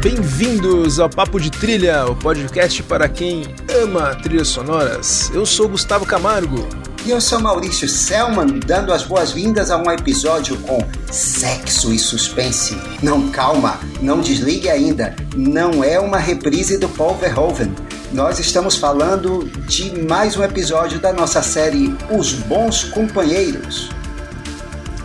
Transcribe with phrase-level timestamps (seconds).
[0.00, 3.42] Bem-vindos ao Papo de Trilha, o podcast para quem
[3.82, 5.28] ama trilhas sonoras.
[5.34, 6.81] Eu sou Gustavo Camargo.
[7.04, 10.78] E eu sou Maurício Selman, dando as boas-vindas a um episódio com
[11.10, 12.76] sexo e suspense.
[13.02, 15.16] Não, calma, não desligue ainda.
[15.34, 17.74] Não é uma reprise do Paul Verhoeven.
[18.12, 23.90] Nós estamos falando de mais um episódio da nossa série Os Bons Companheiros.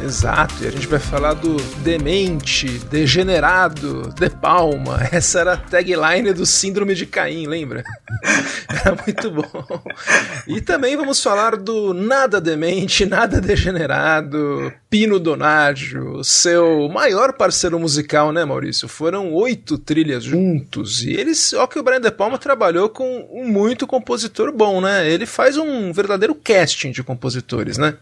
[0.04, 5.00] Exato, e a gente vai falar do demente, degenerado, de palma.
[5.12, 7.84] Essa era a tagline do Síndrome de Caim, lembra?
[8.70, 9.82] Era muito bom.
[10.48, 18.32] E também vamos falar do nada demente, nada degenerado, Pino Donaggio, seu maior parceiro musical,
[18.32, 18.88] né, Maurício?
[18.88, 21.02] Foram oito trilhas juntos.
[21.04, 25.10] E eles, ó, que o Brian De Palma trabalhou com um muito compositor bom, né?
[25.10, 27.96] Ele faz um verdadeiro casting de compositores, né?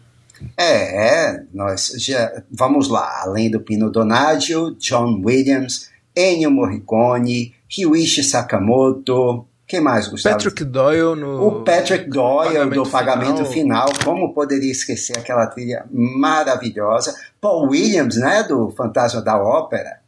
[0.56, 8.22] É, é, nós já vamos lá, além do Pino Donaggio, John Williams, Ennio Morricone, Ryuichi
[8.22, 10.36] Sakamoto, quem mais, Gustavo?
[10.36, 11.44] Patrick Doyle no.
[11.44, 13.88] O Patrick Doyle pagamento do Pagamento Final.
[13.88, 14.04] final.
[14.04, 17.16] Como poderia esquecer aquela trilha maravilhosa?
[17.40, 18.44] Paul Williams, né?
[18.44, 19.98] Do Fantasma da Ópera.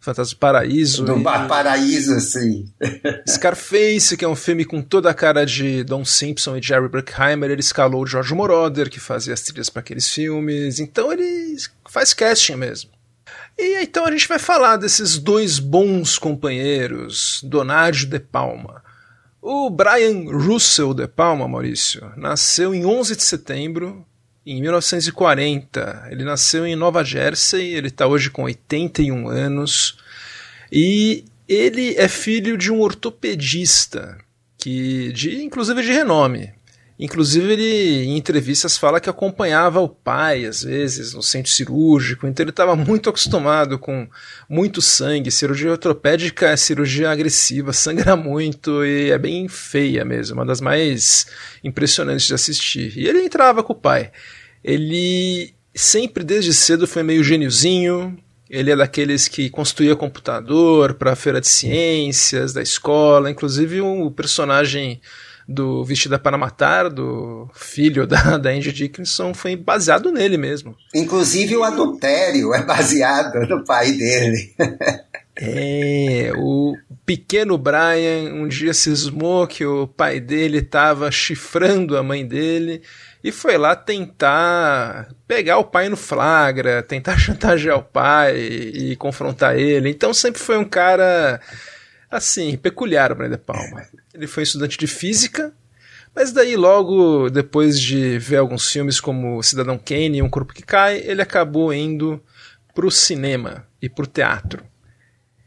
[0.00, 1.04] Fantasma do Paraíso.
[1.04, 1.22] Do e...
[1.22, 2.72] Paraíso, sim.
[3.28, 7.50] Scarface, que é um filme com toda a cara de Don Simpson e Jerry Bruckheimer,
[7.50, 10.80] ele escalou o George Moroder, que fazia as trilhas para aqueles filmes.
[10.80, 11.54] Então ele
[11.88, 12.90] faz casting mesmo.
[13.58, 18.82] E então a gente vai falar desses dois bons companheiros, Donaggio de Palma.
[19.42, 24.06] O Brian Russell de Palma, Maurício, nasceu em 11 de setembro
[24.46, 26.08] em 1940.
[26.10, 29.98] Ele nasceu em Nova Jersey, ele está hoje com 81 anos
[30.70, 34.18] e ele é filho de um ortopedista
[34.56, 36.52] que, de, inclusive de renome.
[37.02, 42.44] Inclusive, ele em entrevistas fala que acompanhava o pai, às vezes, no centro cirúrgico, então
[42.44, 44.06] ele estava muito acostumado com
[44.46, 45.30] muito sangue.
[45.30, 51.26] Cirurgia ortopédica é cirurgia agressiva, sangra muito e é bem feia mesmo, uma das mais
[51.64, 52.92] impressionantes de assistir.
[52.94, 54.12] E ele entrava com o pai.
[54.62, 58.14] Ele sempre, desde cedo, foi meio gêniozinho,
[58.50, 64.10] ele é daqueles que construía computador para a feira de ciências da escola, inclusive um
[64.10, 65.00] personagem
[65.50, 70.76] do Vestida para Matar, do filho da, da Angie Dickinson, foi baseado nele mesmo.
[70.94, 74.54] Inclusive o adultério é baseado no pai dele.
[75.42, 82.26] É, o pequeno Brian um dia cismou que o pai dele estava chifrando a mãe
[82.26, 82.82] dele
[83.24, 88.96] e foi lá tentar pegar o pai no flagra, tentar chantagear o pai e, e
[88.96, 89.88] confrontar ele.
[89.88, 91.40] Então sempre foi um cara
[92.10, 93.86] assim, peculiar o Brian De Palma.
[94.12, 95.52] Ele foi estudante de física,
[96.14, 100.62] mas daí logo depois de ver alguns filmes como Cidadão Kane e Um Corpo que
[100.62, 102.20] Cai, ele acabou indo
[102.74, 104.64] para o cinema e para o teatro.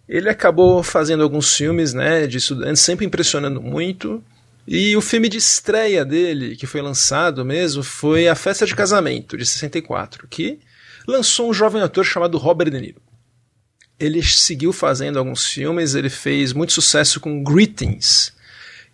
[0.08, 4.24] Ele acabou fazendo alguns filmes né, de estudantes, sempre impressionando muito.
[4.66, 9.38] E o filme de estreia dele, que foi lançado mesmo, foi A Festa de Casamento,
[9.38, 10.60] de 64, que
[11.08, 13.02] lançou um jovem ator chamado Robert De Niro
[14.00, 18.33] ele seguiu fazendo alguns filmes, ele fez muito sucesso com Greetings,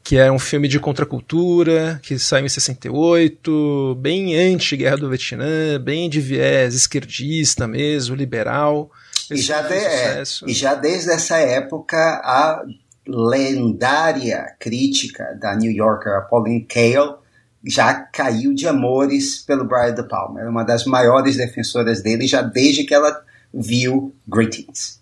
[0.09, 6.09] que é um filme de contracultura, que saiu em 68, bem anti-guerra do Vietnã, bem
[6.09, 8.89] de viés esquerdista mesmo, liberal.
[9.29, 12.63] E já, de, é, e já desde essa época, a
[13.05, 17.21] lendária crítica da New Yorker, Pauline Kael,
[17.63, 20.41] já caiu de amores pelo Brian De Palma.
[20.41, 24.98] É uma das maiores defensoras dele, já desde que ela viu Greetings.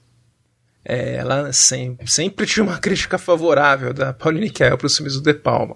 [0.89, 5.21] É, ela sempre, sempre tinha uma crítica favorável da Pauline Kael para os filmes do
[5.21, 5.75] De Palma.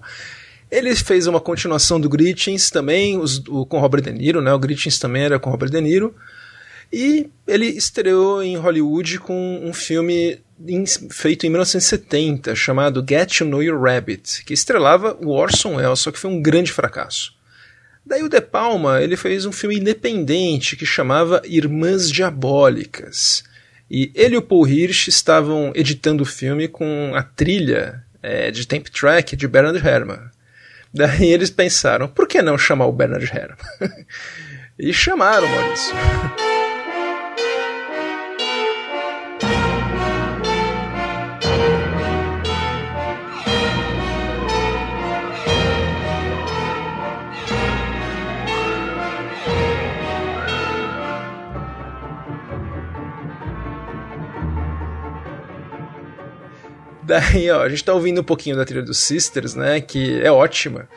[0.72, 4.54] Ele fez uma continuação do Greetings também, os, o, com Robert De Niro, né?
[4.54, 6.16] O Greetings também era com Robert De Niro.
[6.94, 10.40] E ele estreou em Hollywood com um filme
[11.10, 16.10] feito em 1970 chamado Get to Know Your Rabbit, que estrelava o Orson Welles, só
[16.10, 17.34] que foi um grande fracasso.
[18.06, 23.44] Daí o De Palma ele fez um filme independente que chamava Irmãs Diabólicas
[23.94, 28.66] e ele e o Paul Hirsch estavam editando o filme com a trilha é, de
[28.66, 30.30] tape track de Bernard Herrmann.
[30.94, 34.06] Daí eles pensaram, por que não chamar o Bernard Herrmann?
[34.80, 35.94] e chamaram Maurício.
[57.12, 59.82] Daí, ó, a gente tá ouvindo um pouquinho da trilha dos Sisters, né?
[59.82, 60.88] Que é ótima.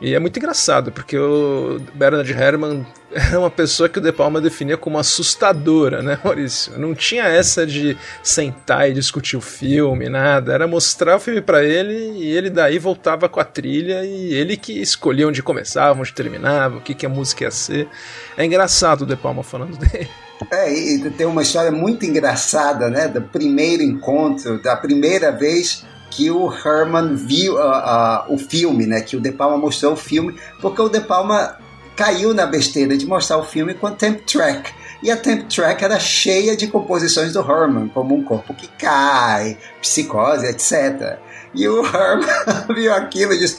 [0.00, 4.40] E é muito engraçado, porque o Bernard Herrmann era uma pessoa que o De Palma
[4.40, 6.78] definia como assustadora, né, Maurício?
[6.78, 10.52] Não tinha essa de sentar e discutir o filme, nada.
[10.52, 14.56] Era mostrar o filme para ele e ele daí voltava com a trilha e ele
[14.56, 17.88] que escolhia onde começava, onde terminava, o que, que a música ia ser.
[18.36, 20.08] É engraçado o De Palma falando dele.
[20.50, 23.08] É, e tem uma história muito engraçada, né?
[23.08, 29.00] Do primeiro encontro, da primeira vez que o Herman viu uh, uh, o filme, né?
[29.00, 31.58] Que o De Palma mostrou o filme, porque o De Palma
[31.96, 34.72] caiu na besteira de mostrar o filme com a Temp Track.
[35.02, 39.56] E a Temp Track era cheia de composições do Herman, como Um Corpo que Cai,
[39.80, 41.18] Psicose, etc.
[41.54, 42.28] E o Herman
[42.74, 43.58] viu aquilo e disse: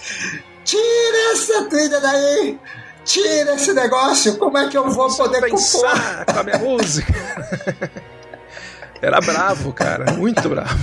[0.64, 2.60] Tira essa trilha daí!
[3.08, 4.36] Tira esse negócio!
[4.38, 6.34] Como é que eu vou poder pensar compor?
[6.34, 7.14] com a minha música?
[9.02, 10.78] Era bravo, cara, muito bravo.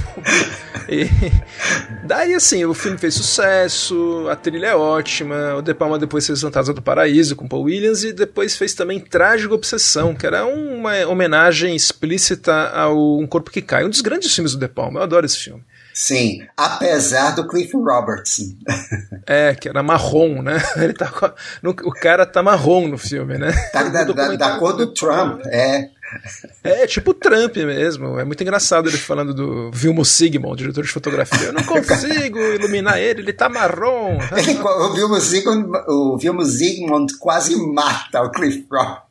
[0.88, 1.08] E
[2.04, 5.56] daí, assim, o filme fez sucesso, a trilha é ótima.
[5.56, 9.00] O De Palma depois fez Fantasma do Paraíso com Paul Williams e depois fez também
[9.00, 14.34] Trágico Obsessão, que era uma homenagem explícita ao Um Corpo que Cai, um dos grandes
[14.34, 15.00] filmes do De Palma.
[15.00, 15.62] Eu adoro esse filme.
[15.94, 18.56] Sim, apesar do Cliff Robertson.
[19.28, 20.60] É, que era marrom, né?
[20.76, 23.52] Ele tá, no, o cara tá marrom no filme, né?
[23.72, 25.90] Tá da, da, da cor do Trump, é.
[26.64, 28.18] É, tipo o Trump mesmo.
[28.18, 31.46] É muito engraçado ele falando do Vilmo Sigmund, diretor de fotografia.
[31.46, 34.18] Eu não consigo iluminar ele, ele tá marrom.
[34.18, 39.02] o, Vilmo Sigmund, o Vilmo Sigmund quase mata o Cliff Rock.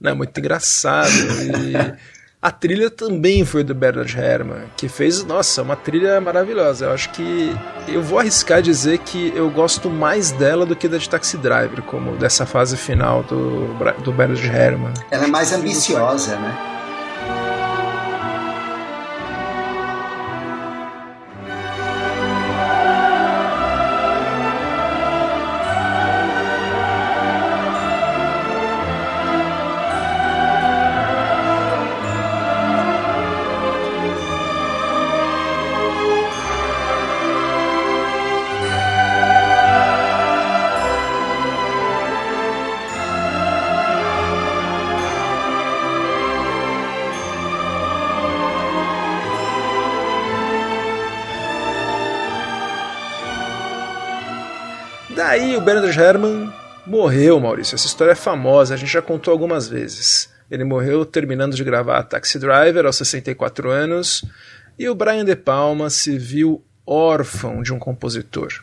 [0.00, 1.10] Não, muito engraçado.
[1.10, 6.86] E a trilha também foi do Bernard Herrmann, que fez, nossa, uma trilha maravilhosa.
[6.86, 7.54] Eu acho que
[7.86, 11.82] eu vou arriscar dizer que eu gosto mais dela do que da de Taxi Driver,
[11.82, 13.66] como dessa fase final do,
[14.02, 14.94] do Bernard Herrmann.
[15.10, 16.79] Ela é mais ambiciosa, né?
[55.50, 56.52] Daí o Bernard Herrmann
[56.86, 57.74] morreu, Maurício.
[57.74, 60.28] Essa história é famosa, a gente já contou algumas vezes.
[60.48, 64.24] Ele morreu terminando de gravar Taxi Driver aos 64 anos
[64.78, 68.62] e o Brian De Palma se viu órfão de um compositor.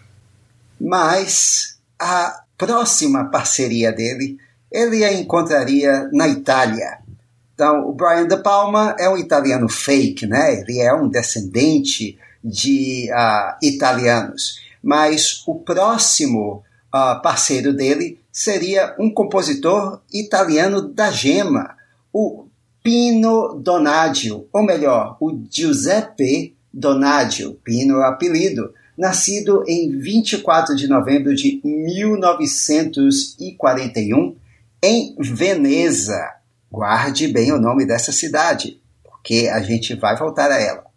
[0.80, 4.38] Mas a próxima parceria dele
[4.72, 7.00] ele a encontraria na Itália.
[7.54, 10.62] Então, o Brian De Palma é um italiano fake, né?
[10.62, 16.64] Ele é um descendente de uh, italianos mas o próximo
[16.94, 21.76] uh, parceiro dele seria um compositor italiano da gema,
[22.14, 22.46] o
[22.84, 31.36] Pino Donadio, ou melhor, o Giuseppe Donadio, Pino é apelido, nascido em 24 de novembro
[31.36, 34.36] de 1941
[34.82, 36.34] em Veneza.
[36.72, 40.88] Guarde bem o nome dessa cidade, porque a gente vai voltar a ela.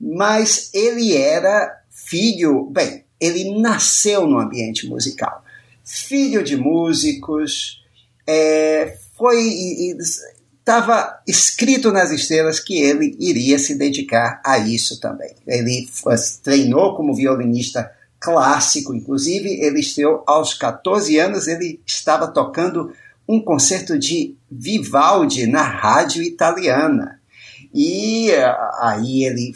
[0.00, 5.44] Mas ele era filho, bem, ele nasceu no ambiente musical.
[5.84, 7.82] Filho de músicos,
[8.26, 9.96] é, foi
[10.58, 15.34] estava escrito nas estrelas que ele iria se dedicar a isso também.
[15.46, 15.86] Ele
[16.42, 22.90] treinou como violinista clássico, inclusive ele estreou aos 14 anos, ele estava tocando
[23.28, 27.20] um concerto de Vivaldi na rádio italiana.
[27.74, 29.52] E eh, aí ele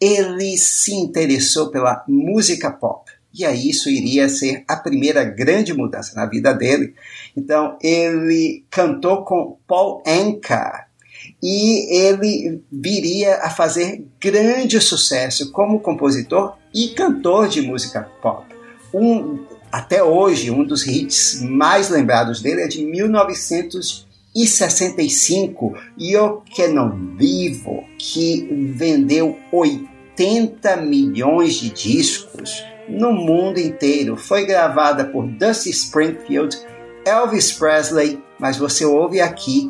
[0.01, 3.09] ele se interessou pela música pop.
[3.33, 6.93] E aí isso iria ser a primeira grande mudança na vida dele.
[7.35, 10.87] Então ele cantou com Paul Anka,
[11.45, 18.45] e ele viria a fazer grande sucesso como compositor e cantor de música pop.
[18.93, 27.17] Um, até hoje, um dos hits mais lembrados dele é de 1965, Yo Que Não
[27.17, 34.15] Vivo, que vendeu 80 milhões de discos no mundo inteiro.
[34.15, 36.57] Foi gravada por Dusty Springfield,
[37.05, 39.69] Elvis Presley, mas você ouve aqui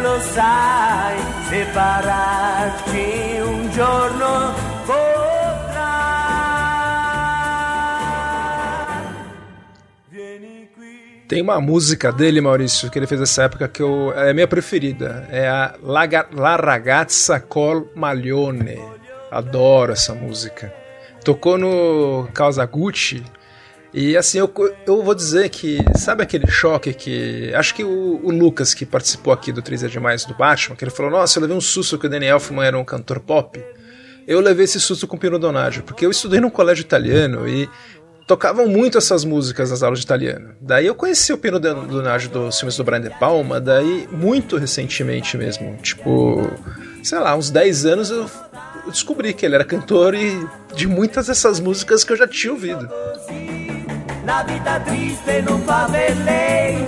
[0.00, 1.16] lo sai,
[3.42, 4.54] un giorno
[11.28, 15.26] Tem uma música dele, Maurício, que ele fez nessa época que eu, é minha preferida.
[15.28, 18.78] É a La, Ragazza Col Maglione.
[19.28, 20.72] Adoro essa música.
[21.24, 23.24] Tocou no Causa Gucci.
[23.96, 24.52] E assim, eu,
[24.86, 27.50] eu vou dizer que, sabe aquele choque que.
[27.54, 30.84] Acho que o, o Lucas, que participou aqui do 3 é Demais do Batman, que
[30.84, 33.58] ele falou: Nossa, eu levei um susto que o Danny Elfman era um cantor pop.
[34.28, 37.70] Eu levei esse susto com o Pino Donaggio, porque eu estudei num colégio italiano e
[38.26, 40.50] tocavam muito essas músicas nas aulas de italiano.
[40.60, 45.38] Daí eu conheci o Pino Donaggio dos filmes do Brian De Palma, daí muito recentemente
[45.38, 46.50] mesmo, tipo,
[47.02, 48.28] sei lá, uns 10 anos eu
[48.88, 52.90] descobri que ele era cantor e de muitas dessas músicas que eu já tinha ouvido.
[54.26, 56.84] La vita triste non fa per lei,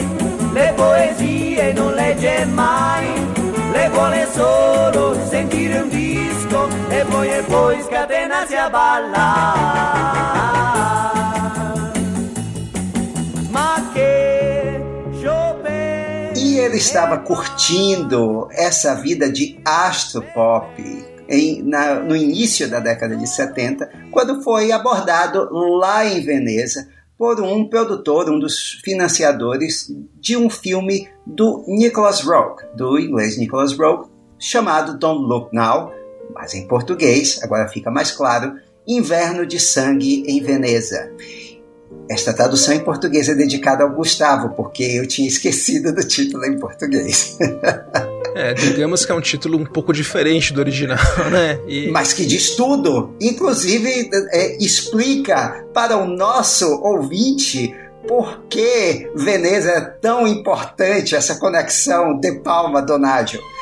[0.52, 3.06] le poesie non legge mai,
[3.70, 10.16] le vuole solo sentire un disco e poi e poi scatenarsi a ballare.
[16.34, 20.76] E ele estava curtindo essa vida de astropop
[21.28, 27.40] em, na, no início da década de 70, quando foi abordado lá em Veneza por
[27.40, 34.08] um produtor, um dos financiadores de um filme do Nicholas Rogue, do inglês Nicholas Rogue,
[34.38, 35.92] chamado Don't Look Now,
[36.32, 38.54] mas em português, agora fica mais claro,
[38.86, 41.12] Inverno de Sangue em Veneza.
[42.08, 46.58] Esta tradução em português é dedicada ao Gustavo, porque eu tinha esquecido do título em
[46.58, 47.36] português.
[48.38, 50.96] É, digamos que é um título um pouco diferente do original,
[51.28, 51.58] né?
[51.66, 51.90] E...
[51.90, 53.12] Mas que diz tudo.
[53.20, 57.74] Inclusive, é, explica para o nosso ouvinte
[58.06, 63.40] por que Veneza é tão importante, essa conexão de Palma-Donaggio.
[63.40, 63.57] Bem,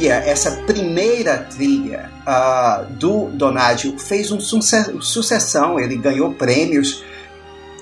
[0.00, 7.04] trilha, essa primeira trilha uh, do Donaggio fez um sucessão, ele ganhou prêmios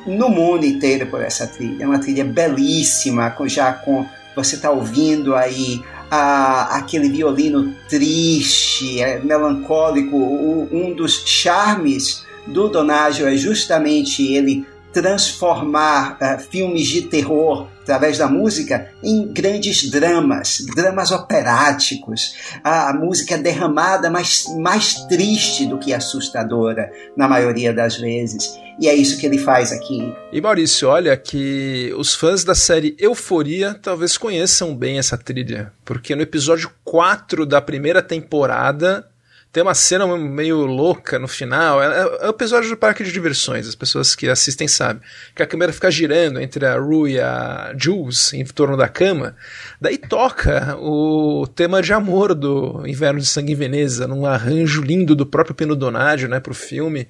[0.05, 1.85] no mundo inteiro por essa trilha.
[1.85, 10.17] É uma trilha belíssima, já com você está ouvindo aí aquele violino triste, é, melancólico.
[10.17, 18.19] O, um dos charmes do Donaggio é justamente ele transformar uh, filmes de terror através
[18.19, 22.35] da música em grandes dramas, dramas operáticos.
[22.63, 28.53] A, música é derramada, mas mais triste do que assustadora, na maioria das vezes.
[28.79, 30.15] E é isso que ele faz aqui.
[30.31, 36.15] E Maurício, olha que os fãs da série Euforia talvez conheçam bem essa trilha, porque
[36.15, 39.09] no episódio 4 da primeira temporada
[39.51, 41.83] tem uma cena meio louca no final.
[41.83, 45.03] É, é, é o episódio do parque de diversões, as pessoas que assistem sabem.
[45.35, 49.35] Que a câmera fica girando entre a Rue e a Jules em torno da cama.
[49.81, 55.17] Daí toca o tema de amor do Inverno de Sangue em Veneza, num arranjo lindo
[55.17, 57.09] do próprio Pino Donaggio, né, pro filme.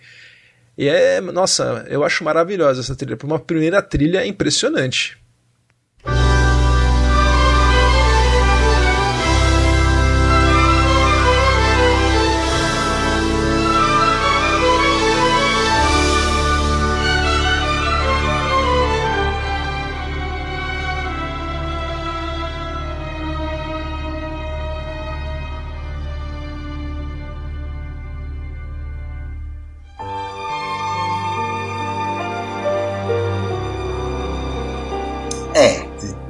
[0.76, 3.16] E é, nossa, eu acho maravilhosa essa trilha.
[3.16, 5.18] Por uma primeira trilha impressionante.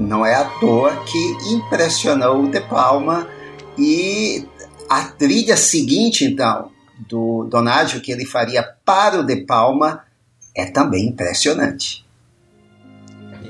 [0.09, 1.19] Não é à toa que
[1.53, 3.29] impressionou o De Palma
[3.77, 4.43] e
[4.89, 6.71] a trilha seguinte, então,
[7.07, 10.03] do Donaggio que ele faria para o De Palma
[10.57, 12.07] é também impressionante.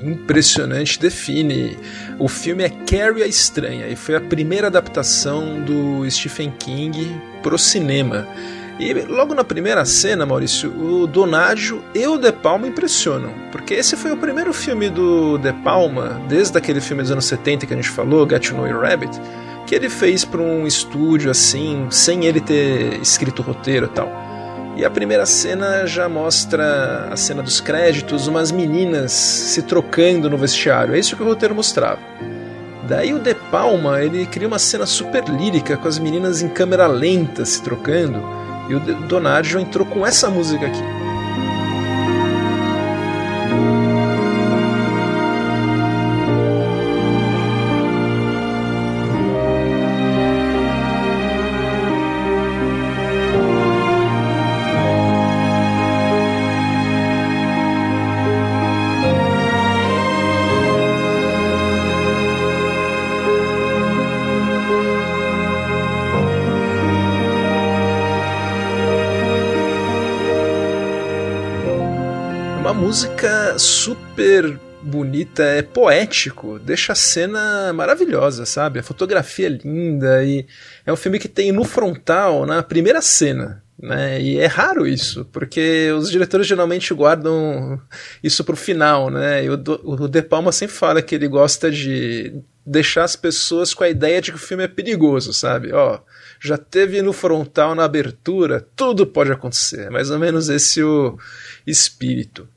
[0.03, 1.77] impressionante, define.
[2.19, 7.07] O filme é Carrie a Estranha e foi a primeira adaptação do Stephen King
[7.41, 8.27] pro cinema.
[8.79, 13.97] E logo na primeira cena, Maurício, o Donaggio e o De Palma impressionam, porque esse
[13.97, 17.75] foi o primeiro filme do De Palma, desde aquele filme dos anos 70 que a
[17.75, 19.19] gente falou, Get to Know Your Rabbit,
[19.67, 24.09] que ele fez para um estúdio assim, sem ele ter escrito o roteiro e tal.
[24.77, 30.37] E a primeira cena já mostra a cena dos créditos, umas meninas se trocando no
[30.37, 30.95] vestiário.
[30.95, 31.99] É isso que o roteiro mostrava.
[32.87, 36.87] Daí o De Palma, ele cria uma cena super lírica com as meninas em câmera
[36.87, 38.23] lenta se trocando,
[38.69, 40.98] e o Donaggio entrou com essa música aqui.
[74.19, 78.79] Super bonita, é poético, deixa a cena maravilhosa, sabe?
[78.79, 80.45] A fotografia é linda e
[80.85, 84.21] é um filme que tem no frontal, na primeira cena, né?
[84.21, 87.79] E é raro isso, porque os diretores geralmente guardam
[88.23, 89.43] isso pro final, né?
[89.43, 93.83] E o, o De Palma sempre fala que ele gosta de deixar as pessoas com
[93.83, 95.73] a ideia de que o filme é perigoso, sabe?
[95.73, 95.99] Ó,
[96.39, 99.87] já teve no frontal, na abertura, tudo pode acontecer.
[99.87, 101.17] É mais ou menos esse o
[101.65, 102.47] espírito.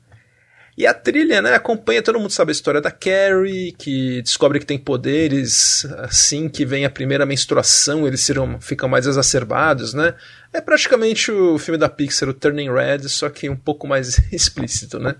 [0.75, 4.65] E a trilha, né, acompanha, todo mundo sabe a história da Carrie, que descobre que
[4.65, 10.15] tem poderes assim que vem a primeira menstruação, eles serão, ficam mais exacerbados, né?
[10.51, 14.97] É praticamente o filme da Pixar, o Turning Red, só que um pouco mais explícito,
[14.97, 15.15] né?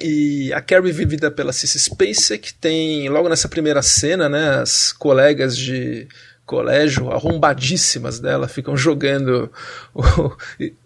[0.00, 5.56] E a Carrie vivida pela Cissy Spacek tem, logo nessa primeira cena, né, as colegas
[5.56, 6.08] de
[6.46, 9.50] colégio, arrombadíssimas dela, ficam jogando,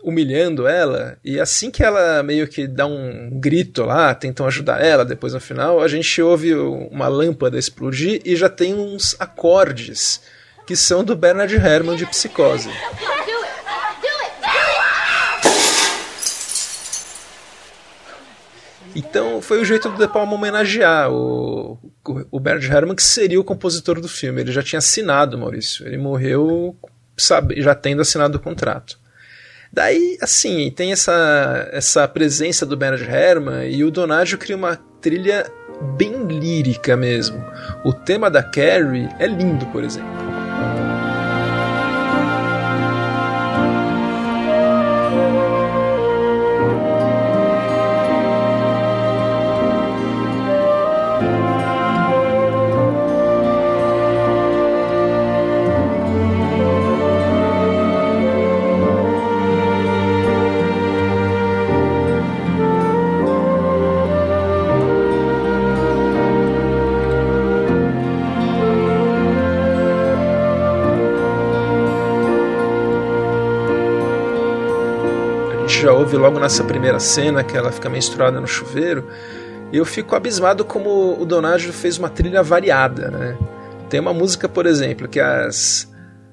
[0.03, 5.05] humilhando ela, e assim que ela meio que dá um grito lá, tentam ajudar ela,
[5.05, 10.21] depois no final, a gente ouve uma lâmpada explodir e já tem uns acordes
[10.67, 12.71] que são do Bernard Herrmann de Psicose.
[18.99, 21.79] Então foi o jeito do De Palma homenagear o,
[22.33, 24.41] o Bernard Herrmann, que seria o compositor do filme.
[24.41, 25.87] Ele já tinha assinado, Maurício.
[25.87, 26.77] Ele morreu
[27.17, 28.99] sabe, já tendo assinado o contrato.
[29.73, 35.47] Daí, assim, tem essa, essa presença do Bernard Herrmann e o Donaggio cria uma trilha
[35.97, 37.45] bem lírica mesmo.
[37.85, 40.18] O tema da Carrie é lindo, por exemplo.
[76.17, 79.09] Logo nessa primeira cena que ela fica menstruada no chuveiro.
[79.73, 83.37] Eu fico abismado como o Donaggio fez uma trilha variada, né?
[83.91, 85.89] Tem uma música, por exemplo, que as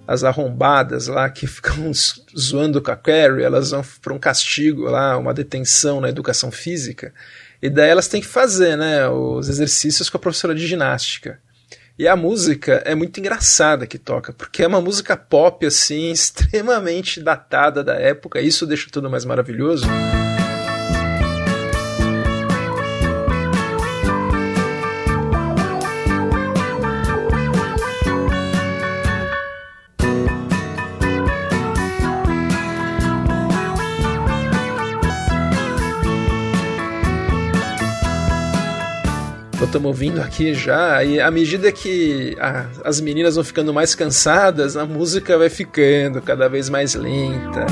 [0.08, 1.92] as arrombadas lá que ficam
[2.38, 7.14] zoando com a Carrie, elas vão para um castigo lá, uma detenção na educação física,
[7.62, 11.40] e daí elas têm que fazer, né, os exercícios com a professora de ginástica.
[11.98, 17.22] E a música é muito engraçada que toca, porque é uma música pop assim, extremamente
[17.22, 19.88] datada da época, isso deixa tudo mais maravilhoso.
[39.76, 44.78] Estamos ouvindo aqui já, e à medida que a, as meninas vão ficando mais cansadas,
[44.78, 47.66] a música vai ficando cada vez mais lenta.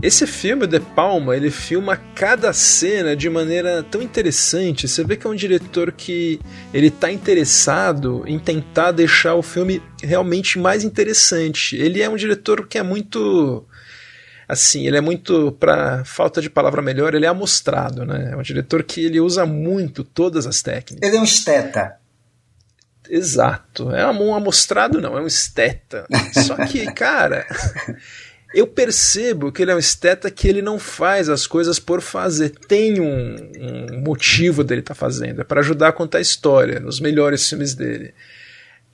[0.00, 4.86] Esse filme, De Palma, ele filma cada cena de maneira tão interessante.
[4.86, 6.40] Você vê que é um diretor que
[6.72, 11.76] ele tá interessado em tentar deixar o filme realmente mais interessante.
[11.76, 13.66] Ele é um diretor que é muito
[14.48, 18.30] assim, ele é muito, para falta de palavra melhor, ele é amostrado, né?
[18.32, 21.06] É um diretor que ele usa muito todas as técnicas.
[21.06, 21.96] Ele é um esteta.
[23.10, 23.90] Exato.
[23.90, 26.06] É um amostrado, não, é um esteta.
[26.46, 27.46] Só que, cara,
[28.54, 32.50] eu percebo que ele é um esteta que ele não faz as coisas por fazer.
[32.50, 33.36] Tem um,
[33.92, 35.40] um motivo dele estar tá fazendo.
[35.40, 38.14] É para ajudar a contar a história nos melhores filmes dele.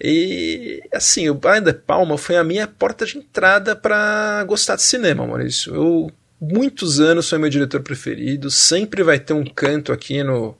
[0.00, 4.82] E assim, o Brian De Palma foi a minha porta de entrada para gostar de
[4.82, 5.74] cinema, Maurício.
[5.74, 10.56] Eu muitos anos foi meu diretor preferido, sempre vai ter um canto aqui no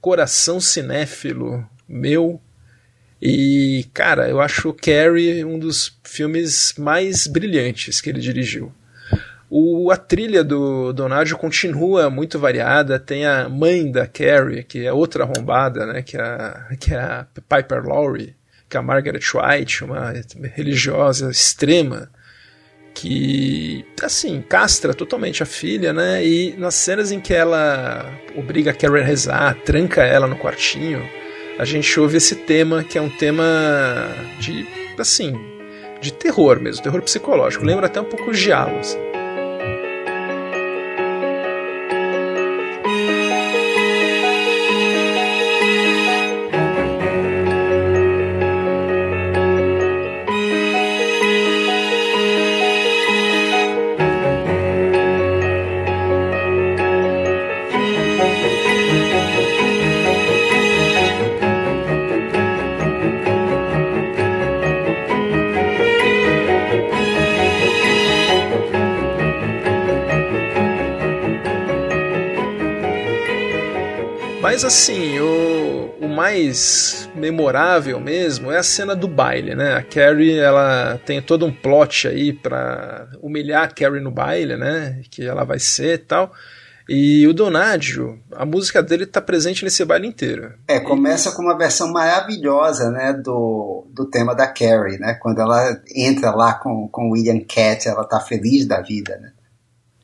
[0.00, 2.40] coração cinéfilo meu.
[3.20, 8.72] E, cara, eu acho Carrie um dos filmes mais brilhantes que ele dirigiu.
[9.48, 12.98] O, a trilha do Donadio continua muito variada.
[12.98, 16.02] Tem a mãe da Carrie, que é outra arrombada, né?
[16.02, 18.36] Que é a, que é a Piper Laurie
[18.70, 20.12] que é a Margaret White, uma
[20.54, 22.08] religiosa extrema,
[22.94, 26.24] que, assim, castra totalmente a filha, né?
[26.24, 28.06] E nas cenas em que ela
[28.36, 31.02] obriga a Carrie a rezar, tranca ela no quartinho,
[31.60, 33.44] a gente ouve esse tema, que é um tema
[34.38, 34.66] de,
[34.98, 35.38] assim,
[36.00, 37.66] de terror mesmo, terror psicológico.
[37.66, 39.09] Lembra até um pouco de Giallo, assim.
[74.62, 79.72] Mas assim, o, o mais memorável mesmo é a cena do baile, né?
[79.72, 85.00] A Carrie, ela tem todo um plot aí para humilhar a Carrie no baile, né?
[85.10, 86.30] Que ela vai ser e tal.
[86.86, 90.52] E o Donadio, a música dele está presente nesse baile inteiro.
[90.68, 95.14] É, começa com uma versão maravilhosa, né, do, do tema da Carrie, né?
[95.14, 99.32] Quando ela entra lá com, com William Cat, ela tá feliz da vida, né?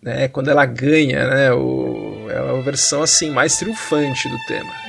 [0.07, 4.86] Né, quando ela ganha, né, o, é a versão assim mais triunfante do tema.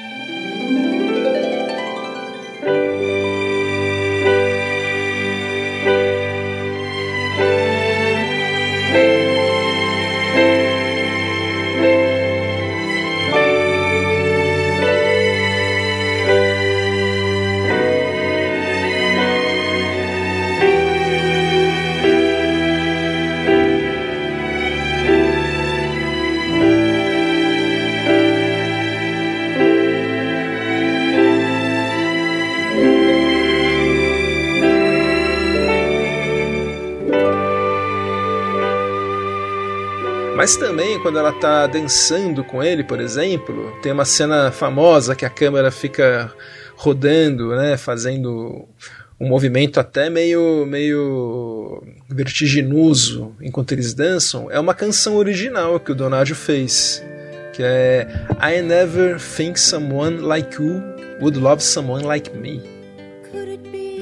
[41.08, 45.72] Quando ela tá dançando com ele, por exemplo, tem uma cena famosa que a câmera
[45.72, 46.30] fica
[46.76, 48.68] rodando, né, fazendo
[49.18, 54.52] um movimento até meio meio vertiginoso enquanto eles dançam.
[54.52, 57.02] É uma canção original que o Donadio fez,
[57.54, 58.06] que é
[58.42, 60.84] I never think someone like you
[61.22, 62.77] would love someone like me.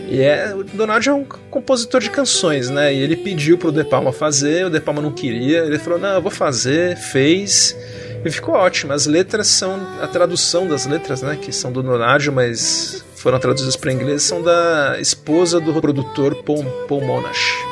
[0.08, 2.94] E é, o Donald é um compositor de canções, né?
[2.94, 6.14] E ele pediu pro De Palma fazer, o De Palma não queria, ele falou: "Não,
[6.14, 7.76] eu vou fazer", fez.
[8.24, 8.92] E ficou ótimo.
[8.92, 13.76] As letras são a tradução das letras, né, que são do Donadio, mas foram traduzidas
[13.76, 17.65] para inglês, são da esposa do produtor Paul, Paul Monash.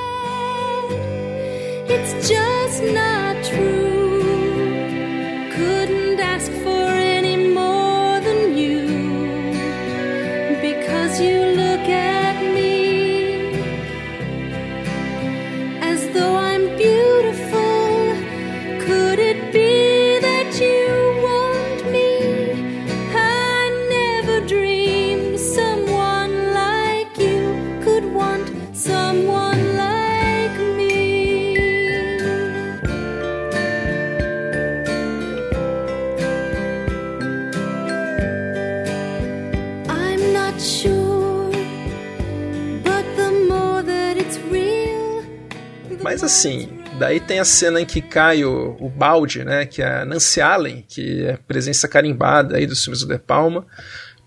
[46.23, 50.05] Assim, daí tem a cena em que cai o, o balde, né, que é a
[50.05, 53.65] Nancy Allen, que é presença carimbada aí dos filmes do De Palma,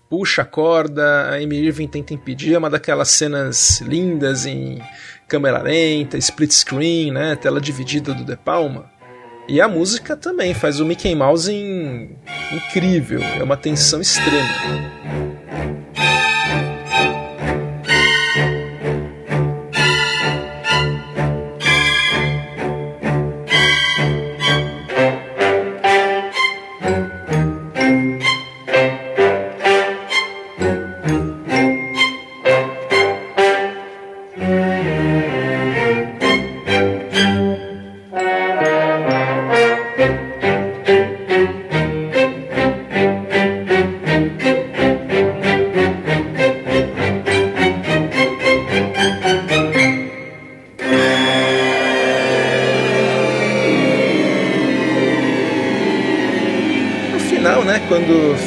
[0.09, 4.81] puxa a corda, a Amy Irving tenta impedir, é uma daquelas cenas lindas em
[5.27, 8.89] câmera lenta, split screen, né, tela dividida do De Palma.
[9.47, 11.51] E a música também faz o Mickey Mouse
[12.51, 14.47] incrível, é uma tensão extrema.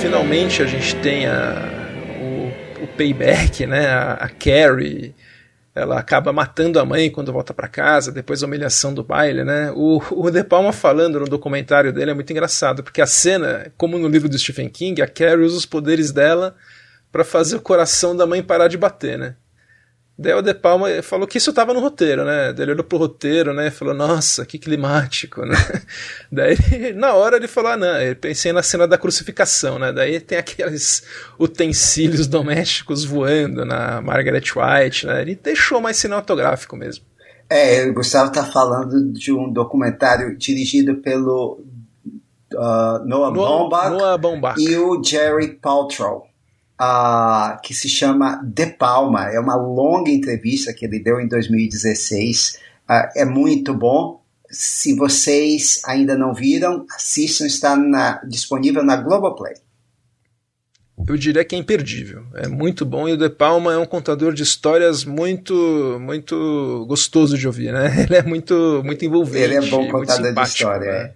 [0.01, 1.55] Finalmente a gente tem a,
[2.21, 3.87] o, o payback, né?
[3.89, 5.15] A, a, Carrie,
[5.75, 9.73] ela acaba matando a mãe quando volta para casa, depois a humilhação do baile, né?
[9.75, 13.99] O, o De Palma falando no documentário dele é muito engraçado, porque a cena, como
[13.99, 16.55] no livro do Stephen King, a Carrie usa os poderes dela
[17.11, 19.35] para fazer o coração da mãe parar de bater, né?
[20.23, 22.53] Daí o De Palma falou que isso estava no roteiro, né?
[22.53, 23.69] Daí ele olhou pro roteiro, né?
[23.69, 25.57] E falou, nossa, que climático, né?
[26.31, 29.95] Daí, na hora, ele falou, ah, não, eu pensei na cena da crucificação, né?
[29.95, 31.03] Daí tem aqueles
[31.39, 35.23] utensílios domésticos voando na Margaret White, né?
[35.23, 37.03] Ele deixou mais cinematográfico mesmo.
[37.49, 41.65] É, o Gustavo tá falando de um documentário dirigido pelo
[42.53, 46.30] uh, Noah, Noah, Noah Baumbach e o Jerry Paltrow
[46.81, 49.29] uh, que se chama De Palma.
[49.31, 52.55] É uma longa entrevista que ele deu em 2016.
[52.55, 54.21] Uh, ah, é muito bom.
[54.51, 59.55] Se vocês ainda não viram, assistam, está na, disponível na Globoplay.
[61.07, 62.27] Eu diria que é imperdível.
[62.35, 67.39] É muito bom e o De Palma é um contador de histórias muito muito gostoso
[67.39, 67.91] de ouvir, né?
[68.05, 69.45] Ele é muito muito envolvente.
[69.45, 70.93] Ele é bom contador de história.
[70.93, 70.99] Né?
[70.99, 71.15] É.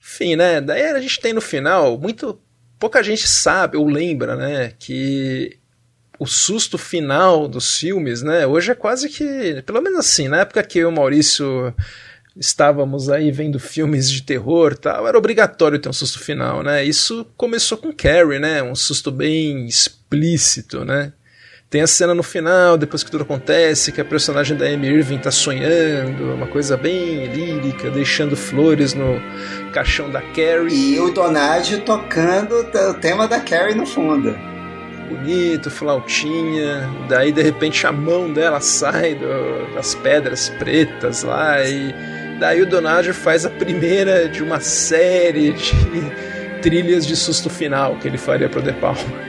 [0.00, 0.60] Enfim, né?
[0.60, 2.38] Daí a gente tem no final muito
[2.78, 5.58] pouca gente sabe ou lembra, né, que
[6.18, 10.62] o susto final dos filmes, né, hoje é quase que, pelo menos assim, na época
[10.62, 11.74] que eu e o Maurício
[12.38, 16.84] estávamos aí vendo filmes de terror, tal, era obrigatório ter um susto final, né?
[16.84, 18.62] Isso começou com Carrie, né?
[18.62, 21.12] Um susto bem explícito, né?
[21.70, 25.18] Tem a cena no final, depois que tudo acontece, que a personagem da Amy Irving
[25.18, 29.20] tá sonhando, uma coisa bem lírica, deixando flores no
[29.70, 30.94] caixão da Carrie.
[30.94, 34.34] E o Donadio tocando o tema da Carrie no fundo.
[35.10, 41.94] Bonito, flautinha, daí de repente a mão dela sai do, das pedras pretas lá e
[42.40, 45.72] daí o Donadio faz a primeira de uma série de
[46.62, 49.28] trilhas de susto final que ele faria pro De Palma.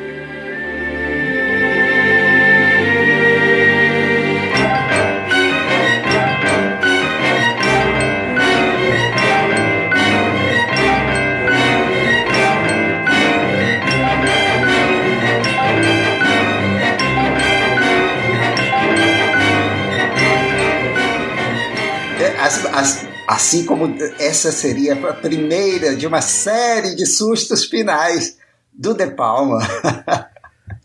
[23.39, 28.38] Assim como essa seria a primeira de uma série de sustos finais
[28.73, 29.60] do De Palma.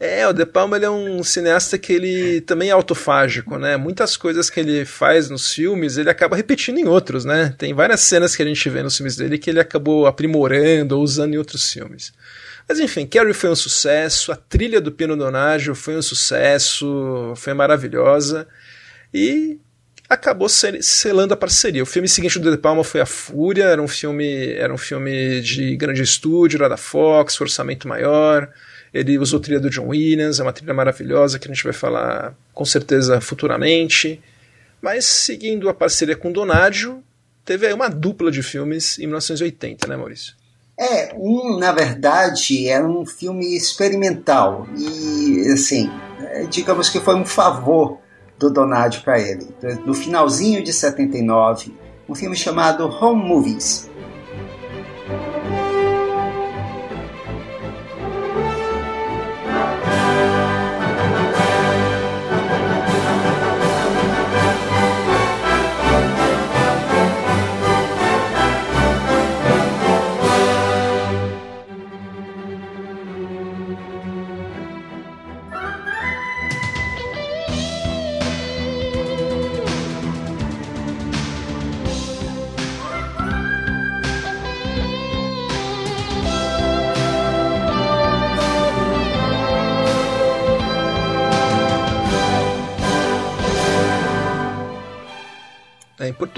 [0.00, 3.76] É, o De Palma é um cineasta que ele também é autofágico, né?
[3.76, 7.54] Muitas coisas que ele faz nos filmes, ele acaba repetindo em outros, né?
[7.56, 11.02] Tem várias cenas que a gente vê nos filmes dele que ele acabou aprimorando ou
[11.02, 12.12] usando em outros filmes.
[12.68, 17.54] Mas enfim, Carrie foi um sucesso, a trilha do Pino Donaggio foi um sucesso, foi
[17.54, 18.48] maravilhosa.
[19.12, 19.58] E
[20.08, 21.82] acabou selando a parceria.
[21.82, 25.40] O filme seguinte do De Palma foi A Fúria, era um filme, era um filme
[25.40, 28.48] de grande estúdio, era da Fox, orçamento maior.
[28.92, 32.34] Ele usou trilha do John Williams, é uma trilha maravilhosa que a gente vai falar
[32.52, 34.22] com certeza futuramente.
[34.80, 37.02] Mas seguindo a parceria com Donaggio,
[37.44, 40.34] teve aí uma dupla de filmes em 1980, né, Maurício?
[40.78, 45.88] É, um, na verdade, era um filme experimental e, assim,
[46.20, 48.00] é, digamos que foi um favor
[48.44, 49.46] do Donadio para ele.
[49.86, 51.72] No finalzinho de 79,
[52.08, 53.90] um filme chamado Home Movies,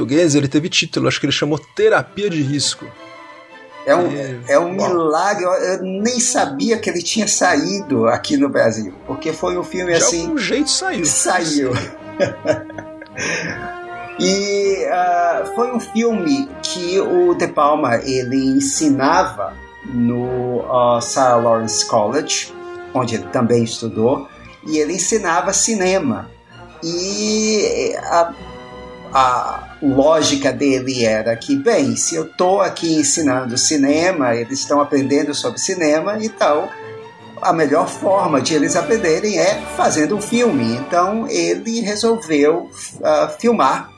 [0.07, 2.87] português ele teve título, acho que ele chamou Terapia de Risco.
[3.85, 8.49] É um, é, é um milagre, eu nem sabia que ele tinha saído aqui no
[8.49, 10.23] Brasil, porque foi um filme de assim.
[10.23, 11.07] De algum jeito saiu.
[11.07, 11.71] Saiu.
[14.19, 21.87] e uh, foi um filme que o De Palma ele ensinava no uh, Sarah Lawrence
[21.87, 22.53] College,
[22.93, 24.27] onde ele também estudou,
[24.67, 26.29] e ele ensinava cinema
[26.83, 28.35] E a,
[29.15, 35.35] a lógica dele era que, bem, se eu estou aqui ensinando cinema, eles estão aprendendo
[35.35, 36.69] sobre cinema, então
[37.41, 40.77] a melhor forma de eles aprenderem é fazendo um filme.
[40.77, 43.91] Então ele resolveu uh, filmar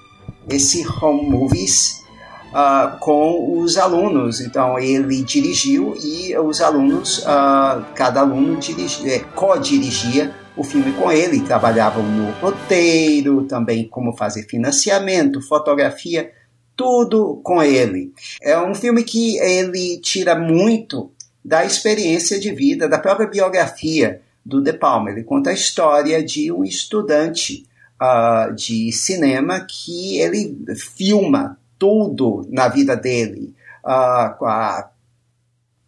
[0.48, 2.02] esse home movies
[2.48, 4.40] uh, com os alunos.
[4.40, 11.10] Então ele dirigiu e os alunos, uh, cada aluno dirigi, é, co-dirigia o filme com
[11.10, 11.40] ele.
[11.40, 16.32] Trabalhavam no roteiro, também como fazer financiamento, fotografia,
[16.76, 18.12] tudo com ele.
[18.42, 21.10] É um filme que ele tira muito
[21.44, 25.10] da experiência de vida, da própria biografia do De Palma.
[25.10, 27.64] Ele conta a história de um estudante
[28.02, 34.90] uh, de cinema que ele filma tudo na vida dele, uh, com a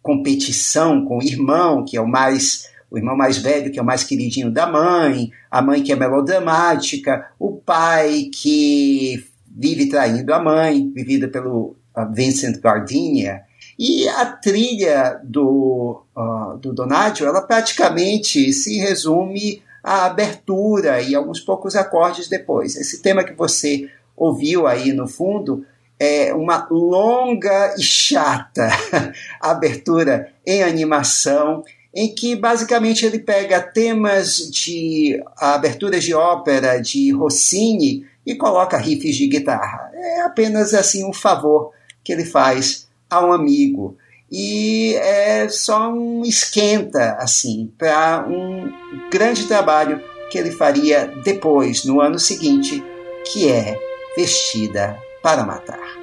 [0.01, 3.85] competição com o irmão, que é o mais o irmão mais velho, que é o
[3.85, 10.43] mais queridinho da mãe, a mãe que é melodramática, o pai que vive traindo a
[10.43, 13.43] mãe, vivida pelo uh, Vincent Gardenia,
[13.79, 21.39] e a trilha do, uh, do Donadio, ela praticamente se resume à abertura e alguns
[21.39, 22.75] poucos acordes depois.
[22.75, 25.65] Esse tema que você ouviu aí no fundo
[25.97, 28.69] é uma longa e chata
[29.39, 38.05] abertura em animação, em que basicamente ele pega temas de aberturas de ópera de Rossini
[38.25, 39.91] e coloca riffs de guitarra.
[39.93, 41.71] É apenas assim um favor
[42.03, 43.97] que ele faz a um amigo.
[44.31, 48.71] E é só um esquenta, assim, para um
[49.11, 50.01] grande trabalho
[50.31, 52.81] que ele faria depois, no ano seguinte,
[53.25, 53.77] que é
[54.15, 56.00] Vestida para Matar.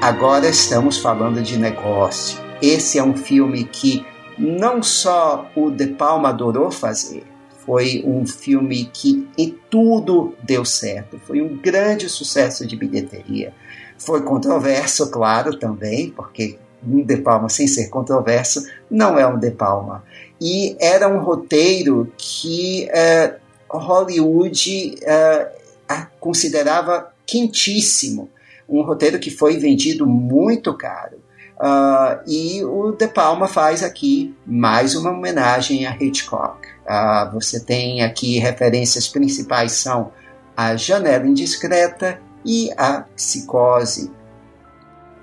[0.00, 2.38] Agora estamos falando de negócio.
[2.60, 4.06] Esse é um filme que
[4.38, 7.24] não só o De Palma adorou fazer,
[7.64, 11.18] foi um filme que em tudo deu certo.
[11.18, 13.52] Foi um grande sucesso de bilheteria.
[13.98, 19.50] Foi controverso, claro, também, porque um De Palma sem ser controverso não é um De
[19.50, 20.04] Palma.
[20.40, 23.34] E era um roteiro que uh,
[23.68, 28.30] Hollywood uh, considerava quentíssimo
[28.68, 31.24] um roteiro que foi vendido muito caro.
[31.58, 36.66] Uh, e o De Palma faz aqui mais uma homenagem a Hitchcock.
[36.84, 40.12] Uh, você tem aqui referências principais são
[40.56, 44.12] a Janela Indiscreta e a Psicose.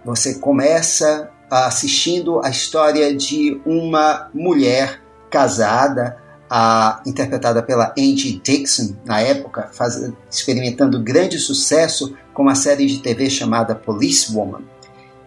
[0.03, 6.17] Você começa assistindo a história de uma mulher casada
[6.55, 12.99] a, interpretada pela Angie Dixon, na época, faz, experimentando grande sucesso com uma série de
[12.99, 14.61] TV chamada Police Woman.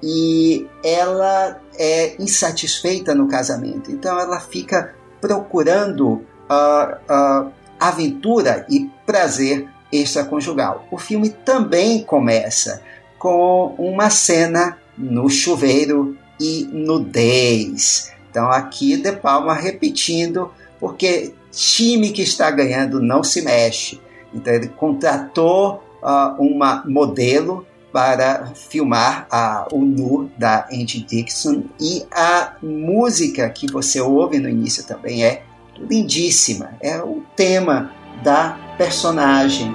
[0.01, 9.69] E ela é insatisfeita no casamento, então ela fica procurando uh, uh, aventura e prazer
[9.91, 10.87] extraconjugal.
[10.93, 12.81] O filme também começa
[13.19, 18.13] com uma cena no chuveiro e nudez.
[18.31, 20.53] Então aqui De Palma repetindo
[20.87, 24.01] porque time que está ganhando não se mexe.
[24.33, 32.07] Então ele contratou uh, uma modelo para filmar uh, o nu da Angie Dixon e
[32.13, 35.43] a música que você ouve no início também é
[35.77, 36.75] lindíssima.
[36.81, 37.91] É o tema
[38.23, 39.75] da personagem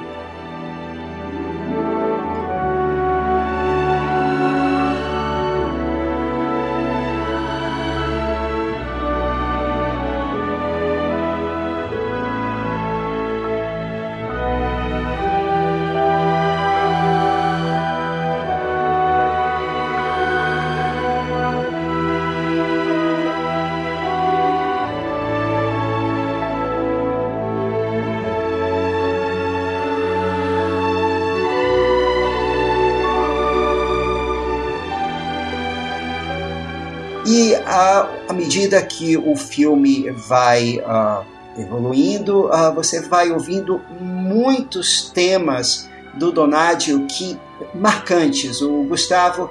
[39.02, 41.26] que o filme vai uh,
[41.60, 47.36] evoluindo, uh, você vai ouvindo muitos temas do Donadio que
[47.74, 48.62] marcantes.
[48.62, 49.50] O Gustavo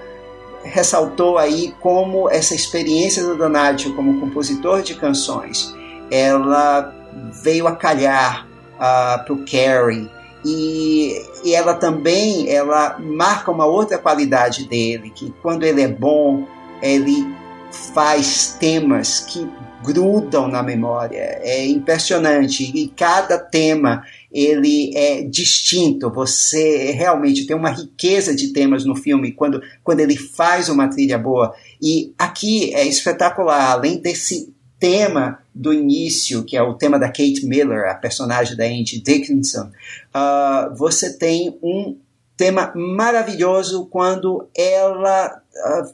[0.62, 5.74] ressaltou aí como essa experiência do Donadio como compositor de canções,
[6.12, 6.94] ela
[7.42, 8.46] veio a calhar
[8.76, 10.08] uh, para o Carrie
[10.44, 16.46] e, e ela também ela marca uma outra qualidade dele, que quando ele é bom,
[16.80, 17.39] ele
[17.70, 19.48] faz temas que
[19.82, 21.40] grudam na memória.
[21.42, 22.70] É impressionante.
[22.74, 26.10] E cada tema ele é distinto.
[26.10, 31.18] Você realmente tem uma riqueza de temas no filme quando, quando ele faz uma trilha
[31.18, 31.54] boa.
[31.80, 33.70] E aqui é espetacular.
[33.70, 38.64] Além desse tema do início, que é o tema da Kate Miller, a personagem da
[38.64, 39.70] Angie Dickinson,
[40.14, 41.96] uh, você tem um
[42.36, 45.39] tema maravilhoso quando ela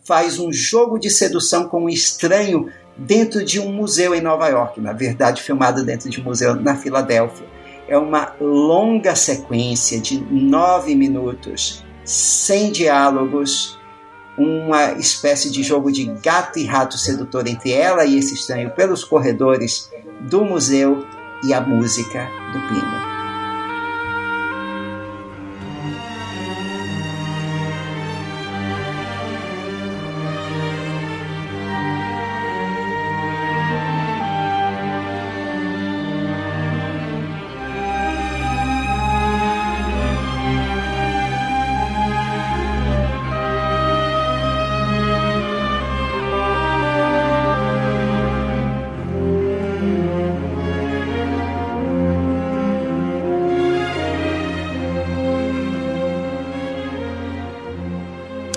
[0.05, 4.81] faz um jogo de sedução com um estranho dentro de um museu em Nova York,
[4.81, 7.47] na verdade filmado dentro de um museu na Filadélfia.
[7.89, 13.79] É uma longa sequência de nove minutos, sem diálogos,
[14.37, 19.05] uma espécie de jogo de gato e rato sedutor entre ela e esse estranho pelos
[19.05, 19.91] corredores
[20.29, 21.07] do museu
[21.45, 23.16] e a música do Pino.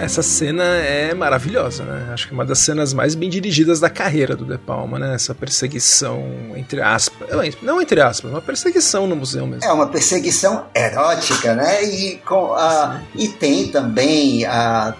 [0.09, 2.09] Essa cena é maravilhosa, né?
[2.11, 5.13] Acho que é uma das cenas mais bem dirigidas da carreira do De Palma, né?
[5.13, 6.23] Essa perseguição,
[6.55, 7.29] entre aspas.
[7.61, 9.63] Não entre aspas, uma perseguição no museu mesmo.
[9.63, 11.83] É uma perseguição erótica, né?
[11.83, 14.95] E, com a, e tem também a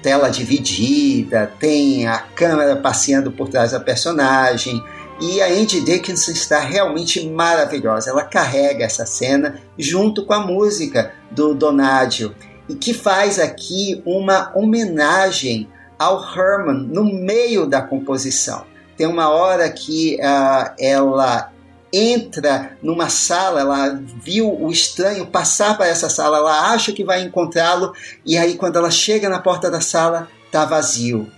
[0.00, 4.80] tela dividida, tem a câmera passeando por trás da personagem.
[5.20, 8.10] E a Andy Dickinson está realmente maravilhosa.
[8.10, 12.32] Ela carrega essa cena junto com a música do Donadio
[12.68, 18.64] e que faz aqui uma homenagem ao Herman no meio da composição.
[18.96, 21.52] Tem uma hora que uh, ela
[21.92, 27.22] entra numa sala, ela viu o estranho passar para essa sala, ela acha que vai
[27.22, 27.92] encontrá-lo,
[28.24, 31.30] e aí quando ela chega na porta da sala, está vazio.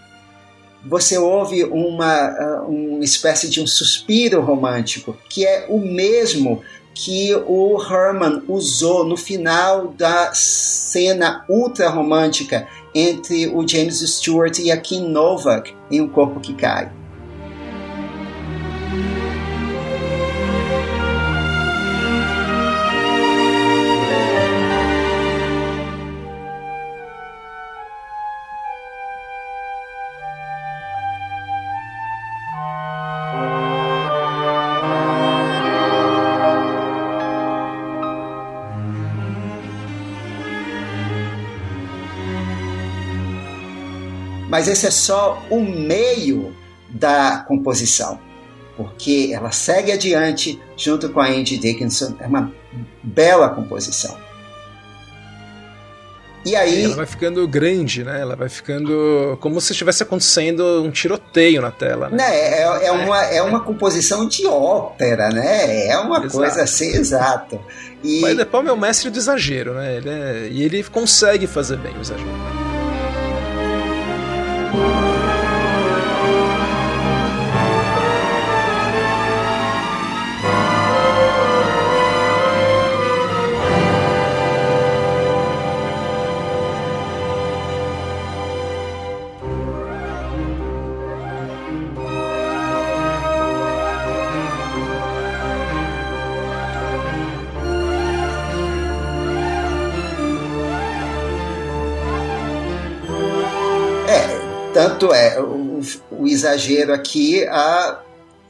[0.86, 6.62] Você ouve uma, uh, uma espécie de um suspiro romântico, que é o mesmo
[6.95, 14.70] que o Herman usou no final da cena ultra romântica entre o James Stewart e
[14.70, 17.03] a Kim Novak em O Corpo que Cai.
[44.64, 46.56] Mas esse é só o meio
[46.88, 48.18] da composição,
[48.78, 52.50] porque ela segue adiante junto com a Andy Dickinson, é uma
[53.02, 54.16] bela composição.
[56.46, 56.84] E aí.
[56.84, 58.18] Ela vai ficando grande, né?
[58.18, 62.08] Ela vai ficando como se estivesse acontecendo um tiroteio na tela.
[62.08, 62.16] Né?
[62.16, 62.34] né?
[62.34, 65.88] É, é, é, uma, é uma composição de ópera, né?
[65.88, 66.38] É uma exato.
[66.38, 67.60] coisa assim, exato.
[68.02, 68.22] E...
[68.22, 69.96] Mas De Palma é o mestre do exagero, né?
[69.96, 70.48] Ele é...
[70.50, 72.73] E ele consegue fazer bem o exagero.
[74.74, 75.03] Tanto
[106.55, 108.00] exagero aqui a,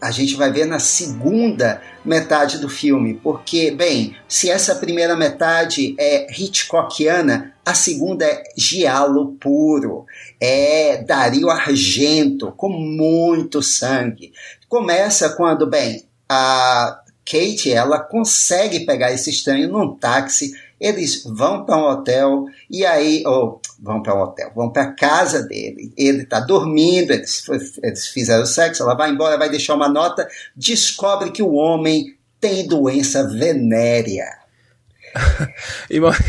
[0.00, 5.96] a gente vai ver na segunda metade do filme, porque, bem, se essa primeira metade
[5.98, 10.04] é Hitchcockiana, a segunda é giallo puro,
[10.38, 14.32] é Dario Argento, com muito sangue.
[14.68, 21.78] Começa quando, bem, a Kate, ela consegue pegar esse estranho num táxi, eles vão para
[21.78, 25.92] um hotel, e aí, oh, vão para um hotel, vão para a casa dele.
[25.96, 27.44] Ele está dormindo, eles,
[27.82, 32.66] eles fizeram sexo, ela vai embora, vai deixar uma nota, descobre que o homem tem
[32.66, 34.43] doença venérea.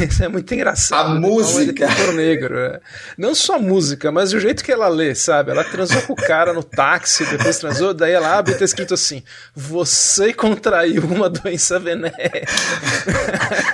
[0.09, 1.11] Isso é muito engraçado.
[1.11, 1.19] A né?
[1.19, 1.86] música.
[1.86, 2.57] Ele negro.
[2.57, 2.79] É.
[3.17, 5.51] Não só a música, mas o jeito que ela lê, sabe?
[5.51, 8.93] Ela transou com o cara no táxi, depois transou, daí ela abre e tá escrito
[8.93, 9.23] assim:
[9.55, 12.45] Você contraiu uma doença venérea.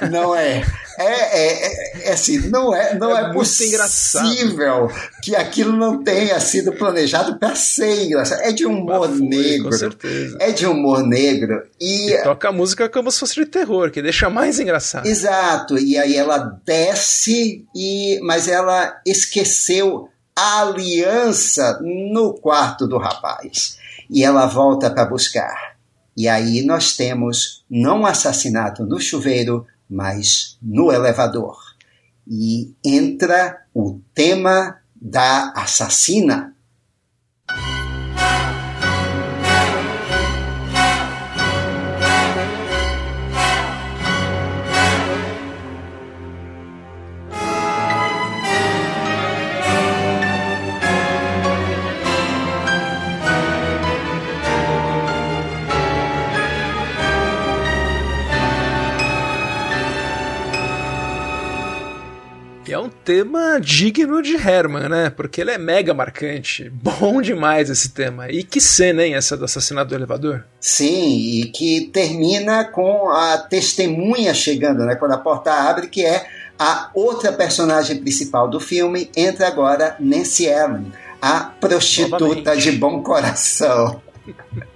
[0.09, 0.63] Não é.
[0.97, 4.93] É, é, é, é assim, não é, não é, é possível engraçado.
[5.21, 8.41] que aquilo não tenha sido planejado para ser engraçado.
[8.41, 9.69] É de humor foi, negro.
[9.69, 10.37] Com certeza.
[10.39, 11.63] É de humor negro.
[11.79, 15.00] E, e toca a música como se fosse de terror, que deixa mais engraçado.
[15.07, 15.77] Exato.
[15.77, 23.77] E aí ela desce, e mas ela esqueceu a aliança no quarto do rapaz.
[24.09, 25.75] E ela volta para buscar.
[26.15, 31.57] E aí nós temos não assassinato no chuveiro, mas no elevador.
[32.27, 36.55] E entra o tema da assassina.
[63.03, 65.09] Tema digno de Herman, né?
[65.09, 66.69] Porque ele é mega marcante.
[66.73, 68.29] Bom demais esse tema.
[68.29, 70.45] E que cena, hein, essa do assassinato do elevador?
[70.59, 74.95] Sim, e que termina com a testemunha chegando, né?
[74.95, 76.25] Quando a porta abre, que é
[76.57, 80.91] a outra personagem principal do filme, entra agora Nancy Allen,
[81.21, 82.61] a prostituta Novamente.
[82.61, 84.01] de bom coração.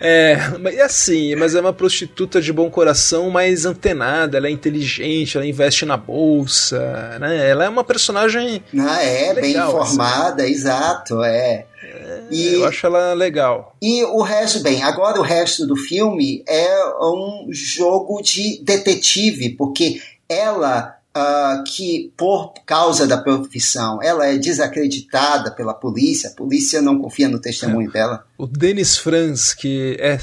[0.00, 5.36] É, mas assim, mas é uma prostituta de bom coração mais antenada, ela é inteligente,
[5.36, 7.48] ela investe na bolsa, né?
[7.48, 8.62] Ela é uma personagem.
[8.78, 10.52] Ah, é, legal, bem informada, assim.
[10.52, 11.66] exato, é.
[11.82, 12.22] é.
[12.30, 13.74] E, eu acho ela legal.
[13.80, 20.00] E o resto, bem, agora o resto do filme é um jogo de detetive, porque
[20.28, 26.98] ela uh, que, por causa da profissão, ela é desacreditada pela polícia, a polícia não
[26.98, 27.92] confia no testemunho é.
[27.92, 28.26] dela.
[28.36, 30.18] O Denis Franz, que é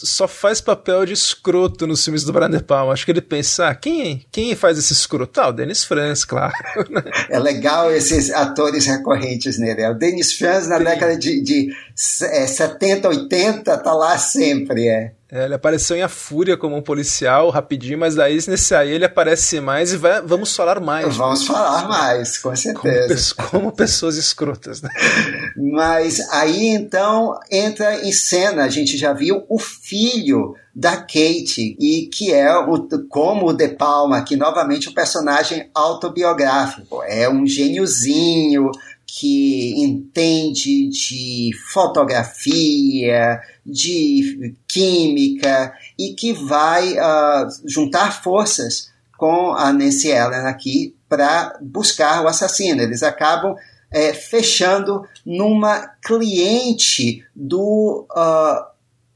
[0.00, 2.92] só faz papel de escroto nos filmes do Brian De Palma.
[2.92, 5.40] Acho que ele pensa, ah, quem, quem faz esse escroto?
[5.40, 6.54] Ah, o Dennis Franz, claro.
[7.28, 9.82] é legal esses atores recorrentes nele.
[9.82, 10.84] É o Dennis Franz na Sim.
[10.84, 11.74] década de, de
[12.22, 15.12] é, 70, 80, tá lá sempre, é.
[15.30, 19.04] É, ele apareceu em A Fúria como um policial, rapidinho, mas daí nesse aí ele
[19.04, 21.16] aparece mais e vai, vamos falar mais.
[21.16, 23.34] Vamos falar mais, com certeza.
[23.34, 24.88] Como, como, pessoas escrotas, né?
[25.54, 32.08] Mas aí então entra em cena, a gente já viu o filho da Kate, e
[32.10, 37.02] que é o, como o De Palma, que novamente um personagem autobiográfico.
[37.02, 38.70] É um gêniozinho,
[39.10, 50.08] que entende de fotografia, de química e que vai uh, juntar forças com a Nancy
[50.08, 52.82] Ellen aqui para buscar o assassino.
[52.82, 53.56] Eles acabam
[53.90, 58.62] é, fechando numa cliente do uh,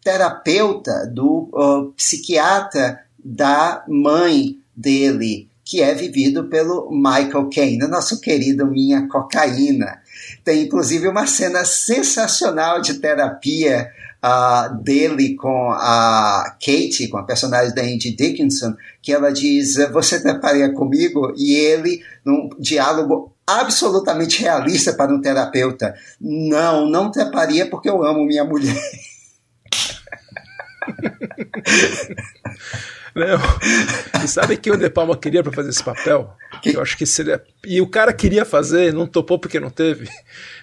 [0.03, 8.66] terapeuta, do uh, psiquiatra da mãe dele que é vivido pelo Michael Caine, nosso querido
[8.66, 10.03] Minha Cocaína.
[10.45, 13.91] Tem inclusive uma cena sensacional de terapia
[14.23, 20.20] uh, dele com a Kate, com a personagem da Andy Dickinson, que ela diz: Você
[20.20, 21.33] treparia comigo?
[21.39, 28.27] E ele, num diálogo absolutamente realista para um terapeuta: Não, não treparia porque eu amo
[28.27, 28.77] minha mulher.
[33.15, 34.23] Não.
[34.25, 36.35] E sabe quem o De Palma queria para fazer esse papel?
[36.63, 36.77] Que?
[36.77, 37.43] Eu acho que seria.
[37.65, 40.09] E o cara queria fazer, não topou porque não teve.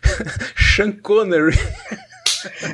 [0.57, 1.57] Sean Connery.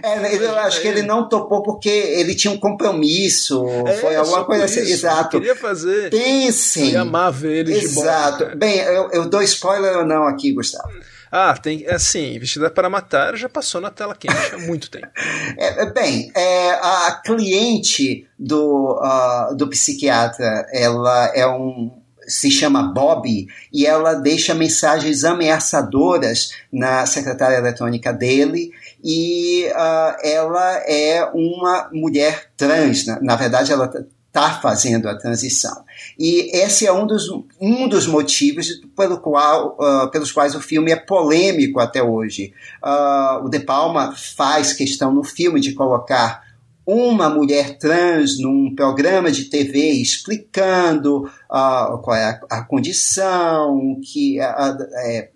[0.03, 4.45] É, eu acho que ele não topou porque ele tinha um compromisso, é, foi alguma
[4.45, 4.81] coisa assim.
[4.81, 5.39] Exato.
[5.39, 6.11] Queria fazer.
[6.11, 6.91] Pensem.
[6.91, 8.55] Eu amava ele Exato.
[8.55, 10.89] Bem, eu, eu dou spoiler ou não aqui, Gustavo?
[11.31, 15.07] Ah, tem assim, Vestida para Matar já passou na tela quente há muito tempo.
[15.57, 21.91] É, é, bem, é, a cliente do, uh, do psiquiatra, ela é um
[22.27, 28.71] se chama Bob e ela deixa mensagens ameaçadoras na secretária eletrônica dele
[29.03, 33.87] e uh, ela é uma mulher trans, na, na verdade ela
[34.35, 35.85] está fazendo a transição.
[36.19, 37.29] E esse é um dos,
[37.59, 42.51] um dos motivos pelo qual, uh, pelos quais o filme é polêmico até hoje.
[42.83, 46.43] Uh, o De Palma faz questão no filme de colocar
[46.85, 54.39] uma mulher trans num programa de TV explicando uh, qual é a, a condição, que
[54.39, 55.29] é,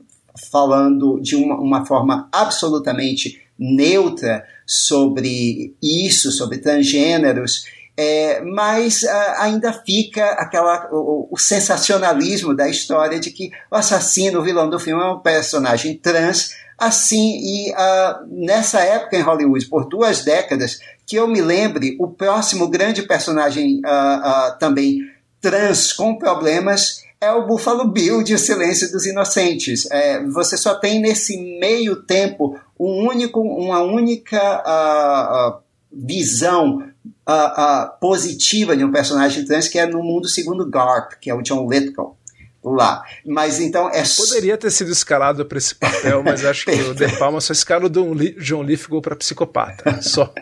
[0.52, 7.66] falando de uma, uma forma absolutamente neutra sobre isso, sobre transgêneros,
[8.02, 14.40] é, mas uh, ainda fica aquela, o, o, sensacionalismo da história de que o assassino,
[14.40, 16.56] o vilão do filme, é um personagem trans.
[16.78, 22.08] Assim, e uh, nessa época em Hollywood, por duas décadas, que eu me lembre, o
[22.08, 25.00] próximo grande personagem uh, também
[25.42, 29.92] trans com problemas é o Buffalo Bill de O Silêncio dos Inocentes.
[29.92, 35.60] É, você só tem nesse meio tempo um único, uma única
[35.92, 41.30] visão uh, uh, positiva de um personagem trans que é no mundo segundo Garp, que
[41.30, 42.18] é o John Lithgow
[42.64, 43.04] lá.
[43.26, 47.08] Mas então é Poderia ter sido escalado para esse papel, mas acho que o De
[47.18, 50.34] Palma só escala o John Lithgow para psicopata, só.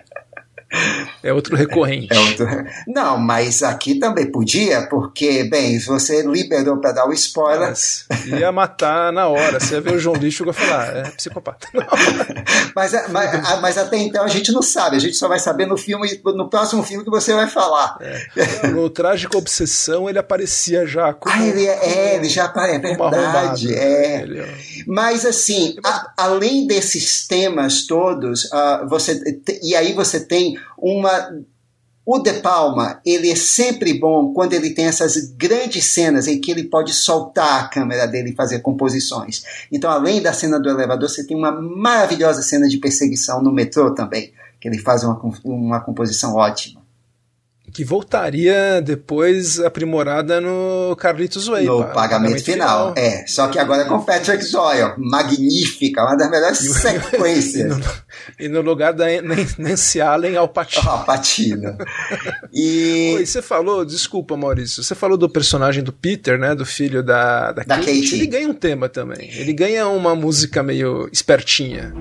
[1.24, 2.08] É outro recorrente.
[2.12, 2.48] É outro...
[2.88, 7.70] Não, mas aqui também podia, porque, bem, você liberou para dar o spoiler.
[7.70, 9.60] Mas ia matar na hora.
[9.60, 11.68] Você ia ver o João Lixo e falar, é psicopata.
[12.76, 15.78] mas, mas, mas, até então a gente não sabe, a gente só vai saber no
[15.78, 17.98] filme, no próximo filme que você vai falar.
[18.02, 18.68] É.
[18.68, 21.34] No Trágico Obsessão ele aparecia já como.
[21.34, 23.74] Ah, ele é, é ele já aparece, é verdade.
[23.74, 24.22] É.
[24.22, 24.48] Ele, é
[24.86, 31.32] mas assim, a, além desses temas todos, uh, você, e aí você tem uma
[32.10, 36.50] o De Palma, ele é sempre bom quando ele tem essas grandes cenas em que
[36.50, 39.44] ele pode soltar a câmera dele e fazer composições.
[39.70, 43.94] Então, além da cena do elevador, você tem uma maravilhosa cena de perseguição no metrô
[43.94, 46.87] também, que ele faz uma, uma composição ótima
[47.78, 51.66] que voltaria depois aprimorada no Carlitos Way.
[51.66, 52.96] No pagamento, pagamento final.
[52.96, 52.98] final.
[52.98, 57.78] É, só que agora é com Patrick Zoyle, magnífica, uma das melhores e, sequências.
[58.40, 59.06] E no, e no, lugar da
[59.60, 60.90] Nancy Allen, Al Pacino.
[60.90, 61.78] Al Pacino.
[62.52, 63.14] E...
[63.20, 67.52] Oi, você falou, desculpa Maurício, você falou do personagem do Peter, né, do filho da,
[67.52, 68.02] da, da Kate.
[68.02, 68.16] Kate.
[68.16, 71.94] Ele ganha um tema também, ele ganha uma música meio espertinha.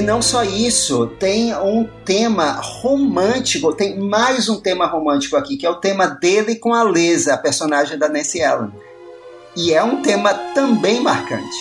[0.00, 5.66] E não só isso, tem um tema romântico, tem mais um tema romântico aqui, que
[5.66, 8.72] é o tema dele com a Lesa, a personagem da Nancy Allen.
[9.54, 11.58] E é um tema também marcante.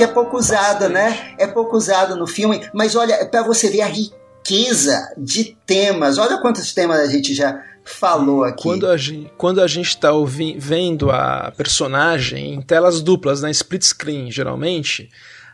[0.00, 1.34] Que é pouco usada, né?
[1.36, 6.16] É pouco usada no filme, mas olha, é para você ver a riqueza de temas.
[6.16, 8.62] Olha quantos temas a gente já falou aqui.
[8.62, 10.08] Quando a gente, quando a gente está
[10.56, 15.10] vendo a personagem em telas duplas, na né, split screen, geralmente,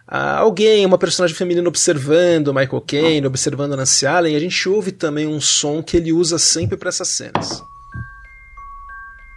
[0.07, 5.41] alguém, uma personagem feminina observando Michael Caine, observando Nancy Allen, a gente ouve também um
[5.41, 7.65] som que ele usa sempre para essas cenas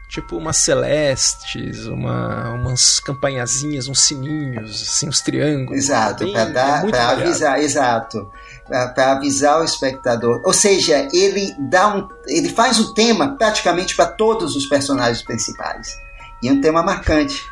[0.10, 5.78] tipo umas celestes, uma, umas campanhazinhas, uns sininhos, assim, uns triângulos.
[5.78, 8.30] Exato, para é avisar, exato,
[8.68, 10.42] para avisar o espectador.
[10.44, 15.96] Ou seja, ele dá um, ele faz o tema praticamente para todos os personagens principais
[16.42, 17.46] e é um tema marcante.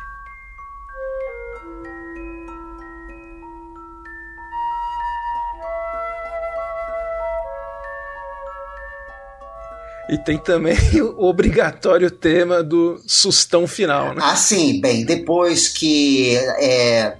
[10.08, 10.76] E tem também
[11.16, 14.20] o obrigatório tema do sustão final, né?
[14.24, 14.80] Ah, sim.
[14.80, 17.14] Bem, depois que é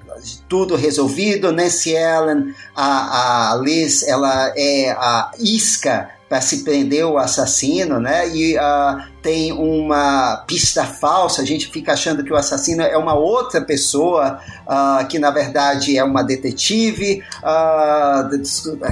[0.49, 7.17] tudo resolvido, Nancy Ellen, a, a Liz, ela é a isca para se prender o
[7.17, 8.29] assassino, né?
[8.29, 13.15] E uh, tem uma pista falsa, a gente fica achando que o assassino é uma
[13.15, 17.23] outra pessoa, uh, que na verdade é uma detetive.
[17.39, 18.39] Uh,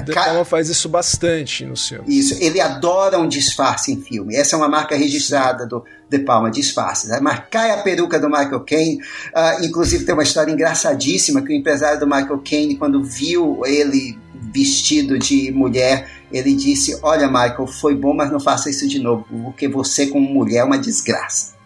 [0.02, 2.04] De Palma faz isso bastante no filme.
[2.08, 4.34] Isso, ele adora um disfarce em filme.
[4.34, 7.06] Essa é uma marca registrada do De Palma, disfarce.
[7.08, 7.18] Né?
[7.20, 8.96] Mas cai a peruca do Michael Caine.
[8.96, 14.18] Uh, inclusive tem uma história engraçadíssima que o empresário do Michael Caine, quando viu ele
[14.52, 19.26] vestido de mulher, ele disse: Olha, Michael, foi bom, mas não faça isso de novo,
[19.44, 21.56] porque você, como mulher, é uma desgraça.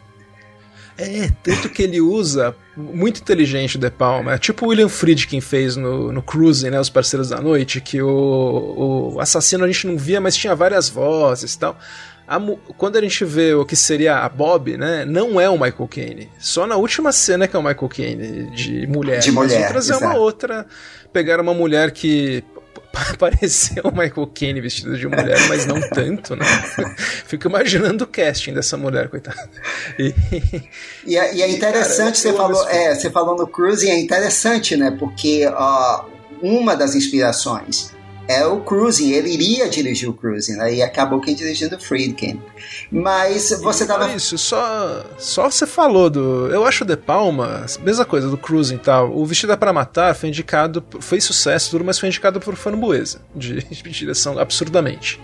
[1.00, 4.34] É, tanto que ele usa muito inteligente o De Palma.
[4.34, 6.78] É tipo o William Friedkin fez no, no Cruising, né?
[6.78, 10.90] Os Parceiros da Noite, que o, o assassino a gente não via, mas tinha várias
[10.90, 11.78] vozes e tal.
[12.28, 12.38] A,
[12.76, 15.06] quando a gente vê o que seria a Bob, né?
[15.06, 16.28] Não é o Michael Caine.
[16.38, 19.20] Só na última cena que é o Michael Caine, de mulher.
[19.20, 19.56] De mulher.
[19.56, 20.66] As outras é uma outra.
[21.14, 22.44] Pegaram uma mulher que
[23.18, 26.44] pareceu o Michael Caine vestido de mulher, mas não tanto, né?
[27.26, 29.48] Fico imaginando o casting dessa mulher, coitada.
[29.98, 30.14] E,
[31.06, 34.76] e, é, e é, interessante, cara, você, falou, é, você falou no Cruising, é interessante,
[34.76, 34.90] né?
[34.98, 36.04] Porque uh,
[36.42, 37.92] uma das inspirações
[38.30, 40.74] é o Cruising, ele iria dirigir o Cruising, né?
[40.74, 42.40] E acabou quem dirigindo o Friedkin.
[42.90, 44.08] Mas você tava.
[44.12, 46.46] Isso, só, só você falou do.
[46.46, 49.12] Eu acho De Palma, mesma coisa do Cruising e tal.
[49.16, 53.90] O Vestida para Matar foi indicado, foi sucesso mas foi indicado por Framboesa, de, de
[53.90, 55.20] direção absurdamente.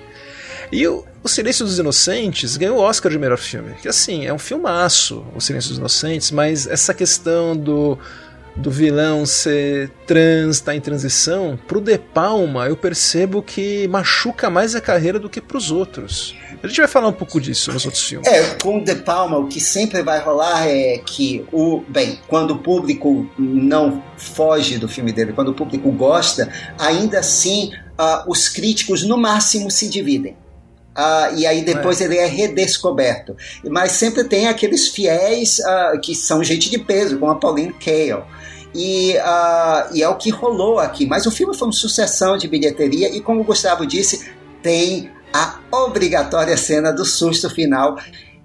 [0.73, 3.75] E o, o Silêncio dos Inocentes ganhou o Oscar de melhor filme.
[3.81, 7.97] Que assim, é um filmaço, O Silêncio dos Inocentes, mas essa questão do
[8.57, 14.75] do vilão ser trans, tá em transição, pro De Palma eu percebo que machuca mais
[14.75, 16.35] a carreira do que pros outros.
[16.63, 18.27] A gente vai falar um pouco disso nos outros filmes.
[18.27, 22.53] É, com o De Palma o que sempre vai rolar é que o, bem, quando
[22.53, 28.49] o público não foge do filme dele, quando o público gosta, ainda assim uh, os
[28.49, 30.37] críticos no máximo se dividem.
[30.97, 32.05] Uh, e aí depois é.
[32.05, 33.37] ele é redescoberto.
[33.65, 38.27] Mas sempre tem aqueles fiéis uh, que são gente de peso, como a Pauline Kael.
[38.77, 41.07] E, uh, e é o que rolou aqui.
[41.07, 44.31] Mas o filme foi uma sucessão de bilheteria e, como o Gustavo disse,
[44.63, 47.97] tem a obrigatória cena do susto final.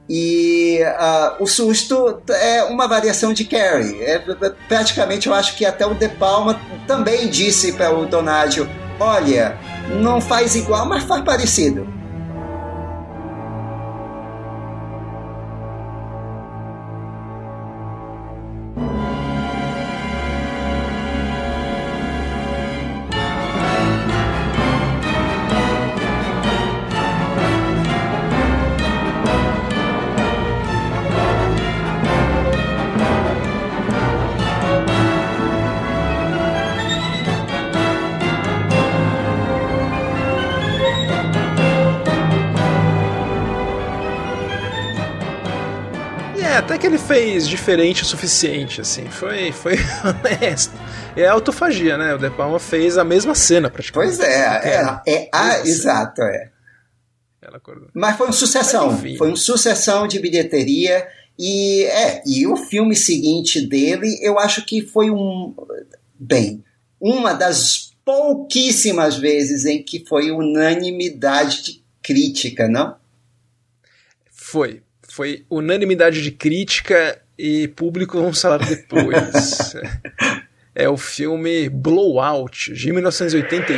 [0.09, 4.01] E uh, o susto é uma variação de Carrie.
[4.01, 4.19] É,
[4.69, 8.69] praticamente eu acho que até o De Palma também disse para o Donádio:
[8.99, 9.57] olha,
[10.01, 12.00] não faz igual, mas faz parecido.
[46.97, 49.05] Fez diferente o suficiente, assim.
[49.09, 50.73] Foi, foi honesto.
[51.15, 52.13] É autofagia, né?
[52.13, 54.17] O De Palma fez a mesma cena, praticamente.
[54.17, 56.51] Pois é, é, é, a, exato, é.
[57.93, 58.97] Mas foi uma sucessão.
[59.17, 61.07] Foi uma sucessão de bilheteria.
[61.37, 65.53] E é, e o filme seguinte dele, eu acho que foi um.
[66.19, 66.63] Bem,
[66.99, 72.95] uma das pouquíssimas vezes em que foi unanimidade de crítica, não?
[74.31, 79.73] Foi, foi unanimidade de crítica e público vamos falar depois.
[80.73, 83.77] é o filme Blowout, de 1981.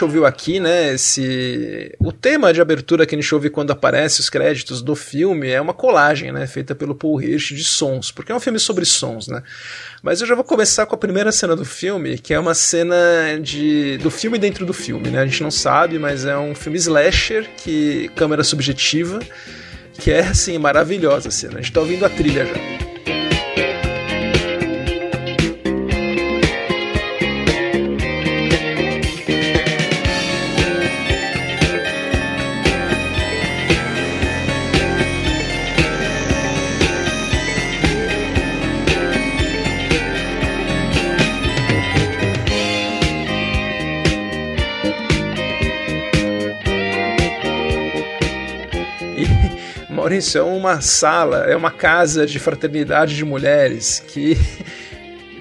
[0.00, 4.20] Gente ouviu aqui, né, esse o tema de abertura que a gente ouve quando aparece
[4.20, 8.32] os créditos do filme é uma colagem, né, feita pelo Paul Hirsch de sons, porque
[8.32, 9.42] é um filme sobre sons, né?
[10.02, 12.96] Mas eu já vou começar com a primeira cena do filme, que é uma cena
[13.42, 15.20] de do filme dentro do filme, né?
[15.20, 19.20] A gente não sabe, mas é um filme slasher que câmera subjetiva,
[19.98, 21.58] que é assim maravilhosa a cena.
[21.58, 22.89] A gente tá ouvindo a trilha já.
[50.20, 54.36] Maurício, é uma sala, é uma casa de fraternidade de mulheres que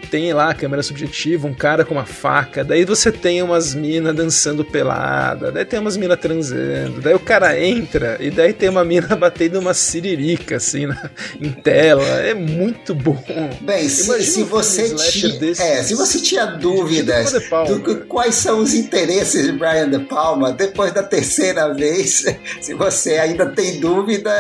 [0.09, 4.15] tem lá a câmera subjetiva, um cara com uma faca, daí você tem umas minas
[4.15, 8.83] dançando pelada, daí tem umas minas transando, daí o cara entra e daí tem uma
[8.83, 12.03] mina batendo uma siririca assim na, em tela.
[12.03, 13.23] É muito bom.
[13.61, 19.45] Bem, se, se você tinha, é, se você tinha dúvidas do quais são os interesses
[19.45, 22.25] de Brian De Palma, depois da terceira vez,
[22.61, 24.31] se você ainda tem dúvida,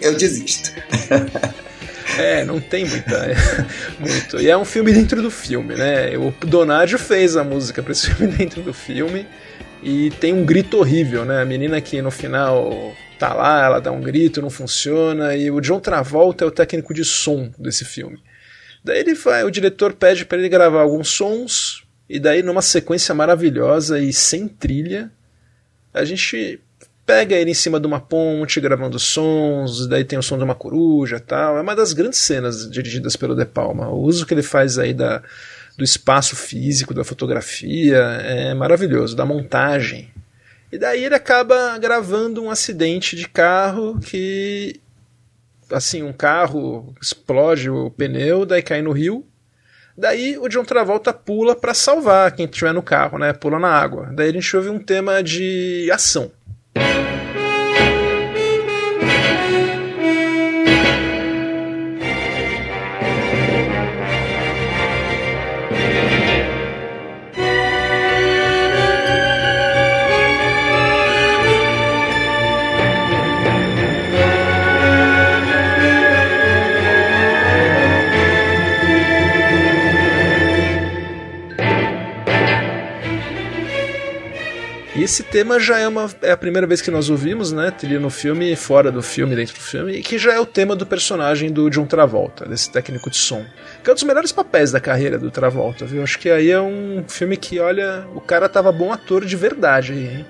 [0.00, 0.72] eu desisto.
[2.18, 3.14] É, não tem muita.
[3.14, 3.34] É,
[3.98, 4.40] muito.
[4.40, 6.16] E é um filme dentro do filme, né?
[6.16, 9.26] O Donadio fez a música para esse filme dentro do filme.
[9.82, 11.42] E tem um grito horrível, né?
[11.42, 15.36] A menina que no final tá lá, ela dá um grito, não funciona.
[15.36, 18.18] E o John Travolta é o técnico de som desse filme.
[18.82, 21.84] Daí ele vai, o diretor pede para ele gravar alguns sons.
[22.08, 25.10] E daí, numa sequência maravilhosa e sem trilha,
[25.92, 26.60] a gente
[27.06, 30.54] pega ele em cima de uma ponte gravando sons, daí tem o som de uma
[30.54, 31.58] coruja tal.
[31.58, 33.88] É uma das grandes cenas dirigidas pelo De Palma.
[33.88, 35.22] O uso que ele faz aí da,
[35.76, 40.10] do espaço físico, da fotografia, é maravilhoso, da montagem.
[40.72, 44.80] E daí ele acaba gravando um acidente de carro que.
[45.70, 49.26] Assim, um carro explode o pneu, daí cai no rio.
[49.96, 53.32] Daí o John Travolta pula para salvar quem estiver no carro, né?
[53.32, 54.10] Pula na água.
[54.12, 56.30] Daí a gente ouve um tema de ação.
[56.74, 57.13] Thank you.
[85.04, 87.70] Esse tema já é, uma, é a primeira vez que nós ouvimos, né?
[87.70, 90.74] Trilha no filme, fora do filme, dentro do filme, e que já é o tema
[90.74, 93.44] do personagem do John Travolta, desse técnico de som.
[93.82, 96.02] Que é um dos melhores papéis da carreira do Travolta, viu?
[96.02, 99.92] Acho que aí é um filme que, olha, o cara tava bom ator de verdade
[99.92, 100.26] aí, hein?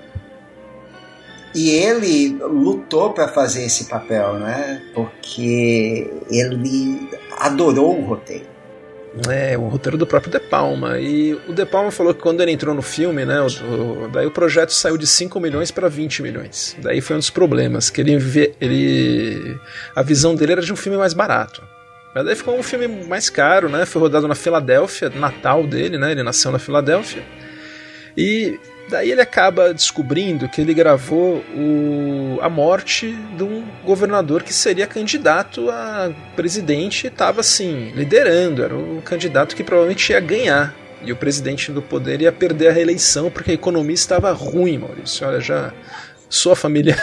[1.55, 4.81] E ele lutou para fazer esse papel, né?
[4.93, 7.09] Porque ele
[7.39, 8.54] adorou o roteiro.
[9.29, 10.99] É, o roteiro do próprio De Palma.
[10.99, 14.25] E o De Palma falou que quando ele entrou no filme, né, o, o, daí
[14.25, 16.75] o projeto saiu de 5 milhões para 20 milhões.
[16.81, 18.13] Daí foi um dos problemas, que ele,
[18.59, 19.57] ele
[19.95, 21.63] a visão dele era de um filme mais barato.
[22.13, 23.85] Mas daí ficou um filme mais caro, né?
[23.85, 26.11] Foi rodado na Filadélfia, Natal dele, né?
[26.11, 27.23] Ele nasceu na Filadélfia.
[28.17, 28.57] E
[28.87, 34.85] Daí ele acaba descobrindo que ele gravou o, a morte de um governador que seria
[34.85, 40.75] candidato a presidente e estava assim, liderando, era o candidato que provavelmente ia ganhar.
[41.01, 45.27] E o presidente do poder ia perder a reeleição porque a economia estava ruim, Maurício.
[45.27, 45.73] Olha, já
[46.29, 46.95] sua família.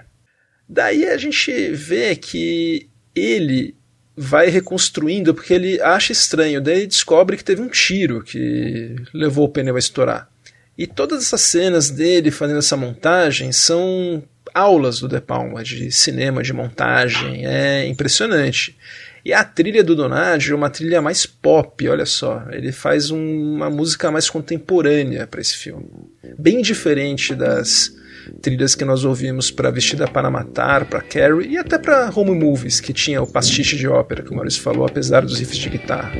[0.68, 3.74] Daí a gente vê que ele
[4.16, 6.60] vai reconstruindo porque ele acha estranho.
[6.60, 10.29] Daí ele descobre que teve um tiro que levou o pneu a estourar.
[10.76, 14.22] E todas essas cenas dele fazendo essa montagem são
[14.54, 18.76] aulas do De Palma de cinema, de montagem, é impressionante.
[19.24, 22.42] E a trilha do Donaggio é uma trilha mais pop, olha só.
[22.50, 25.86] Ele faz um, uma música mais contemporânea para esse filme.
[26.38, 27.92] Bem diferente das
[28.40, 32.80] trilhas que nós ouvimos para Vestida para Matar, para Carrie e até para Home Movies,
[32.80, 36.12] que tinha o pastiche de ópera, que o Maurício falou, apesar dos riffs de guitarra.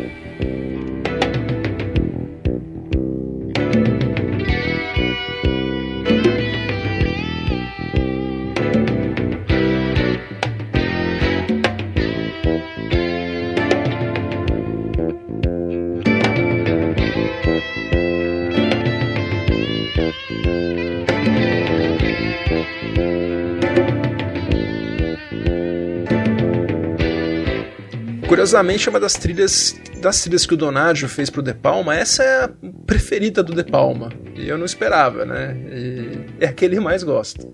[28.27, 32.23] Curiosamente, é uma das trilhas das trilhas que o Donaggio fez pro De Palma, essa
[32.23, 32.51] é a
[32.87, 34.11] preferida do De Palma.
[34.35, 35.57] E eu não esperava, né?
[35.71, 37.47] E é a que ele mais gosta.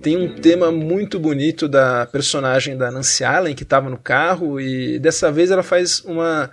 [0.00, 4.98] Tem um tema muito bonito da personagem da Nancy Allen que estava no carro e
[4.98, 6.50] dessa vez ela faz uma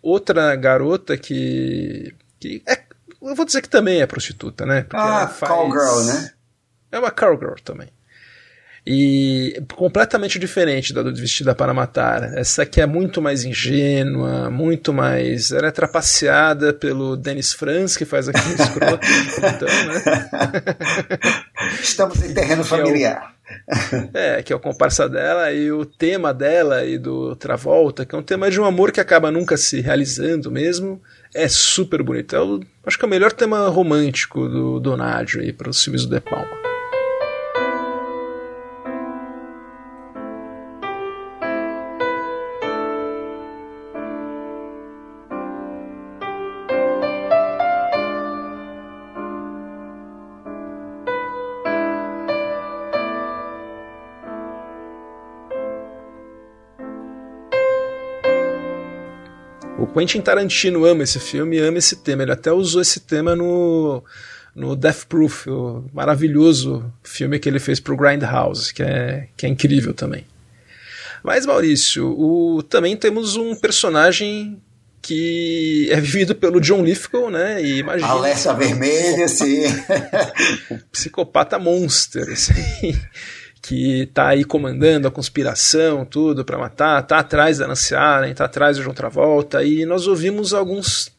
[0.00, 2.77] outra garota que que é,
[3.22, 4.82] eu vou dizer que também é prostituta, né?
[4.82, 5.52] Porque ah, faz...
[5.52, 6.30] cowgirl, né?
[6.92, 7.88] É uma cowgirl também.
[8.90, 12.32] E completamente diferente da do Vestida para Matar.
[12.38, 15.52] Essa aqui é muito mais ingênua, muito mais.
[15.52, 19.06] Ela é trapaceada pelo Dennis Franz, que faz aquele escroto.
[19.36, 21.32] então, né?
[21.82, 23.34] Estamos em terreno familiar.
[24.14, 28.18] É, que é o comparsa dela e o tema dela e do Travolta, que é
[28.18, 31.00] um tema de um amor que acaba nunca se realizando mesmo,
[31.38, 32.34] é super bonito.
[32.34, 36.04] É o, acho que é o melhor tema romântico do Donaggio aí para os filmes
[36.04, 36.67] do De Palma.
[59.98, 62.22] Quentin Tarantino ama esse filme, ama esse tema.
[62.22, 64.04] Ele até usou esse tema no,
[64.54, 69.48] no Death Proof, o maravilhoso filme que ele fez pro Grindhouse, que é, que é
[69.48, 70.24] incrível também.
[71.22, 74.62] Mas, Maurício, o, também temos um personagem
[75.02, 77.60] que é vivido pelo John Lithgow, né?
[77.60, 78.08] E imagina.
[78.08, 79.62] Alerta vermelha, sim.
[80.70, 83.00] o psicopata monster, assim,
[83.68, 88.46] que tá aí comandando a conspiração, tudo para matar, tá atrás da Nancy Allen, tá
[88.46, 91.12] atrás do John Travolta, e nós ouvimos alguns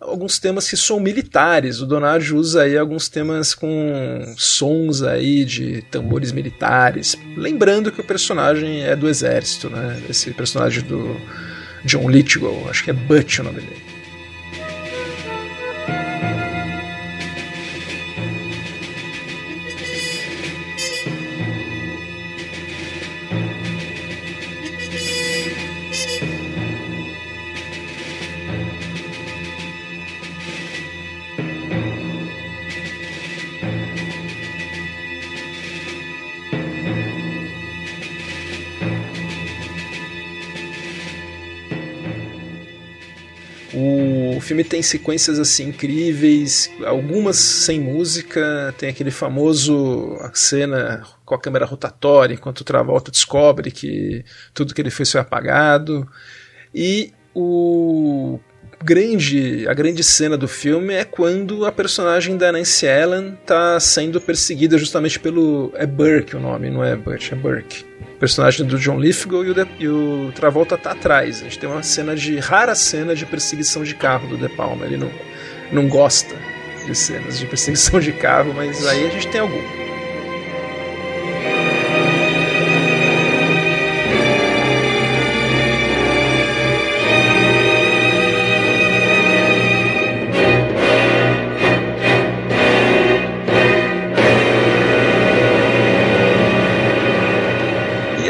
[0.00, 1.80] alguns temas que são militares.
[1.80, 8.04] O Donaggio usa aí alguns temas com sons aí de tambores militares, lembrando que o
[8.04, 10.00] personagem é do exército, né?
[10.08, 11.16] Esse personagem do
[11.84, 13.87] John Lithgow, acho que é Butch o nome dele.
[44.48, 51.38] Filme tem sequências assim incríveis, algumas sem música, tem aquele famoso a cena com a
[51.38, 54.24] câmera rotatória, enquanto o Travolta descobre que
[54.54, 56.08] tudo que ele fez foi apagado.
[56.74, 58.40] E o
[58.82, 64.20] grande, a grande cena do filme é quando a personagem da Nancy Allen está sendo
[64.20, 68.98] perseguida justamente pelo é Burke o nome, não é Butch, é Burke personagem do John
[68.98, 71.40] Lithgow e o, de, e o Travolta tá atrás.
[71.40, 74.84] A gente tem uma cena de rara cena de perseguição de carro do De Palma.
[74.84, 75.10] Ele não,
[75.72, 76.34] não gosta
[76.84, 79.87] de cenas de perseguição de carro, mas aí a gente tem algum.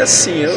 [0.09, 0.53] Assim, eu,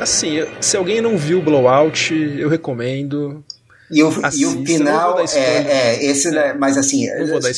[0.00, 3.44] assim, se alguém não viu Blowout, eu recomendo.
[3.90, 7.06] E o, e o final é, é, esse, né, mas assim,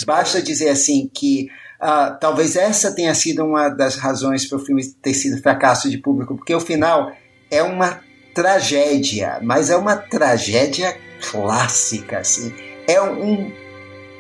[0.07, 1.49] basta dizer assim que
[1.81, 5.97] uh, talvez essa tenha sido uma das razões para o filme ter sido fracasso de
[5.97, 7.13] público, porque o final
[7.51, 8.01] é uma
[8.35, 10.95] tragédia, mas é uma tragédia
[11.31, 12.53] clássica, assim.
[12.87, 13.51] É um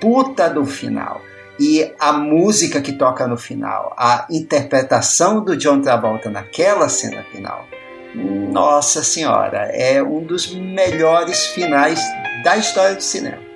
[0.00, 1.20] puta do final
[1.58, 7.66] e a música que toca no final, a interpretação do John Travolta naquela cena final,
[8.14, 12.00] nossa senhora, é um dos melhores finais
[12.42, 13.47] da história do cinema.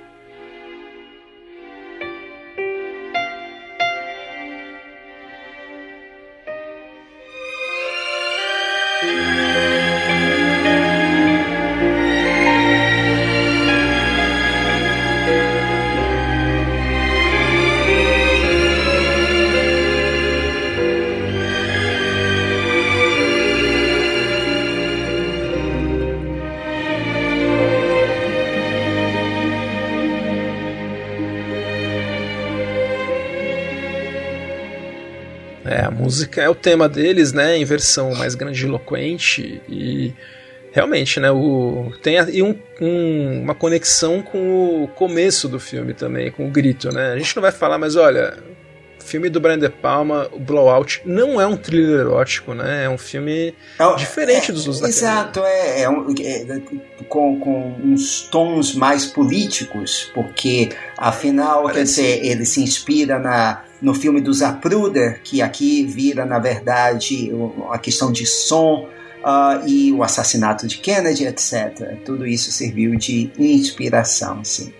[36.33, 40.13] Música é o tema deles, né, em versão mais grandiloquente e
[40.71, 46.31] realmente, né, o tem e um, um, uma conexão com o começo do filme também,
[46.31, 47.11] com o grito, né?
[47.11, 48.35] A gente não vai falar, mas olha,
[48.99, 52.85] filme do Brian De Palma, o Blowout, não é um thriller erótico, né?
[52.85, 56.61] É um filme é, diferente é, dos outros Exato, é, é, um, é,
[57.07, 61.77] com, com uns tons mais políticos, porque afinal, Parece...
[61.77, 67.29] quer dizer, ele se inspira na no filme do Zapruder, que aqui vira, na verdade,
[67.69, 68.87] a questão de som
[69.19, 71.97] uh, e o assassinato de Kennedy, etc.
[72.05, 74.73] Tudo isso serviu de inspiração, sim.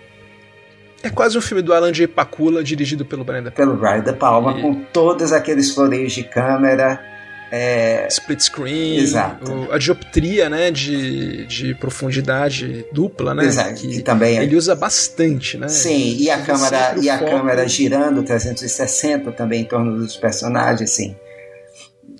[1.02, 2.08] É quase um filme do Alan J.
[2.08, 3.72] Pakula, dirigido pelo Brian De Palma.
[3.72, 4.62] Pelo Brian De Palma, e...
[4.62, 7.13] com todos aqueles floreios de câmera
[7.54, 8.08] é...
[8.08, 9.68] Split screen, Exato.
[9.70, 13.44] a dioptria né, de, de profundidade dupla, né?
[13.44, 13.74] Exato.
[13.74, 14.42] Que, também é...
[14.42, 15.68] ele usa bastante, né?
[15.68, 17.30] Sim, e a câmera e a foco...
[17.30, 21.14] câmera girando 360 também em torno dos personagens, sim.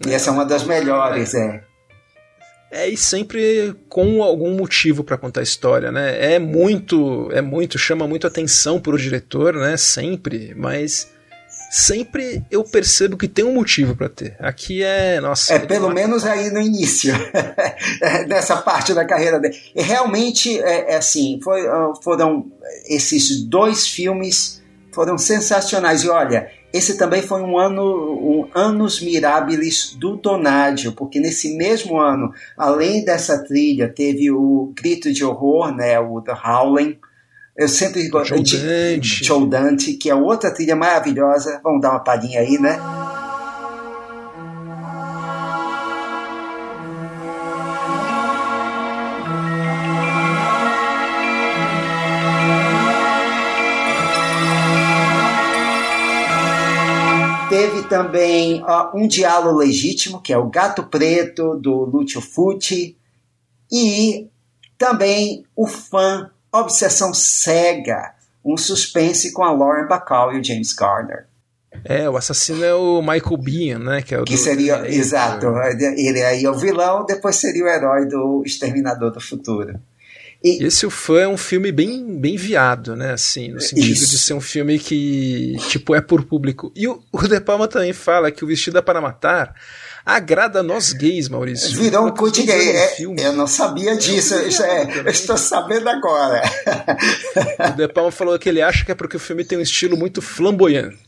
[0.07, 1.62] E essa é uma das melhores, é.
[2.70, 6.35] É, e sempre com algum motivo para contar a história, né?
[6.35, 9.76] É muito, é muito, chama muito atenção pro diretor, né?
[9.76, 11.14] Sempre, mas
[11.75, 14.37] sempre eu percebo que tem um motivo para ter.
[14.39, 15.55] Aqui é, nossa.
[15.55, 17.12] É pelo menos aí no início
[18.29, 19.57] dessa parte da carreira dele.
[19.75, 22.47] E realmente é, é assim, foi, ah, foram
[22.87, 24.62] esses dois filmes
[24.93, 26.05] foram sensacionais.
[26.05, 31.99] E olha, esse também foi um ano, um anos mirabilis do Donadio, porque nesse mesmo
[31.99, 36.99] ano, além dessa trilha, teve o Grito de Horror, né, o The Howling,
[37.57, 39.25] eu sempre gosto de Dante.
[39.25, 41.61] Joe Dante, que é outra trilha maravilhosa.
[41.63, 42.81] Vamos dar uma palhinha aí, né?
[57.49, 62.99] Teve também ó, um diálogo legítimo, que é o Gato Preto, do Lúcio Futi.
[63.71, 64.29] e
[64.77, 71.27] também o fã Obsessão Cega, um suspense com a Lauren Bacall e o James Garner.
[71.85, 74.03] É, o assassino é o Michael Biehn, né?
[74.03, 75.47] Que, é o que do, seria, é, exato,
[75.97, 79.81] ele aí é o vilão, depois seria o herói do Exterminador do Futuro.
[80.45, 83.13] E, Esse o fã é um filme bem, bem viado, né?
[83.13, 84.11] Assim, no sentido isso.
[84.11, 86.71] de ser um filme que, tipo, é por público.
[86.77, 89.55] E o, o De Palma também fala que o Vestido é para Matar
[90.05, 91.75] agrada nós gays, Maurício.
[91.81, 92.77] Virou um cult gay.
[92.77, 94.35] É, eu não sabia disso.
[94.35, 96.43] É, é, eu estou sabendo agora.
[97.73, 99.97] o De Palma falou que ele acha que é porque o filme tem um estilo
[99.97, 100.99] muito flamboyante.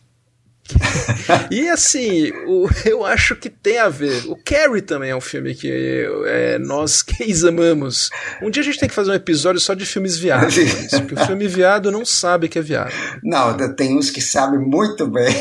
[1.50, 4.24] E assim, o, eu acho que tem a ver.
[4.28, 8.10] O Carrie também é um filme que é, nós gays amamos.
[8.42, 10.56] Um dia a gente tem que fazer um episódio só de filmes viados,
[10.90, 12.92] porque o filme viado não sabe que é viado.
[13.22, 15.34] Não, tem uns que sabem muito bem.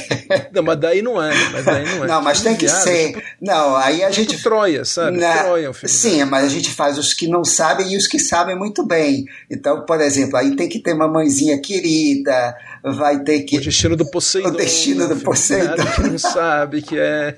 [0.53, 1.33] Não, mas daí não é.
[1.51, 2.07] Mas daí não é.
[2.07, 3.07] Não, mas tem que viado, ser.
[3.07, 4.29] Tipo, não, aí a gente.
[4.29, 5.17] Tipo Troia, sabe?
[5.17, 5.43] Na...
[5.43, 5.93] Troia é um filme.
[5.93, 6.29] Sim, viado.
[6.29, 9.25] mas a gente faz os que não sabem e os que sabem muito bem.
[9.49, 12.55] Então, por exemplo, aí tem que ter uma mãezinha querida
[12.93, 13.57] vai ter que.
[13.57, 14.49] O destino do Poseidon.
[14.49, 15.85] O destino do Poseidon.
[15.95, 17.35] Que não sabe que é.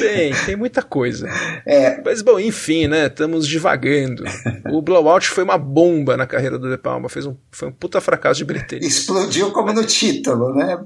[0.00, 1.28] tem, tem muita coisa.
[1.66, 2.00] É.
[2.02, 3.06] Mas, bom, enfim, né?
[3.06, 4.24] Estamos divagando.
[4.70, 7.08] O Blowout foi uma bomba na carreira do De Palma.
[7.08, 8.86] Fez um, foi um puta fracasso de bilheteria.
[8.86, 10.78] Explodiu como no título, né?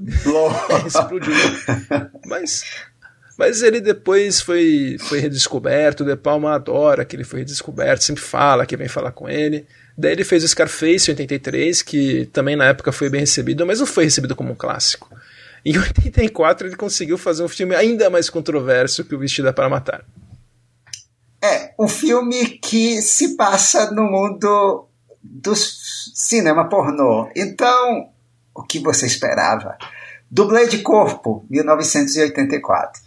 [0.71, 1.35] é, explodiu.
[2.27, 2.65] Mas.
[3.39, 6.03] Mas ele depois foi, foi redescoberto.
[6.03, 9.67] O De Palma adora que ele foi redescoberto, sempre fala que vem falar com ele.
[9.97, 13.81] Daí ele fez o Scarface em 83, que também na época foi bem recebido, mas
[13.81, 15.09] não foi recebido como um clássico.
[15.65, 20.05] Em 84 ele conseguiu fazer um filme ainda mais controverso que o Vestida para Matar.
[21.43, 24.87] É, um filme que se passa no mundo
[25.23, 27.31] do cinema pornô.
[27.35, 28.11] Então,
[28.55, 29.77] o que você esperava?
[30.31, 33.03] Dublê de Corpo, 1984.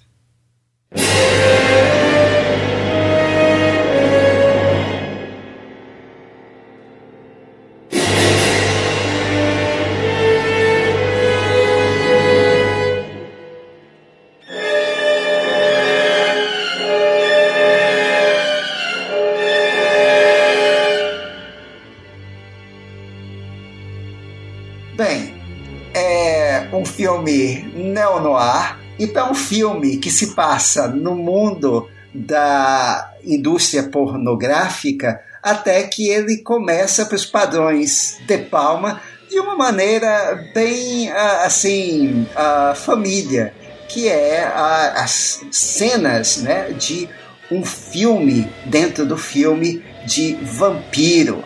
[27.23, 36.09] Filme neo-noir, então um filme que se passa no mundo da indústria pornográfica até que
[36.09, 42.27] ele começa para os padrões de Palma de uma maneira bem ah, assim
[42.75, 43.53] família,
[43.87, 47.09] que é as cenas né, de
[47.49, 51.43] um filme dentro do filme de vampiro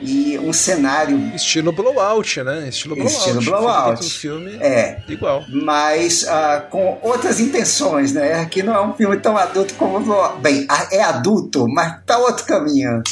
[0.00, 1.18] e um cenário.
[1.34, 2.68] Estilo blowout, né?
[2.68, 3.16] Estilo blowout.
[3.16, 4.04] Estilo blowout.
[4.04, 5.02] Um filme é.
[5.08, 5.44] Igual.
[5.48, 8.40] Mas uh, com outras intenções, né?
[8.40, 9.98] Aqui não é um filme tão adulto como.
[10.38, 13.02] Bem, é adulto, mas tá outro caminho.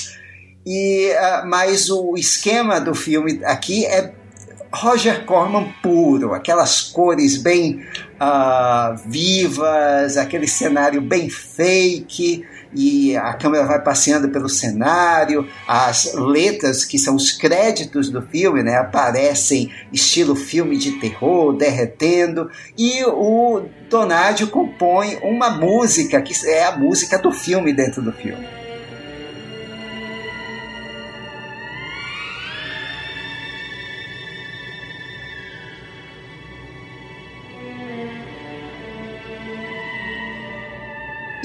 [0.64, 4.12] E, uh, mas o esquema do filme aqui é
[4.72, 7.82] Roger Corman puro, aquelas cores bem
[8.20, 12.45] uh, vivas, aquele cenário bem fake
[12.75, 18.62] e a câmera vai passeando pelo cenário, as letras que são os créditos do filme,
[18.62, 26.64] né, aparecem estilo filme de terror, derretendo, e o Donadio compõe uma música que é
[26.64, 28.66] a música do filme dentro do filme.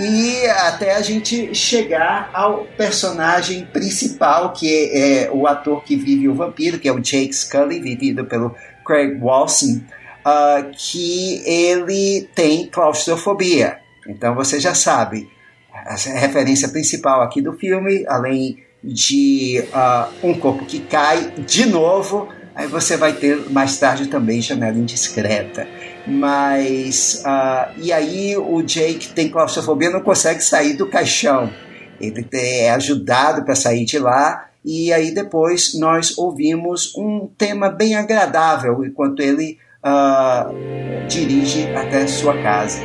[0.01, 6.27] E até a gente chegar ao personagem principal, que é, é, o ator que vive
[6.27, 8.55] o vampiro, que é o Jake Scully, vivido pelo
[8.85, 9.81] Craig Walson,
[10.25, 13.79] uh, que ele tem claustrofobia.
[14.07, 15.29] Então você já sabe,
[15.71, 22.27] a referência principal aqui do filme, além de uh, um corpo que cai de novo,
[22.55, 25.67] aí você vai ter mais tarde também janela indiscreta
[26.07, 31.51] mas uh, e aí o Jake tem claustrofobia não consegue sair do caixão.
[31.99, 34.47] Ele é ajudado para sair de lá.
[34.63, 42.41] E aí depois nós ouvimos um tema bem agradável enquanto ele uh, dirige até sua
[42.41, 42.79] casa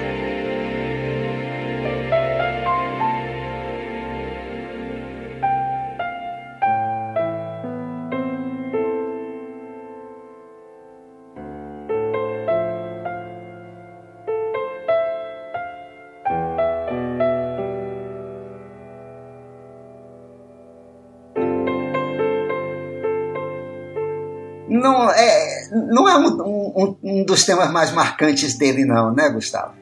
[26.17, 29.75] é, um, um, um dos temas mais marcantes dele, não, né, Gustavo?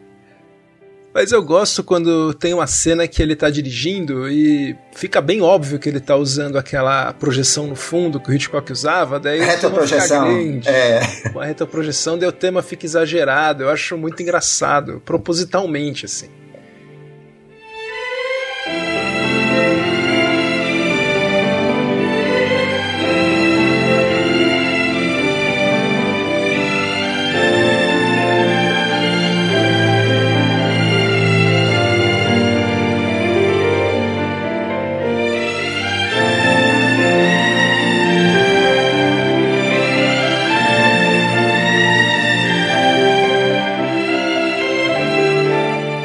[1.14, 5.78] Mas eu gosto quando tem uma cena que ele tá dirigindo e fica bem óbvio
[5.78, 10.24] que ele tá usando aquela projeção no fundo que o Hitchcock usava, daí retroprojeção.
[10.24, 11.00] Grande, é.
[11.30, 13.62] Uma retroprojeção, daí o tema fica exagerado.
[13.62, 16.28] Eu acho muito engraçado, propositalmente, assim.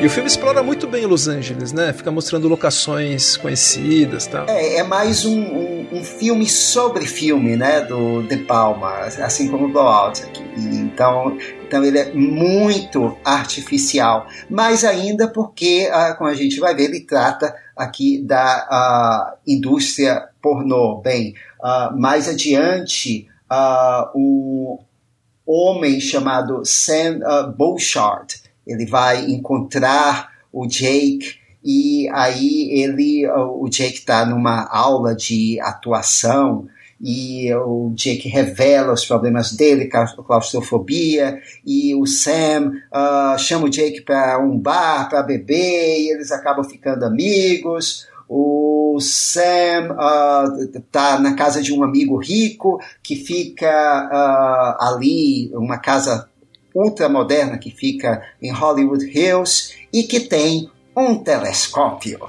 [0.09, 1.93] O filme explora muito bem Los Angeles, né?
[1.93, 4.49] Fica mostrando locações conhecidas tal.
[4.49, 7.81] É, é mais um, um, um, filme sobre filme, né?
[7.81, 10.43] Do De Palma, assim como o Blowout aqui.
[10.57, 16.85] Então, então ele é muito artificial, mas ainda porque, ah, como a gente vai ver,
[16.85, 21.01] ele trata aqui da uh, indústria pornô.
[21.03, 23.27] Bem, uh, mais adiante,
[24.15, 24.79] um
[25.45, 28.38] homem chamado Sam uh, Bouchard,
[28.71, 36.67] ele vai encontrar o Jake e aí ele, o Jake está numa aula de atuação
[37.01, 39.89] e o Jake revela os problemas dele,
[40.25, 46.31] claustrofobia, e o Sam uh, chama o Jake para um bar para beber e eles
[46.31, 48.07] acabam ficando amigos.
[48.27, 56.28] O Sam uh, na casa de um amigo rico que fica uh, ali, uma casa
[56.73, 62.19] ultramoderna que fica em Hollywood Hills e que tem um telescópio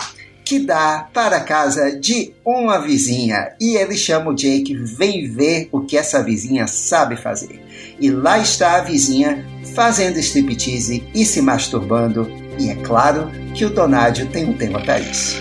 [0.50, 5.68] que dá para a casa de uma vizinha e ele chama o Jake, vem ver
[5.70, 7.62] o que essa vizinha sabe fazer.
[8.00, 9.46] E lá está a vizinha
[9.76, 14.98] fazendo striptease e se masturbando, e é claro que o Donádio tem um tema para
[14.98, 15.36] isso.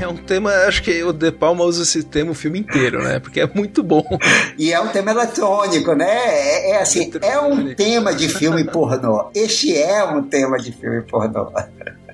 [0.00, 3.18] É um tema, acho que o De Palma usa esse tema o filme inteiro, né?
[3.18, 4.04] Porque é muito bom.
[4.58, 6.06] E é um tema eletrônico, né?
[6.08, 9.30] É, é assim, é um tema de filme pornô.
[9.34, 11.52] Este é um tema de filme pornô.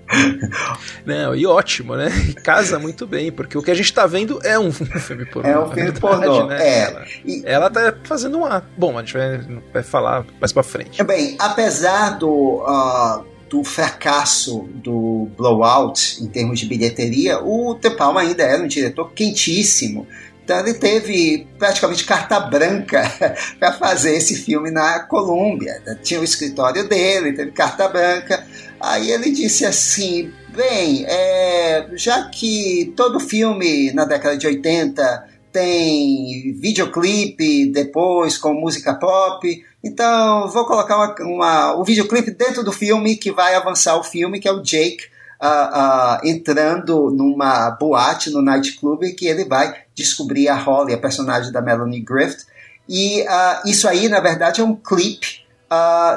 [1.04, 2.08] Não, e ótimo, né?
[2.42, 5.48] casa muito bem, porque o que a gente tá vendo é um filme pornô.
[5.48, 6.66] É um filme verdade, pornô, né?
[6.66, 6.82] é.
[6.82, 7.42] Ela, e...
[7.44, 9.38] ela tá fazendo um Bom, a gente vai,
[9.72, 11.02] vai falar mais pra frente.
[11.04, 12.64] Bem, apesar do...
[12.64, 18.66] Uh do fracasso do Blowout em termos de bilheteria, o De Palma ainda era um
[18.66, 20.06] diretor quentíssimo.
[20.44, 23.02] Então ele teve praticamente carta branca
[23.60, 25.82] para fazer esse filme na Colômbia.
[26.02, 28.46] Tinha o escritório dele, teve carta branca.
[28.80, 36.52] Aí ele disse assim: bem, é, já que todo filme na década de 80 tem
[36.60, 43.16] videoclipe depois com música pop, então, vou colocar uma, uma, um videoclipe dentro do filme
[43.16, 45.04] que vai avançar o filme, que é o Jake
[45.40, 51.52] uh, uh, entrando numa boate, no nightclub, que ele vai descobrir a Holly, a personagem
[51.52, 52.46] da Melanie Griffith.
[52.88, 55.46] E uh, isso aí, na verdade, é um clipe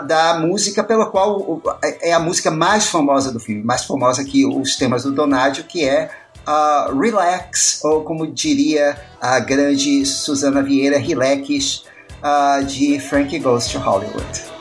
[0.08, 1.62] da música pela qual
[2.02, 5.84] é a música mais famosa do filme, mais famosa que os temas do Donadio, que
[5.84, 6.10] é
[7.00, 11.84] Relax, ou como diria a grande Susana Vieira, Relax
[12.24, 14.61] uh, de Frankie Goes to Hollywood.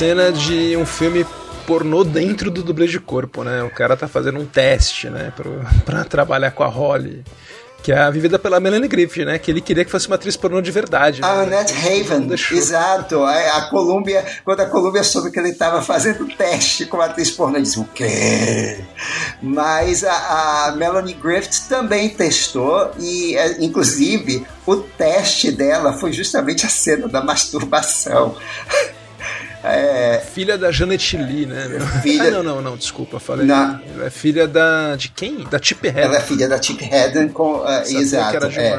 [0.00, 1.26] Cena de um filme
[1.66, 3.62] pornô dentro do dublê de corpo, né?
[3.62, 5.44] O cara tá fazendo um teste, né, pra,
[5.84, 7.22] pra trabalhar com a Holly.
[7.82, 9.38] Que é a vivida pela Melanie Griffith, né?
[9.38, 11.22] Que ele queria que fosse uma atriz pornô de verdade.
[11.22, 11.58] A né?
[11.58, 13.22] Annette Haven, exato.
[13.22, 17.30] A, a Columbia, quando a Columbia soube que ele estava fazendo teste com a atriz
[17.30, 18.80] pornô, disse, o quê?
[19.42, 26.64] Mas a, a Melanie Griffith também testou e, é, inclusive, o teste dela foi justamente
[26.64, 28.34] a cena da masturbação.
[29.62, 30.18] É...
[30.20, 31.66] Filha da Janet Lee, né?
[32.02, 32.28] Filha...
[32.28, 33.46] Ah, não, não, não, desculpa, falei.
[33.50, 34.96] Ela é filha da.
[34.96, 35.44] de quem?
[35.44, 36.02] Da Chip Hedden.
[36.02, 37.56] Ela é filha da Chip Hedden com.
[37.56, 38.30] Uh, exato.
[38.30, 38.74] Que era de é.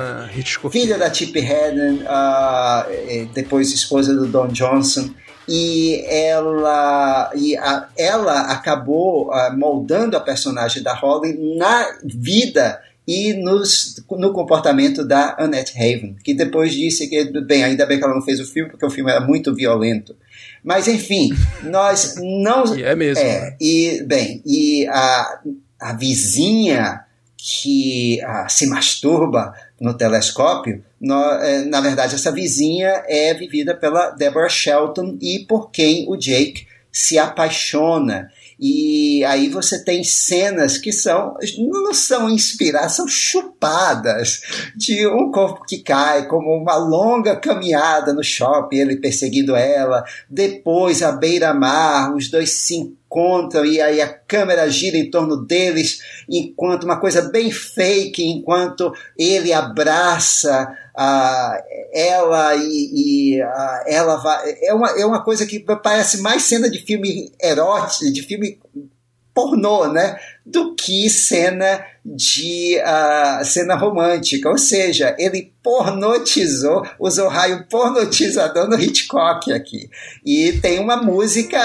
[0.62, 5.10] uma filha da Chip Hedden, uh, depois esposa do Don Johnson.
[5.48, 14.02] E ela, e a, ela acabou moldando a personagem da Holly na vida e nos,
[14.12, 18.22] no comportamento da Annette Haven, que depois disse que, bem, ainda bem que ela não
[18.22, 20.16] fez o filme, porque o filme era muito violento.
[20.64, 21.30] Mas, enfim,
[21.64, 22.78] nós não.
[22.78, 23.24] E é mesmo.
[23.24, 23.56] É, né?
[23.60, 25.40] e, bem, e a,
[25.80, 27.04] a vizinha
[27.36, 34.48] que se masturba no telescópio, no, é, na verdade, essa vizinha é vivida pela Deborah
[34.48, 38.32] Shelton e por quem o Jake se apaixona.
[38.64, 44.42] E aí você tem cenas que são não são inspiradas, são chupadas
[44.76, 51.02] de um corpo que cai, como uma longa caminhada no shopping, ele perseguindo ela, depois
[51.02, 56.84] à beira-mar, os dois se encontram e aí a câmera gira em torno deles, enquanto
[56.84, 61.61] uma coisa bem fake, enquanto ele abraça a
[61.93, 63.41] ela e, e
[63.85, 64.55] ela vai.
[64.63, 68.59] É uma, é uma coisa que parece mais cena de filme erótico, de filme
[69.34, 70.19] pornô, né?
[70.45, 74.49] Do que cena de uh, cena romântica.
[74.49, 79.89] Ou seja, ele pornotizou, usou raio pornotizador no Hitchcock aqui.
[80.26, 81.59] E tem uma música,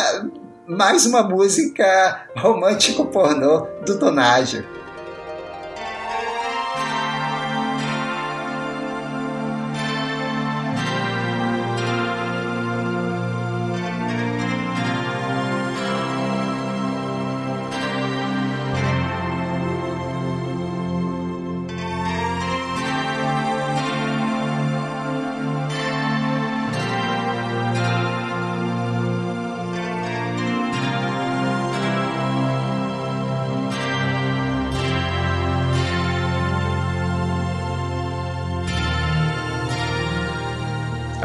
[0.66, 4.75] mais uma música romântico pornô do Donágio.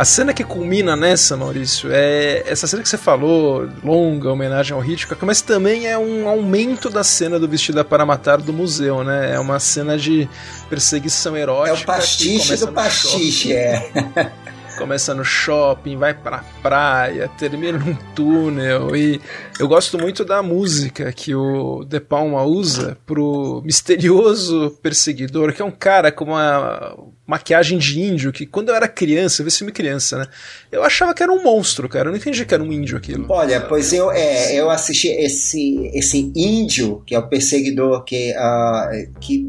[0.02, 4.84] A cena que culmina nessa, Maurício, é essa cena que você falou, longa, homenagem ao
[4.84, 9.36] Hitchcock, mas também é um aumento da cena do Vestida para Matar do museu, né?
[9.36, 10.28] É uma cena de
[10.68, 11.78] perseguição erótica.
[11.78, 13.92] É o pastiche do pastiche, é.
[14.78, 18.96] começa no shopping, vai pra praia, termina num túnel.
[18.96, 19.22] E
[19.60, 25.66] eu gosto muito da música que o De Palma usa pro misterioso perseguidor, que é
[25.66, 29.72] um cara com uma maquiagem de índio, que quando eu era criança, eu vi filme
[29.72, 30.28] criança, né?
[30.72, 32.08] Eu achava que era um monstro, cara.
[32.08, 33.26] Eu não entendi que era um índio aquilo.
[33.30, 39.20] Olha, pois eu, é, eu assisti esse, esse índio, que é o perseguidor que, uh,
[39.20, 39.48] que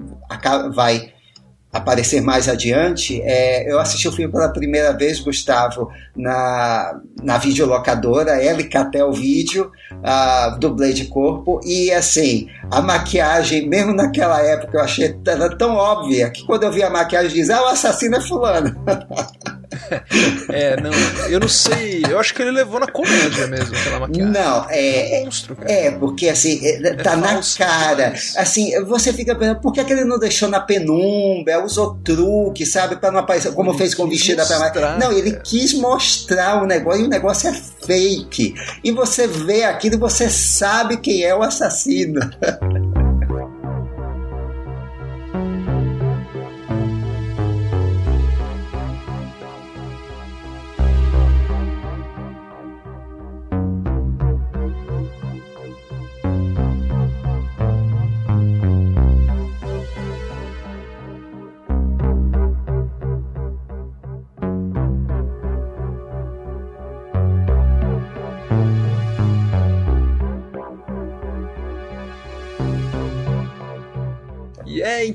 [0.75, 1.13] vai
[1.73, 8.45] aparecer mais adiante, é, eu assisti o filme pela primeira vez, Gustavo, na, na videolocadora,
[8.45, 15.17] Elicatel Vídeo, uh, dublê de corpo, e assim, a maquiagem, mesmo naquela época, eu achei
[15.59, 18.77] tão óbvia que quando eu vi a maquiagem, diz, ah, o assassino é fulano.
[20.51, 20.91] é, não,
[21.29, 22.03] eu não sei.
[22.09, 24.33] Eu acho que ele levou na comédia mesmo aquela maquiagem.
[24.33, 25.21] Não, é.
[25.21, 25.73] É, monstro, cara.
[25.73, 28.05] é porque assim, é, é tá na cara.
[28.05, 28.35] Demais.
[28.37, 32.67] Assim, você fica pensando, por que, é que ele não deixou na penumbra, usou truque,
[32.67, 35.43] sabe, para não aparecer, como ele fez com o vestido da mostrar, Não, ele cara.
[35.43, 38.55] quis mostrar o negócio e o negócio é fake.
[38.83, 42.21] E você vê aquilo e você sabe quem é o assassino.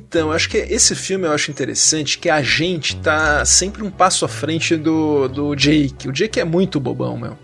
[0.08, 4.24] Então, acho que esse filme eu acho interessante que a gente tá sempre um passo
[4.24, 6.08] à frente do, do Jake.
[6.08, 7.38] O Jake é muito bobão, meu.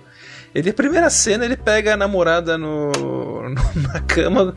[0.56, 2.92] Ele, a primeira cena, ele pega a namorada no,
[3.50, 4.56] no, na cama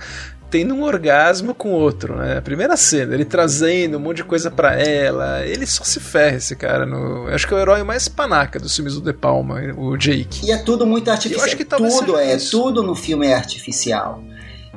[0.49, 2.39] tendo um orgasmo com outro, né?
[2.39, 5.45] A primeira cena, ele trazendo um monte de coisa para ela.
[5.45, 6.87] Ele só se ferra, esse cara.
[6.87, 7.27] No...
[7.27, 10.47] Acho que é o herói mais panaca dos filmes do De Palma, o Jake.
[10.47, 11.41] E é tudo muito artificial.
[11.41, 12.53] Eu acho que tudo é, isso.
[12.53, 14.23] tudo no filme é artificial.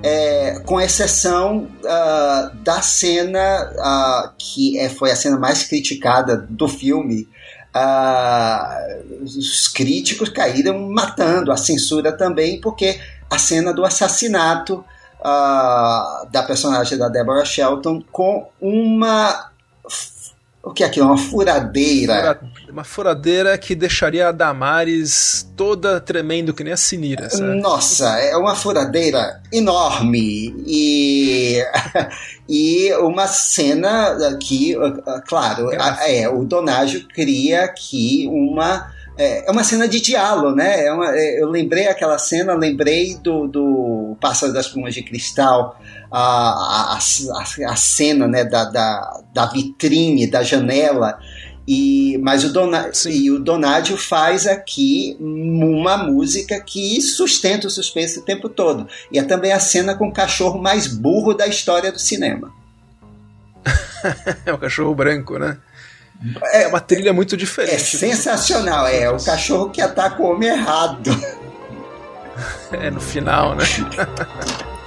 [0.01, 6.69] É, com exceção uh, da cena uh, que é, foi a cena mais criticada do
[6.69, 7.27] filme,
[7.75, 12.99] uh, os críticos caíram matando a censura também, porque
[13.29, 14.83] a cena do assassinato
[16.31, 19.49] da personagem da Deborah Shelton com uma
[20.61, 21.07] o que é aquilo?
[21.07, 22.39] Uma furadeira.
[22.69, 27.29] uma furadeira que deixaria a Damares toda tremendo que nem a Sinira.
[27.29, 27.55] Sabe?
[27.61, 31.63] Nossa, é uma furadeira enorme e,
[32.47, 34.75] e uma cena que,
[35.27, 40.85] claro, é, o Donágio cria aqui uma é, é uma cena de diálogo, né?
[40.85, 45.77] É uma, é, eu lembrei aquela cena, lembrei do, do Pássaro das Plumas de Cristal,
[46.09, 51.19] a, a, a, a cena né, da, da, da vitrine, da janela.
[51.67, 58.19] E, mas o, Dona, e o Donadio faz aqui uma música que sustenta o suspense
[58.19, 58.87] o tempo todo.
[59.11, 62.53] E é também a cena com o cachorro mais burro da história do cinema.
[64.45, 65.57] é o cachorro branco, né?
[66.51, 67.75] É, uma trilha muito diferente.
[67.75, 71.09] É sensacional, é o cachorro que ataca o homem errado.
[72.71, 73.65] É no final, né?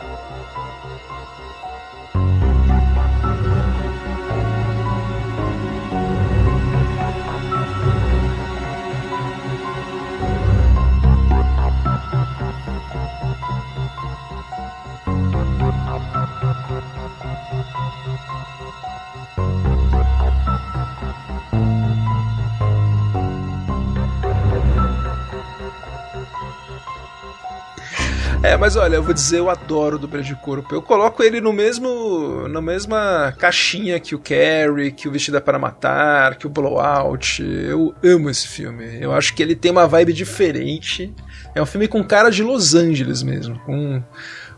[28.44, 30.74] É, mas olha, eu vou dizer, eu adoro o dublê de corpo.
[30.74, 32.48] Eu coloco ele no mesmo.
[32.48, 37.40] na mesma caixinha que o Carrie, que o Vestida para Matar, que o Blowout.
[37.40, 39.00] Eu amo esse filme.
[39.00, 41.14] Eu acho que ele tem uma vibe diferente.
[41.54, 43.60] É um filme com cara de Los Angeles mesmo.
[43.60, 44.02] Com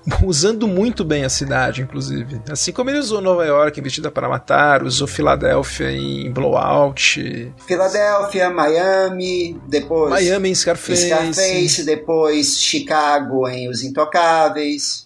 [0.23, 2.41] usando muito bem a cidade, inclusive.
[2.51, 7.53] Assim como ele usou Nova York em Vestida para Matar, usou Filadélfia em Blowout.
[7.67, 10.11] Filadélfia, Miami, depois.
[10.11, 11.09] Miami em Scarface.
[11.09, 15.05] Scarface, depois Chicago em Os Intocáveis.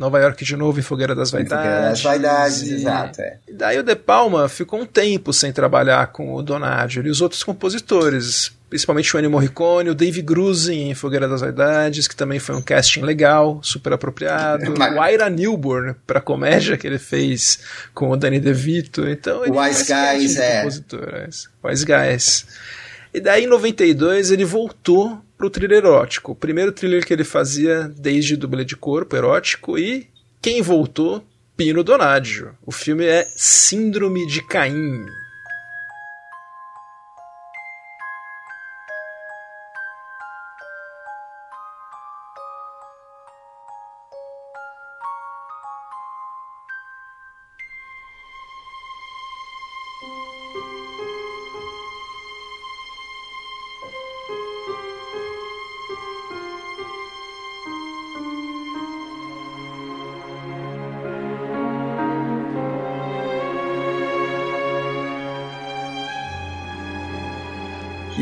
[0.00, 1.62] Nova York de novo em Fogueira das Vaidades.
[1.62, 2.74] Fogueira das Vaidades, e...
[2.74, 3.20] exato.
[3.20, 3.38] É.
[3.52, 7.44] Daí o De Palma ficou um tempo sem trabalhar com o Donaggio e os outros
[7.44, 12.54] compositores, principalmente o Ennio Morricone, o Dave Grusin em Fogueira das Vaidades, que também foi
[12.54, 14.72] um casting legal, super apropriado.
[14.78, 14.96] Mas...
[14.96, 17.58] O Ira Newborn para comédia que ele fez
[17.92, 19.06] com o Danny DeVito.
[19.08, 20.64] Então ele Wise Guys, é.
[21.64, 22.46] Wise Guys.
[23.12, 26.30] E daí em 92 ele voltou pro thriller erótico.
[26.30, 30.06] O primeiro thriller que ele fazia desde dublê de corpo erótico e
[30.40, 31.26] quem voltou?
[31.56, 32.54] Pino Donaggio.
[32.64, 35.04] O filme é Síndrome de Caim.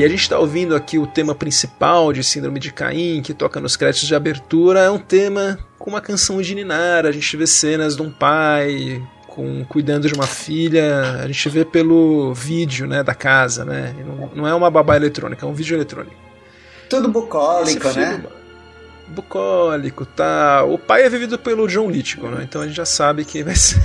[0.08, 3.76] A gente está ouvindo aqui o tema principal de Síndrome de Caim, que toca nos
[3.76, 4.80] créditos de abertura.
[4.80, 7.04] É um tema com uma canção de Ninar.
[7.04, 11.20] A gente vê cenas de um pai com, cuidando de uma filha.
[11.22, 13.94] A gente vê pelo vídeo né, da casa, né?
[14.04, 16.16] Não, não é uma babá eletrônica, é um vídeo eletrônico.
[16.88, 18.24] Tudo bucólico, né?
[19.08, 20.64] Bucólico, tá.
[20.64, 22.44] O pai é vivido pelo John Lithgow, né?
[22.48, 23.78] Então a gente já sabe que vai ser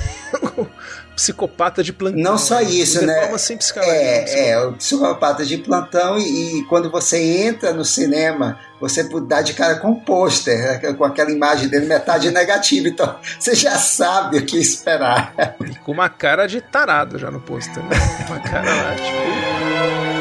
[1.16, 2.20] psicopata de plantão.
[2.20, 3.28] Não só isso, né?
[3.80, 9.42] é, é, o psicopata de plantão e, e, quando você entra no cinema, você dá
[9.42, 10.94] de cara com o pôster, né?
[10.94, 15.34] com aquela imagem dele metade negativa, então você já sabe o que esperar.
[15.66, 17.96] E com uma cara de tarado já no pôster, né?
[18.28, 20.13] Uma cara lá, tipo...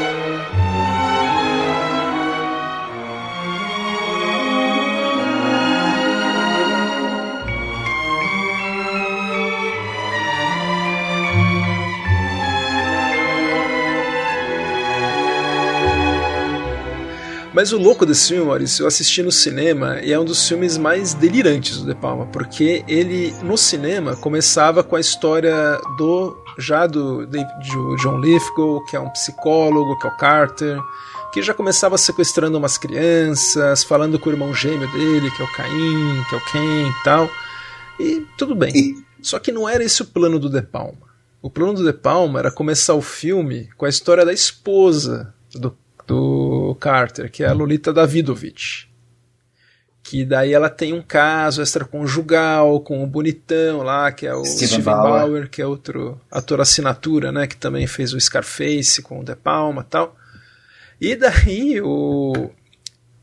[17.53, 20.75] Mas o louco desse filme, Maurício, eu assisti no cinema e é um dos filmes
[20.75, 26.87] mais delirantes do De Palma, porque ele no cinema começava com a história do já
[26.87, 30.79] do, do John Lithgow, que é um psicólogo, que é o Carter,
[31.31, 35.53] que já começava sequestrando umas crianças, falando com o irmão gêmeo dele, que é o
[35.53, 37.29] Caim, que é o Ken e tal.
[37.99, 38.95] E tudo bem.
[39.21, 41.13] Só que não era esse o plano do De Palma.
[41.39, 45.77] O plano do De Palma era começar o filme com a história da esposa do,
[46.05, 48.89] do Carter, que é a Lolita Davidovich.
[50.01, 54.67] Que daí ela tem um caso extraconjugal com o bonitão lá, que é o Steven,
[54.67, 55.11] Steven Bauer.
[55.11, 55.49] Bauer.
[55.49, 59.81] que é outro ator assinatura, né, que também fez o Scarface com o De Palma
[59.81, 60.15] e tal.
[60.99, 62.49] E daí o,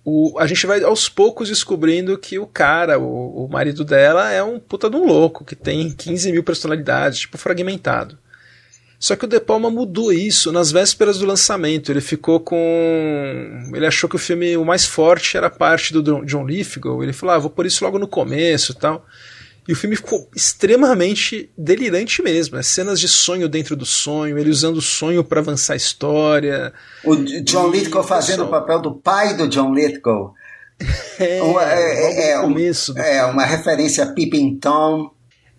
[0.05, 4.43] o, a gente vai aos poucos descobrindo que o cara, o, o marido dela, é
[4.43, 8.19] um puta de um louco, que tem 15 mil personalidades, tipo fragmentado.
[9.01, 11.91] Só que o De Palma mudou isso nas vésperas do lançamento.
[11.91, 13.71] Ele ficou com.
[13.75, 17.03] Ele achou que o filme o mais forte era a parte do John Lithgow.
[17.03, 19.07] Ele falou: ah, vou pôr isso logo no começo tal.
[19.67, 22.59] E o filme ficou extremamente delirante mesmo.
[22.59, 26.71] É cenas de sonho dentro do sonho, ele usando o sonho para avançar a história.
[27.03, 30.35] O John Lithgow fazendo o papel do pai do John Lithgow.
[31.19, 35.11] É, uma, é, é, começo é uma referência a Pippin Tom.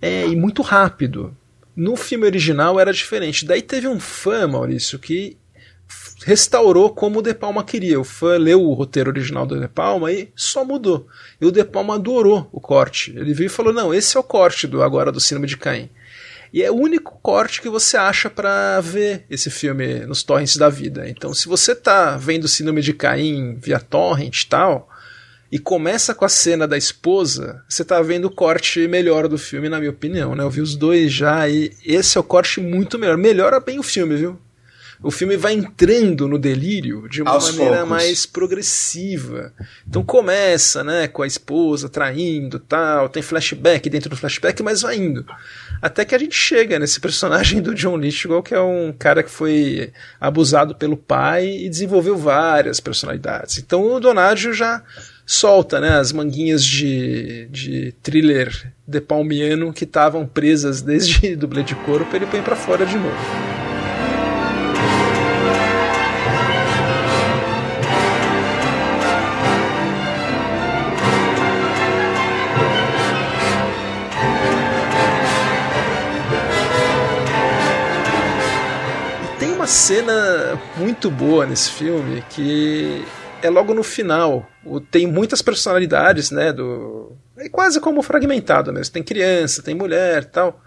[0.02, 1.38] É, e muito rápido.
[1.76, 3.46] No filme original era diferente.
[3.46, 5.38] Daí teve um fã, Maurício, que
[6.24, 8.00] restaurou como o De Palma queria.
[8.00, 11.08] O fã leu o roteiro original do De Palma e só mudou.
[11.40, 13.12] E o De Palma adorou o corte.
[13.16, 15.90] Ele viu e falou: não, esse é o corte do agora do cinema de Caim.
[16.54, 20.68] E é o único corte que você acha para ver esse filme nos torrents da
[20.68, 21.10] vida.
[21.10, 24.90] Então, se você tá vendo o cinema de Caim via torrent e tal,
[25.52, 29.68] e começa com a cena da esposa, você tá vendo o corte melhor do filme,
[29.68, 30.44] na minha opinião, né?
[30.44, 33.18] Eu vi os dois já e esse é o corte muito melhor.
[33.18, 34.40] Melhora bem o filme, viu?
[35.04, 37.90] O filme vai entrando no delírio de uma Aos maneira poucos.
[37.90, 39.52] mais progressiva.
[39.88, 44.98] Então começa, né, com a esposa traindo, tal, tem flashback dentro do flashback, mas vai
[44.98, 45.26] indo.
[45.82, 49.32] Até que a gente chega nesse personagem do John Lithgow, que é um cara que
[49.32, 53.58] foi abusado pelo pai e desenvolveu várias personalidades.
[53.58, 54.84] Então o Donaggio já
[55.32, 61.74] solta né, as manguinhas de, de thriller de palmiano que estavam presas desde dublê de
[61.74, 63.16] corpo, ele põe para fora de novo.
[79.40, 83.06] Tem uma cena muito boa nesse filme que
[83.42, 84.48] é logo no final.
[84.66, 86.52] O, tem muitas personalidades, né?
[86.52, 88.94] Do, é quase como fragmentado mesmo.
[88.94, 90.62] Tem criança, tem mulher tal.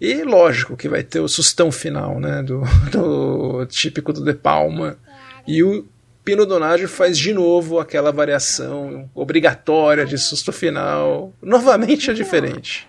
[0.00, 2.42] E lógico que vai ter o sustão final, né?
[2.42, 4.98] Do, do típico do De Palma.
[5.46, 5.86] E o
[6.24, 11.32] Pino Donaggio faz de novo aquela variação obrigatória de susto final.
[11.40, 12.88] Novamente é diferente.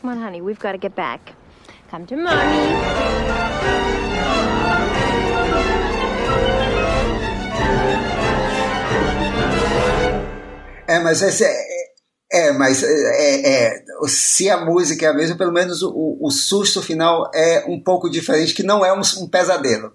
[0.00, 1.32] Come on, honey, we've got to get back.
[1.90, 3.43] Come to mommy.
[10.86, 11.64] É, mas esse é,
[12.32, 16.82] é, mas é, é, se a música é a mesma, pelo menos o, o susto
[16.82, 19.92] final é um pouco diferente, que não é um, um pesadelo.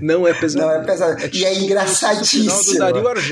[0.00, 0.70] Não é pesadelo.
[0.70, 1.20] Não é pesadelo.
[1.20, 2.50] É e é tipo engraçadíssimo.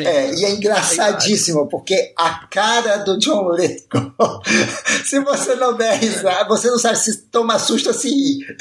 [0.09, 4.41] É, e é engraçadíssimo, porque a cara do John Lithgow,
[5.05, 8.57] se você não der risada, você não sabe se toma susto ou se rir.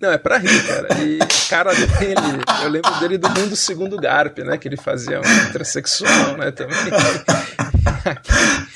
[0.00, 0.88] Não, é pra rir, cara.
[1.02, 1.18] E
[1.48, 4.56] cara dele, eu lembro dele do mundo segundo Garp, né?
[4.56, 6.50] Que ele fazia um intersexual, né?
[6.50, 6.76] Também.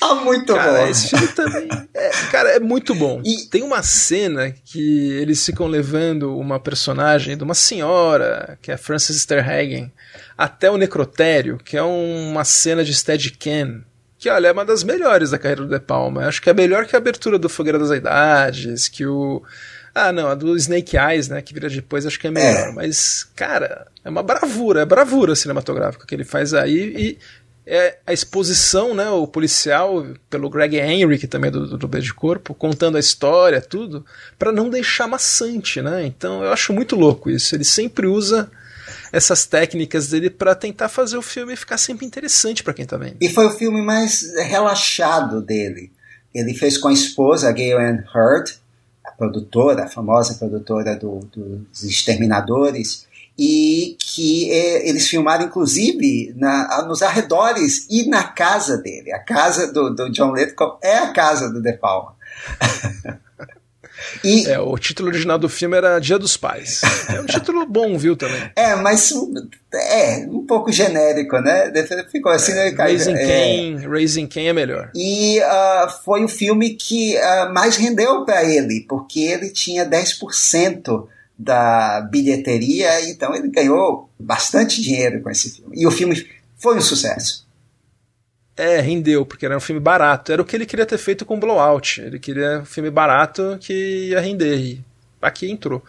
[0.00, 0.86] Ah, muito cara, bom.
[0.88, 1.68] Esse filme também.
[1.94, 3.22] É, cara, é muito bom.
[3.24, 8.76] E tem uma cena que eles ficam levando uma personagem de uma senhora, que é
[8.76, 9.90] Frances Terhagen,
[10.36, 13.82] até o necrotério, que é uma cena de Steadicam
[14.18, 16.28] que olha, é uma das melhores da carreira do De Palma.
[16.28, 19.42] Acho que é melhor que a abertura do Fogueira das Idades, que o
[19.94, 22.68] ah, não, a do Snake Eyes, né, que vira depois, acho que é melhor.
[22.68, 22.72] É.
[22.72, 27.18] Mas, cara, é uma bravura, é bravura cinematográfica que ele faz aí e
[27.66, 32.14] é a exposição, né, o policial pelo Greg Henry, que também é do, do de
[32.14, 34.04] Corpo, contando a história, tudo,
[34.38, 36.04] para não deixar maçante, né?
[36.04, 37.54] Então eu acho muito louco isso.
[37.54, 38.50] Ele sempre usa
[39.12, 43.16] essas técnicas dele para tentar fazer o filme ficar sempre interessante para quem tá vendo.
[43.20, 45.92] E foi o filme mais relaxado dele.
[46.34, 48.54] Ele fez com a esposa, a Gail Ann Hurd,
[49.22, 53.06] produtora, a famosa produtora do, dos Exterminadores,
[53.38, 59.12] e que é, eles filmaram inclusive na, nos arredores e na casa dele.
[59.12, 62.14] A casa do, do John Lithgow é a casa do De Palma.
[64.24, 64.46] E...
[64.46, 66.82] É, o título original do filme era Dia dos Pais.
[67.08, 68.50] É um título bom, viu, também.
[68.56, 69.12] É, mas
[69.74, 71.72] é um pouco genérico, né?
[72.10, 72.76] Ficou assim, é, né?
[72.76, 74.90] Raising é, Cain, Raising Cain é melhor.
[74.94, 81.06] E uh, foi o filme que uh, mais rendeu para ele, porque ele tinha 10%
[81.38, 85.74] da bilheteria, então ele ganhou bastante dinheiro com esse filme.
[85.76, 86.26] E o filme
[86.56, 87.44] foi um sucesso.
[88.62, 90.32] É, rendeu, porque era um filme barato.
[90.32, 92.00] Era o que ele queria ter feito com Blowout.
[92.00, 94.56] Ele queria um filme barato que ia render.
[94.56, 94.80] E
[95.20, 95.82] aqui entrou.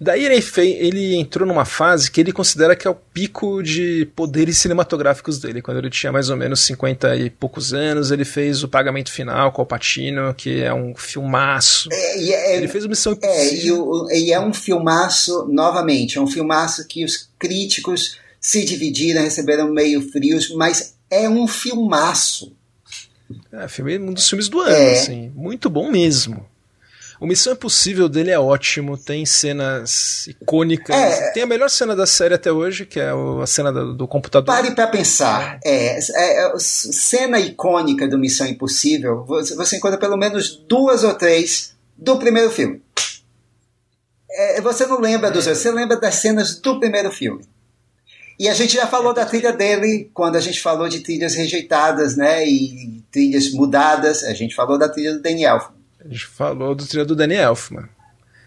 [0.00, 4.08] Daí ele, fez, ele entrou numa fase que ele considera que é o pico de
[4.14, 5.60] poderes cinematográficos dele.
[5.60, 9.50] Quando ele tinha mais ou menos 50 e poucos anos, ele fez o Pagamento Final
[9.50, 11.88] com o Patino, que é um filmaço.
[11.92, 14.06] É, é, ele fez o Missão Impossível.
[14.08, 19.22] É, e, e é um filmaço, novamente, é um filmaço que os críticos se dividiram,
[19.22, 22.56] receberam meio frios, mas é um filmaço.
[23.52, 24.92] É, filme, um dos filmes do ano, é.
[24.92, 25.32] assim.
[25.34, 26.46] Muito bom mesmo.
[27.20, 30.94] O Missão Impossível dele é ótimo, tem cenas icônicas.
[30.94, 34.06] É, tem a melhor cena da série até hoje, que é a cena do, do
[34.06, 34.54] computador.
[34.54, 35.58] Pare para pensar.
[35.64, 41.74] É, é, é, cena icônica do Missão Impossível, você, encontra pelo menos duas ou três
[41.96, 42.80] do primeiro filme.
[44.30, 47.44] É, você não lembra dos outros, você lembra das cenas do primeiro filme.
[48.38, 52.16] E a gente já falou da trilha dele quando a gente falou de trilhas rejeitadas,
[52.16, 52.46] né?
[52.46, 54.22] E trilhas mudadas.
[54.22, 55.72] A gente falou da trilha do Daniel.
[56.04, 57.88] A gente falou do trilha do Danny Elfman.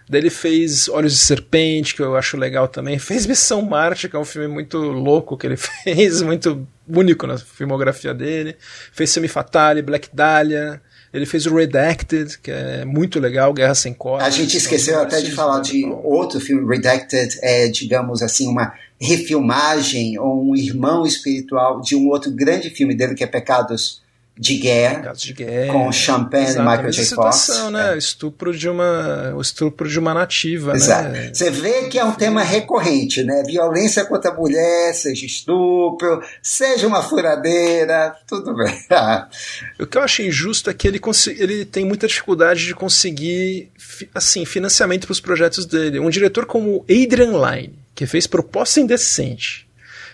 [0.10, 2.98] Daí ele fez Olhos de Serpente, que eu acho legal também.
[2.98, 7.38] Fez Missão Marte, que é um filme muito louco que ele fez, muito único na
[7.38, 8.56] filmografia dele.
[8.92, 10.82] Fez Semi Fatale, Black Dahlia.
[11.14, 14.26] Ele fez o Redacted, que é muito legal, Guerra Sem Corte.
[14.26, 20.18] A gente esqueceu até de falar de outro filme, Redacted, é, digamos assim, uma refilmagem
[20.18, 24.02] ou um irmão espiritual de um outro grande filme dele, que é Pecados
[24.38, 27.16] de guerra, de guerra com Champagne e Michael J.
[27.16, 27.50] Fox.
[27.72, 27.94] Né?
[27.94, 27.98] É.
[27.98, 30.74] Estupro de uma, o estupro de uma nativa.
[30.74, 31.10] Exato.
[31.10, 31.32] Né?
[31.34, 33.44] Você vê que é um tema recorrente, né?
[33.46, 38.74] Violência contra a mulher, seja estupro, seja uma furadeira, tudo bem.
[39.80, 41.00] o que eu acho injusto é que ele,
[41.38, 43.70] ele tem muita dificuldade de conseguir
[44.16, 46.00] assim, financiamento para os projetos dele.
[46.00, 49.68] Um diretor como Adrian Lyne, que fez Proposta Indecente,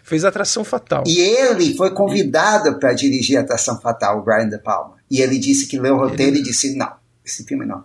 [0.07, 1.03] fez Atração Fatal.
[1.05, 4.95] E ele foi convidado para dirigir Atração Fatal, o Brian De Palma.
[5.11, 6.93] E ele disse que leu o roteiro e disse: não,
[7.25, 7.84] esse filme não.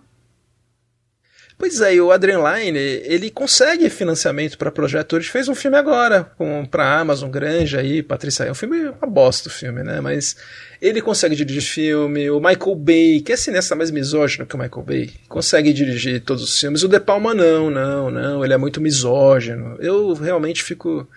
[1.57, 5.15] Pois é, e o Adrian Lyne, ele consegue financiamento para projeto.
[5.15, 6.31] Ele fez um filme agora,
[6.71, 8.45] para a Amazon Grande aí, Patrícia.
[8.45, 10.01] É um filme, uma bosta o filme, né?
[10.01, 10.35] Mas
[10.81, 12.29] ele consegue dirigir filme.
[12.29, 16.43] O Michael Bay, que é cineasta mais misógino que o Michael Bay, consegue dirigir todos
[16.43, 16.83] os filmes.
[16.83, 18.43] O De Palma não, não, não.
[18.43, 19.77] Ele é muito misógino.
[19.79, 21.07] Eu realmente fico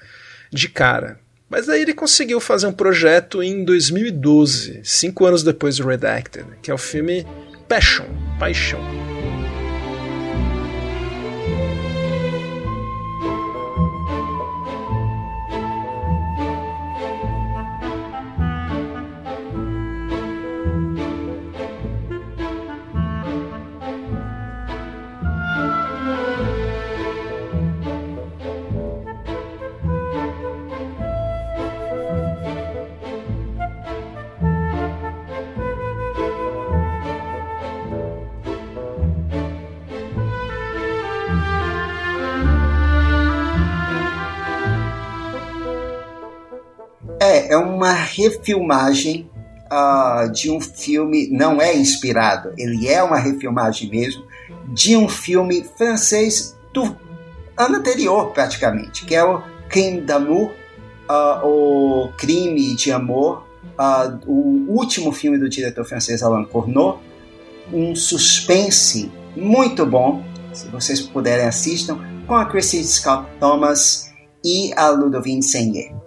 [0.51, 1.19] de cara.
[1.49, 6.71] Mas aí ele conseguiu fazer um projeto em 2012, cinco anos depois do Redacted, que
[6.71, 7.25] é o filme
[7.69, 8.07] Passion,
[8.39, 8.81] Paixão.
[47.49, 49.31] É uma refilmagem
[49.67, 54.25] uh, de um filme, não é inspirado, ele é uma refilmagem mesmo,
[54.69, 56.97] de um filme francês do
[57.57, 60.53] ano anterior, praticamente, que é o Crime d'amour,
[61.09, 63.47] uh, o Crime de Amor,
[63.79, 67.01] uh, o último filme do diretor francês Alain Corneau,
[67.73, 74.13] um suspense muito bom, se vocês puderem assistam, com a Chrissy Scott Thomas
[74.45, 76.06] e a Ludovine Seigneur.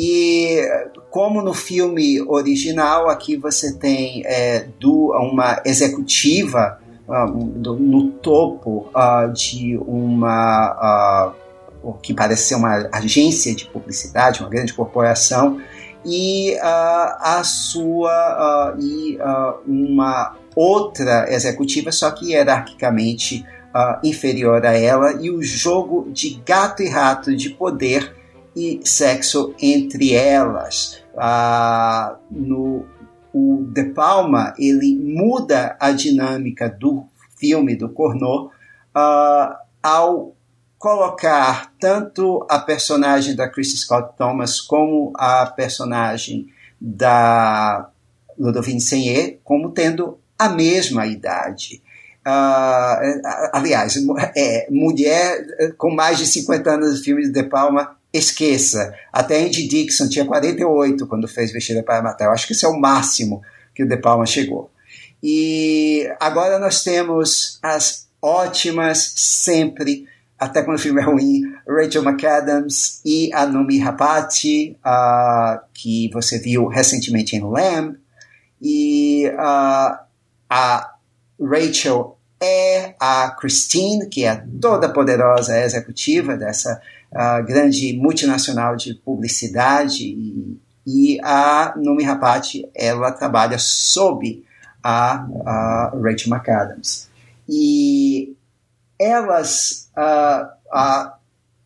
[0.00, 0.64] E
[1.10, 8.88] como no filme original, aqui você tem é, do, uma executiva uh, do, no topo
[8.94, 11.34] uh, de uma
[11.82, 15.60] uh, que parece ser uma agência de publicidade, uma grande corporação,
[16.06, 19.18] e a sua e
[19.66, 23.44] uma outra executiva, só que hierarquicamente
[24.02, 28.17] inferior a ela, e o jogo de gato e rato de poder
[28.54, 31.02] e sexo entre elas.
[31.16, 32.86] Ah, no,
[33.32, 37.04] o De Palma ele muda a dinâmica do
[37.36, 38.50] filme do Cornô
[38.94, 40.34] ah, ao
[40.78, 46.48] colocar tanto a personagem da Chris Scott Thomas como a personagem
[46.80, 47.90] da
[48.38, 51.82] Ludovine Seigneur como tendo a mesma idade.
[52.24, 53.20] Uh,
[53.52, 53.96] aliás,
[54.36, 58.94] é, mulher com mais de 50 anos de filme de De Palma esqueça.
[59.12, 62.26] Até Andy Dixon tinha 48 quando fez Vestida para Matar.
[62.26, 63.42] Eu acho que isso é o máximo
[63.74, 64.70] que o De Palma chegou.
[65.22, 70.06] E agora nós temos as ótimas, sempre,
[70.38, 76.38] até quando o filme é ruim, Rachel McAdams e a Numi Rapati, uh, que você
[76.38, 77.96] viu recentemente em Lamb.
[78.60, 79.98] E uh,
[80.48, 80.94] a
[81.40, 86.80] Rachel é a Christine, que é toda poderosa executiva dessa
[87.12, 90.04] uh, grande multinacional de publicidade.
[90.04, 94.42] E, e a Numi Rapati, ela trabalha sob
[94.82, 97.08] a, a Rachel McAdams.
[97.48, 98.34] E
[98.98, 101.14] elas, uh, a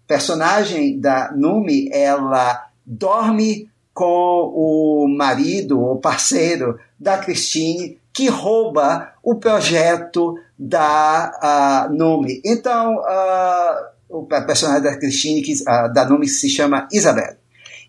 [0.06, 9.36] personagem da Numi, ela dorme com o marido ou parceiro da Christine que rouba o
[9.36, 12.40] projeto da uh, Numi.
[12.44, 17.36] Então, uh, o personagem da Christine, que, uh, da Numi, se chama Isabel.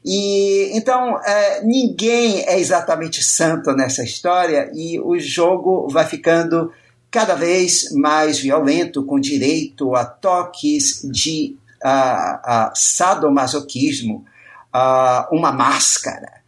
[0.05, 6.71] E então é, ninguém é exatamente santo nessa história e o jogo vai ficando
[7.09, 14.25] cada vez mais violento, com direito a toques de uh, sadomasoquismo,
[14.73, 16.41] uh, uma máscara,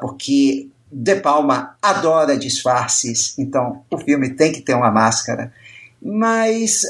[0.00, 5.52] porque De Palma adora disfarces, então o filme tem que ter uma máscara.
[6.00, 6.82] Mas,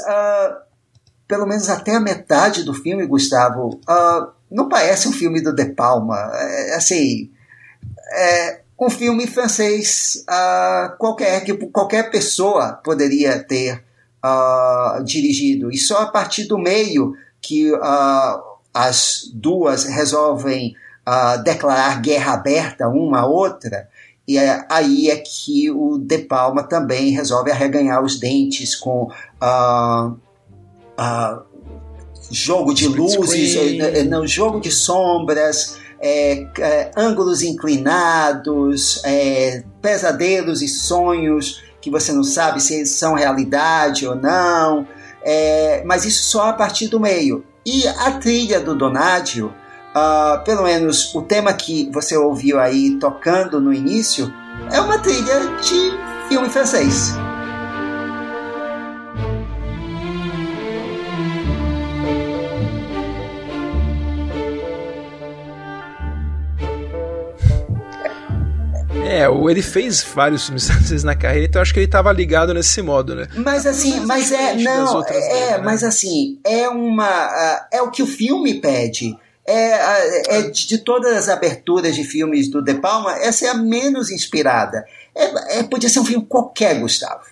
[1.32, 3.80] pelo menos até a metade do filme, Gustavo,
[4.50, 6.18] não parece um filme do De Palma.
[6.34, 7.30] É, assim,
[8.12, 13.82] é, um filme francês uh, qualquer, que qualquer pessoa poderia ter
[14.22, 15.72] uh, dirigido.
[15.72, 17.78] E só a partir do meio que uh,
[18.74, 20.76] as duas resolvem
[21.44, 23.88] declarar guerra aberta uma à outra,
[24.28, 29.10] e é, aí é que o De Palma também resolve arreganhar os dentes com
[32.30, 40.60] jogo de luzes, eh, eh, não, jogo de sombras, é, é, ângulos inclinados, é, pesadelos
[40.60, 44.86] e sonhos que você não sabe se eles são realidade ou não,
[45.22, 47.44] é, mas isso só a partir do meio.
[47.64, 49.54] E a trilha do Donadio,
[49.94, 54.32] uh, pelo menos o tema que você ouviu aí tocando no início,
[54.72, 55.92] é uma trilha de
[56.28, 57.12] filme francês.
[69.22, 72.82] É, ele fez vários filmes franceses na carreira, então acho que ele estava ligado nesse
[72.82, 73.28] modo, né?
[73.36, 75.58] Mas assim, mas, é, não, é, dele, né?
[75.58, 79.16] mas assim, é uma, é o que o filme pede.
[79.44, 84.10] É, é de, todas as aberturas de filmes do De Palma, essa é a menos
[84.10, 84.84] inspirada.
[85.14, 87.24] É, é podia ser um filme qualquer, Gustavo,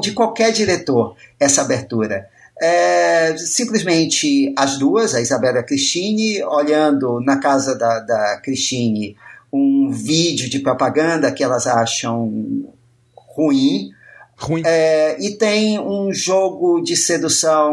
[0.00, 2.28] de qualquer diretor, essa abertura.
[2.60, 9.16] É, simplesmente as duas, a Isabela Cristine, olhando na casa da, da Cristine
[9.54, 12.66] um vídeo de propaganda que elas acham
[13.14, 13.90] ruim.
[14.36, 14.62] Ruim.
[14.66, 17.72] É, e tem um jogo de sedução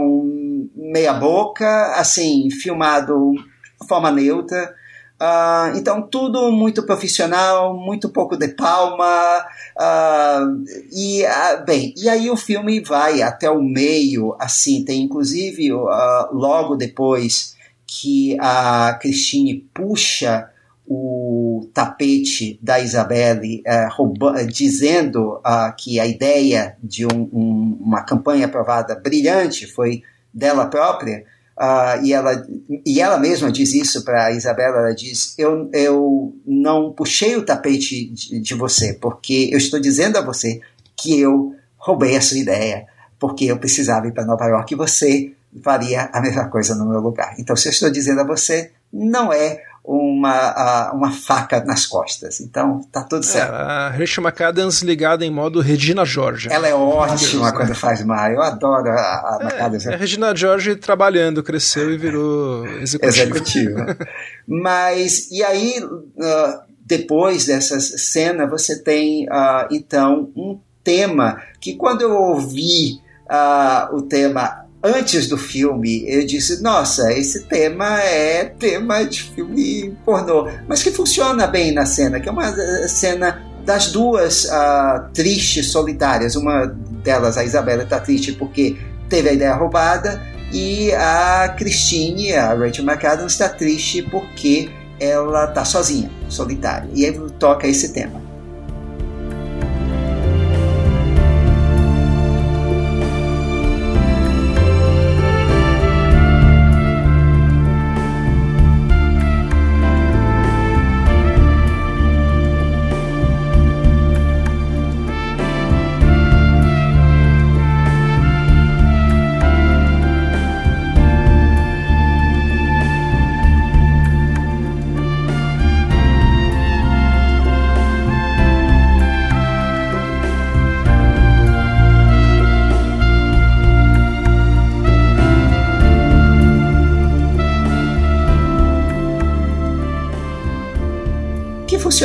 [0.75, 3.33] meia boca, assim, filmado
[3.81, 4.75] de forma neutra.
[5.19, 9.43] Uh, então, tudo muito profissional, muito pouco de palma.
[9.75, 15.71] Uh, e, uh, bem, e aí o filme vai até o meio, assim, tem inclusive
[16.31, 17.55] logo depois
[17.87, 20.50] que a Christine puxa
[20.93, 28.01] o tapete da Isabelle é, rouba, dizendo uh, que a ideia de um, um, uma
[28.01, 30.03] campanha aprovada brilhante foi
[30.33, 31.23] dela própria,
[31.57, 32.45] uh, e, ela,
[32.85, 37.45] e ela mesma diz isso para a Isabela, ela diz, eu, eu não puxei o
[37.45, 40.59] tapete de, de você, porque eu estou dizendo a você
[40.97, 42.85] que eu roubei a sua ideia,
[43.17, 45.31] porque eu precisava ir para Nova York e você
[45.63, 47.33] faria a mesma coisa no meu lugar.
[47.39, 52.39] Então, se eu estou dizendo a você, não é uma, uma faca nas costas.
[52.39, 53.53] Então, tá tudo certo.
[53.53, 56.49] É, a Rachel McAdams ligada em modo Regina George.
[56.51, 57.75] Ela é ótima Deus, quando né?
[57.75, 58.31] faz mal.
[58.31, 59.87] Eu adoro a, a é, McAdams.
[59.87, 63.37] A Regina George trabalhando, cresceu e virou executivo.
[63.37, 63.77] executivo.
[64.47, 72.01] Mas, e aí, uh, depois dessa cena, você tem, uh, então, um tema que quando
[72.01, 72.99] eu ouvi
[73.29, 79.95] uh, o tema antes do filme, eu disse: Nossa, esse tema é tema de filme
[80.03, 85.09] pornô, mas que funciona bem na cena, que é uma eh, cena das duas uh,
[85.13, 86.35] tristes solitárias.
[86.35, 86.65] Uma
[87.03, 88.75] delas, a Isabela, está triste porque
[89.07, 90.21] teve a ideia roubada,
[90.51, 96.89] e a Christine, a Rachel McAdams, está triste porque ela está sozinha, solitária.
[96.93, 98.30] E aí toca esse tema.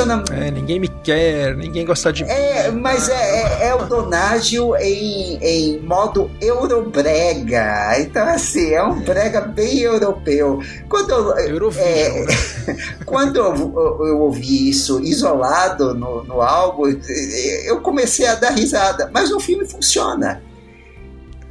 [0.05, 0.25] Funciona.
[0.33, 3.15] É, ninguém me quer, ninguém gosta de É, mas é,
[3.65, 7.95] é, é o Donágio em, em modo eurobrega.
[8.01, 10.61] Então, assim, é um brega bem europeu.
[10.89, 11.49] Quando eu, é,
[12.25, 12.27] né?
[13.05, 16.85] quando eu, eu- eu ouvi isso isolado no, no álbum,
[17.65, 19.11] eu comecei a dar risada.
[19.13, 20.43] Mas o filme funciona.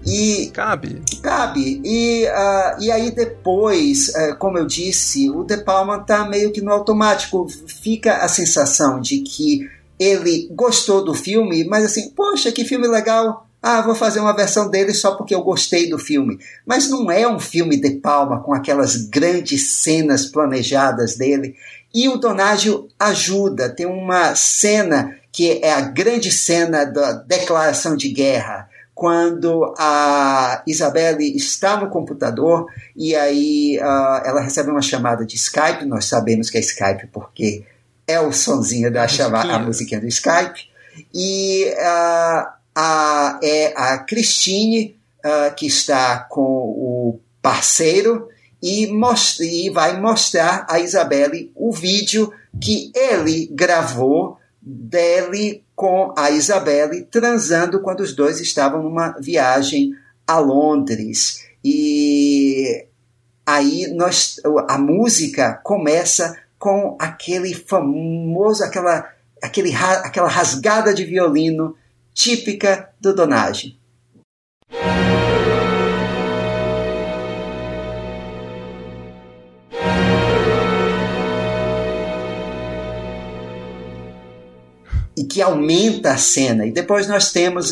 [0.06, 1.02] E Cabe.
[1.22, 1.82] Cabe.
[1.84, 6.62] E, ah, e aí depois, eh, como eu disse, o De Palma tá meio que
[6.62, 7.48] no automático.
[7.68, 9.68] Fica a sensação de que
[10.00, 13.48] ele gostou do filme, mas assim, poxa, que filme legal.
[13.62, 16.38] Ah, vou fazer uma versão dele só porque eu gostei do filme.
[16.64, 21.56] Mas não é um filme De Palma com aquelas grandes cenas planejadas dele.
[21.92, 23.70] E o Donágio ajuda.
[23.70, 31.36] Tem uma cena que é a grande cena da declaração de guerra quando a Isabelle
[31.36, 32.66] está no computador
[32.96, 35.86] e aí ah, ela recebe uma chamada de Skype.
[35.86, 37.66] Nós sabemos que é Skype porque
[38.08, 40.00] é o sonzinho da chamada, a musiquinha.
[40.00, 40.70] do Skype.
[41.14, 48.30] E ah, a, é a Christine ah, que está com o parceiro
[48.64, 48.90] e,
[49.42, 52.32] e vai mostrar a Isabelle o vídeo
[52.62, 59.94] que ele gravou dele com a Isabelle transando quando os dois estavam numa viagem
[60.26, 61.46] a Londres.
[61.64, 62.86] E
[63.46, 69.10] aí nós a música começa com aquele famoso aquela
[69.44, 71.76] aquele aquela rasgada de violino
[72.14, 73.78] típica do Donage.
[85.36, 86.66] Que aumenta a cena.
[86.66, 87.70] E depois nós temos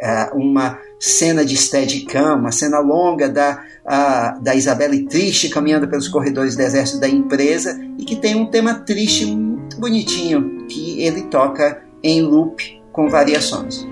[0.00, 6.08] eh, uma cena de Steadicam, uma cena longa da, ah, da Isabelle triste caminhando pelos
[6.08, 11.22] corredores do exército da empresa e que tem um tema triste muito bonitinho que ele
[11.22, 13.91] toca em loop com variações.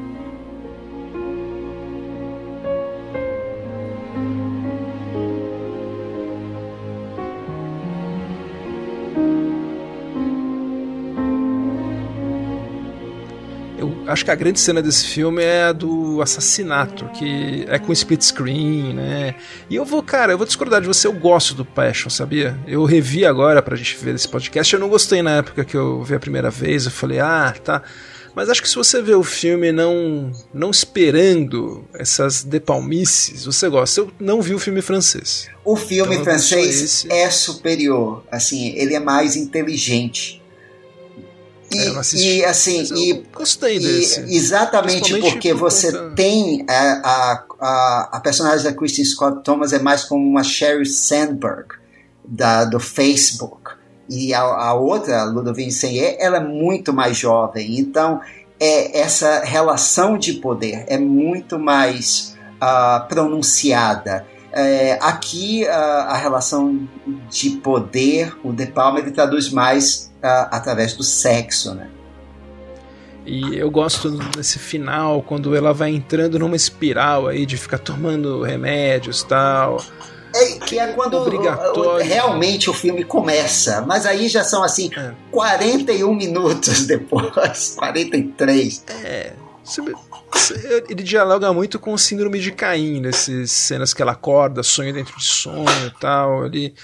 [14.11, 18.23] Acho que a grande cena desse filme é a do assassinato, que é com split
[18.23, 19.35] screen, né?
[19.69, 22.59] E eu vou, cara, eu vou discordar de você, eu gosto do Passion, sabia?
[22.67, 26.03] Eu revi agora pra gente ver esse podcast, eu não gostei na época que eu
[26.03, 27.83] vi a primeira vez, eu falei, ah, tá.
[28.35, 34.01] Mas acho que se você vê o filme não, não esperando essas depalmices, você gosta.
[34.01, 35.49] Eu não vi o filme francês.
[35.65, 40.40] O filme Então, francês é superior, assim, ele é mais inteligente.
[41.73, 44.21] E, É, assisti, e assim, e gostei E desse.
[44.35, 46.73] exatamente porque por você conta- tem a,
[47.09, 51.69] a, a, a personagem da Kristen Scott Thomas é mais como uma Sherry Sandberg
[52.25, 53.73] da, do Facebook.
[54.09, 57.79] E a, a outra, Ludovine Seier, ela é muito mais jovem.
[57.79, 58.21] Então,
[58.59, 64.27] é, essa relação de poder é muito mais ah, pronunciada.
[64.53, 66.89] É, aqui, ah, a relação
[67.31, 71.89] de poder, o De Palma, ele traduz mais através do sexo, né?
[73.27, 78.43] E eu gosto desse final, quando ela vai entrando numa espiral aí de ficar tomando
[78.43, 79.83] remédios e tal.
[80.35, 81.81] É, que é quando Obrigatório.
[81.83, 83.83] o- o- realmente o filme começa.
[83.83, 85.13] Mas aí já são assim, É.
[85.31, 88.85] 41 minutos depois, 43.
[89.05, 89.33] É.
[90.89, 95.17] Ele dialoga muito com o síndrome de Caim, nessas cenas que ela acorda, sonha dentro
[95.19, 96.47] de sonho e tal.
[96.47, 96.75] Ele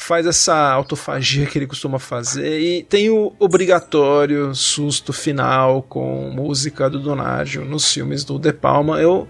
[0.00, 2.58] faz essa autofagia que ele costuma fazer.
[2.60, 9.00] E tem o obrigatório susto final com música do Donágio nos filmes do De Palma.
[9.00, 9.28] Eu.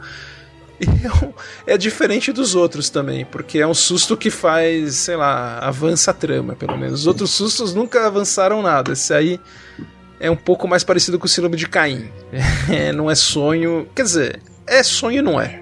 [0.81, 1.35] eu-
[1.67, 6.15] é diferente dos outros também, porque é um susto que faz, sei lá, avança a
[6.15, 7.01] trama, pelo menos.
[7.01, 8.93] Os outros sustos nunca avançaram nada.
[8.93, 9.41] Esse aí
[10.19, 12.11] é um pouco mais parecido com o síndrome de Caim.
[12.71, 13.89] É, não é sonho.
[13.95, 15.61] Quer dizer, é sonho não é.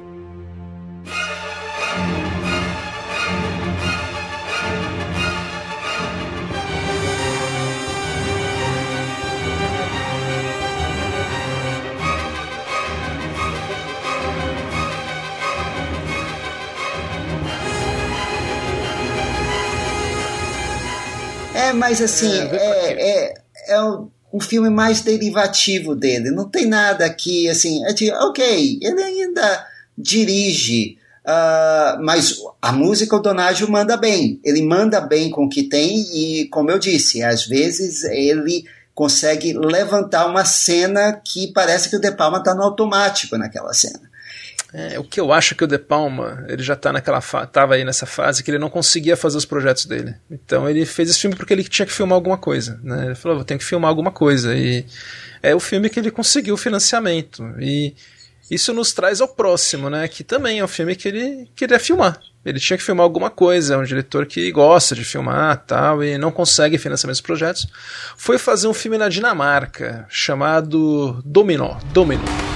[21.69, 23.35] É, mas assim, É, é, é,
[23.69, 26.31] é um, um filme mais derivativo dele.
[26.31, 29.66] Não tem nada aqui, assim, é de, ok, ele ainda
[29.97, 34.40] dirige, ah, mas a música o Donágio manda bem.
[34.43, 38.65] Ele manda bem com o que tem e, como eu disse, às vezes ele
[38.95, 44.09] consegue levantar uma cena que parece que o De Palma está no automático naquela cena.
[44.73, 47.85] É, o que eu acho que o De Palma, ele já tá naquela tava aí
[47.85, 50.15] nessa fase que ele não conseguia fazer os projetos dele.
[50.31, 53.07] Então ele fez esse filme porque ele tinha que filmar alguma coisa, né?
[53.07, 54.85] Ele falou, vou ter que filmar alguma coisa e
[55.43, 57.43] é o filme que ele conseguiu financiamento.
[57.59, 57.95] E
[58.51, 60.07] isso nos traz ao próximo, né?
[60.07, 62.20] Que também é um filme que ele queria filmar.
[62.45, 66.16] Ele tinha que filmar alguma coisa, é um diretor que gosta de filmar tal, e
[66.16, 67.66] não consegue financiamento dos projetos.
[68.16, 71.78] Foi fazer um filme na Dinamarca chamado Dominó.
[71.93, 72.48] Dominó.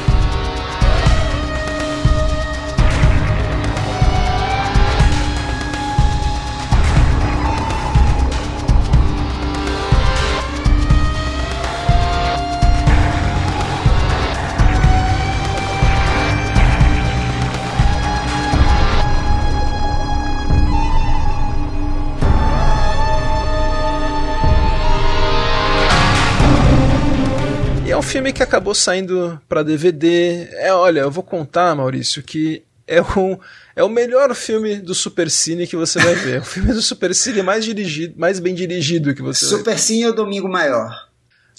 [28.12, 30.48] Filme que acabou saindo para DVD.
[30.52, 33.40] É, olha, eu vou contar, Maurício, que é o,
[33.74, 36.40] é o melhor filme do Supercine que você vai ver.
[36.42, 41.08] o filme do Supercine mais dirigido, mais bem dirigido que você Supercine ou Domingo Maior?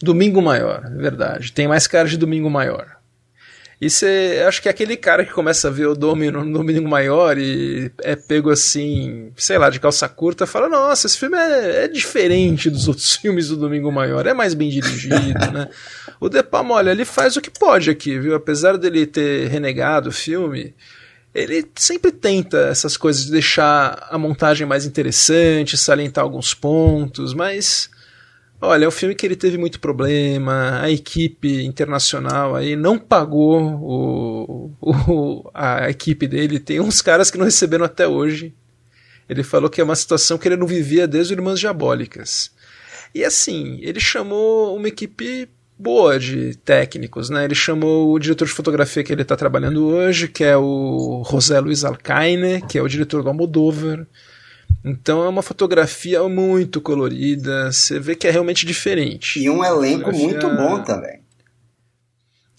[0.01, 1.51] Domingo Maior, é verdade.
[1.51, 2.97] Tem mais cara de Domingo Maior.
[3.83, 6.87] E você, acho que é aquele cara que começa a ver o Domino no Domingo
[6.87, 11.83] Maior e é pego assim, sei lá, de calça curta, fala: Nossa, esse filme é,
[11.83, 15.17] é diferente dos outros filmes do Domingo Maior, é mais bem dirigido,
[15.51, 15.67] né?
[16.17, 18.35] O De Palma, olha, ele faz o que pode aqui, viu?
[18.35, 20.73] Apesar dele ter renegado o filme,
[21.35, 27.89] ele sempre tenta essas coisas de deixar a montagem mais interessante, salientar alguns pontos, mas
[28.65, 33.61] Olha, é um filme que ele teve muito problema, a equipe internacional aí não pagou
[33.61, 38.53] o, o, a equipe dele, tem uns caras que não receberam até hoje.
[39.27, 42.51] Ele falou que é uma situação que ele não vivia desde Irmãs Diabólicas.
[43.13, 47.43] E assim, ele chamou uma equipe boa de técnicos, né?
[47.43, 51.59] Ele chamou o diretor de fotografia que ele está trabalhando hoje, que é o José
[51.59, 54.07] Luiz Alcaine, que é o diretor do Almodóvar.
[54.83, 59.39] Então é uma fotografia muito colorida, você vê que é realmente diferente.
[59.39, 60.27] E um elenco fotografia...
[60.27, 61.23] muito bom também.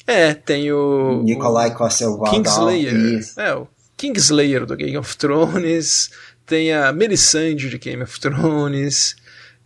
[0.06, 1.22] É, tem o.
[1.22, 3.20] Nikolai Cossel Kingslayer.
[3.38, 6.10] É, o Kingslayer do Game of Thrones.
[6.46, 9.16] Tem a Melisandre de Game of Thrones.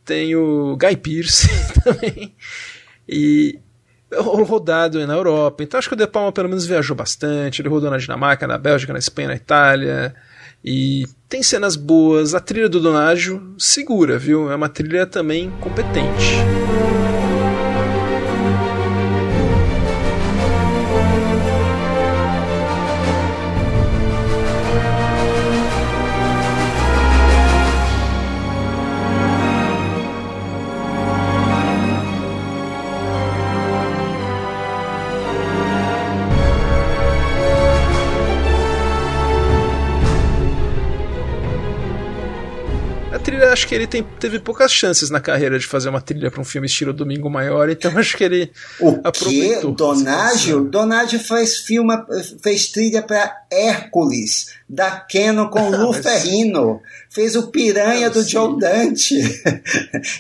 [0.05, 1.49] Tem o Guy Pearce
[1.83, 2.35] também.
[3.09, 3.59] E
[4.17, 5.63] rodado na Europa.
[5.63, 7.61] Então acho que o De Palma pelo menos viajou bastante.
[7.61, 10.15] Ele rodou na Dinamarca, na Bélgica, na Espanha, na Itália.
[10.65, 14.51] E tem cenas boas, a trilha do Donágio segura, viu?
[14.51, 16.35] É uma trilha também competente.
[43.79, 46.93] Ele tem, teve poucas chances na carreira de fazer uma trilha para um filme estilo
[46.93, 49.73] Domingo Maior, então acho que ele o aproveitou.
[49.73, 50.65] Donágio?
[50.65, 52.07] Donágio fez, filma,
[52.43, 56.81] fez trilha para Hércules, da Canon com Lu Ferrino.
[57.09, 59.17] Fez o Piranha do Joe Dante.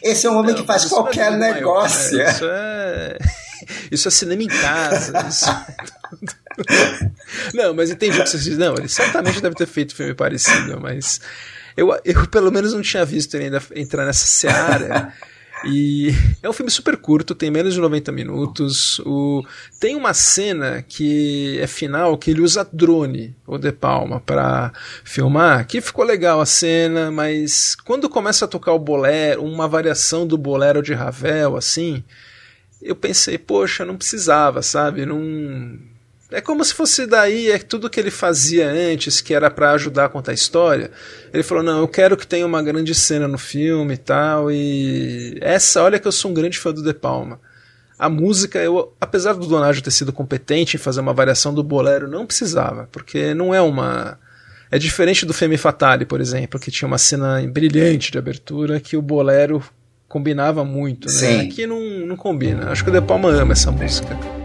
[0.03, 2.17] Esse é um homem não, que faz é qualquer é negócio.
[2.17, 2.33] Maior, né?
[2.33, 3.19] Isso é.
[3.91, 5.13] Isso é cinema em casa.
[5.29, 5.51] Isso...
[5.51, 5.99] É
[7.55, 8.57] não, mas entendi o que você disse.
[8.57, 11.21] Não, ele certamente deve ter feito filme parecido, mas
[11.79, 15.13] eu, eu pelo menos não tinha visto ele ainda entrar nessa seara.
[15.65, 19.01] E é um filme super curto, tem menos de 90 minutos.
[19.01, 19.45] O...
[19.81, 24.73] Tem uma cena que é final que ele usa drone, o De Palma, para
[25.03, 30.25] filmar, que ficou legal a cena, mas quando começa a tocar o bolero, uma variação
[30.29, 32.05] do bolero de Ravel, assim,
[32.81, 35.05] eu pensei, poxa, não precisava, sabe?
[35.05, 35.21] Não
[36.31, 40.05] é como se fosse daí, é tudo que ele fazia antes, que era para ajudar
[40.07, 40.91] a contar a história.
[41.33, 44.51] Ele falou: Não, eu quero que tenha uma grande cena no filme e tal.
[44.53, 47.41] E essa, olha que eu sou um grande fã do De Palma.
[47.99, 52.07] A música, eu, apesar do Donaggio ter sido competente em fazer uma variação do bolero,
[52.07, 54.19] não precisava, porque não é uma.
[54.71, 58.99] É diferente do Femme Fatale, por exemplo, que tinha uma cena brilhante de abertura que
[58.99, 59.63] o bolero
[60.07, 61.15] combinava muito, né?
[61.15, 61.41] Sim.
[61.41, 62.71] Aqui não, não combina.
[62.71, 64.38] Acho que o De Palma ama essa música.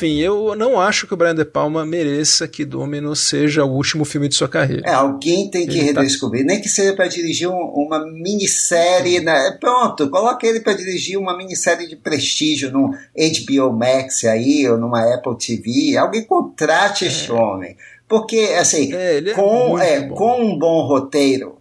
[0.00, 4.06] Enfim, eu não acho que o Brian De Palma mereça que Dominus seja o último
[4.06, 4.82] filme de sua carreira.
[4.86, 6.52] É, alguém tem que ele tá redescobrir, tá...
[6.52, 9.20] nem que seja para dirigir um, uma minissérie.
[9.20, 9.58] Né?
[9.60, 15.02] Pronto, coloque ele para dirigir uma minissérie de prestígio num HBO Max aí, ou numa
[15.14, 15.96] Apple TV.
[15.98, 17.08] Alguém contrate é.
[17.08, 17.76] esse homem.
[18.08, 21.58] Porque, assim, é, é com, é, com um bom roteiro,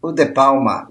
[0.00, 0.88] o De Palma,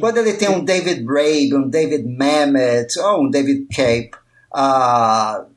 [0.00, 4.12] quando ele tem um David Braid, um David Mamet, ou um David Cape,
[4.54, 5.49] uh,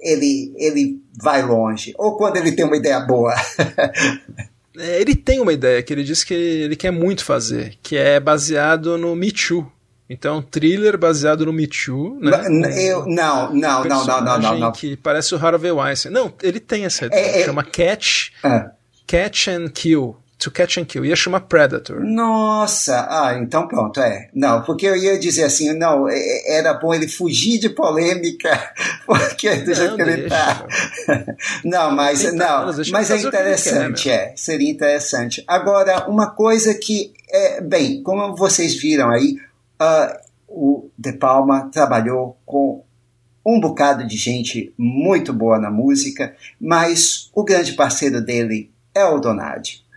[0.00, 1.94] ele, ele vai longe.
[1.96, 3.34] Ou quando ele tem uma ideia boa.
[4.78, 8.18] é, ele tem uma ideia que ele diz que ele quer muito fazer, que é
[8.18, 9.70] baseado no Me Too.
[10.10, 12.30] Então, thriller baseado no Me Too, né?
[12.78, 14.72] Eu, não, não, não, não, não, não, não.
[14.72, 16.10] Que parece o Harvey Weinstein.
[16.10, 17.20] Não, ele tem essa ideia.
[17.20, 18.70] É, é, chama Catch, é.
[19.06, 20.16] Catch and Kill.
[20.38, 21.04] To Catch and Kill.
[21.04, 22.00] Ia chamar Predator.
[22.00, 23.06] Nossa!
[23.10, 24.30] Ah, então pronto, é.
[24.32, 28.72] Não, porque eu ia dizer assim, não, é, é, era bom ele fugir de polêmica,
[29.04, 30.64] porque do jeito que ele tá.
[31.64, 34.36] não, mas, não, mas é interessante, quer, é.
[34.36, 35.42] Seria interessante.
[35.46, 39.36] Agora, uma coisa que, é, bem, como vocês viram aí,
[39.82, 42.84] uh, o De Palma trabalhou com
[43.44, 49.18] um bocado de gente muito boa na música, mas o grande parceiro dele é o
[49.18, 49.87] Donadi.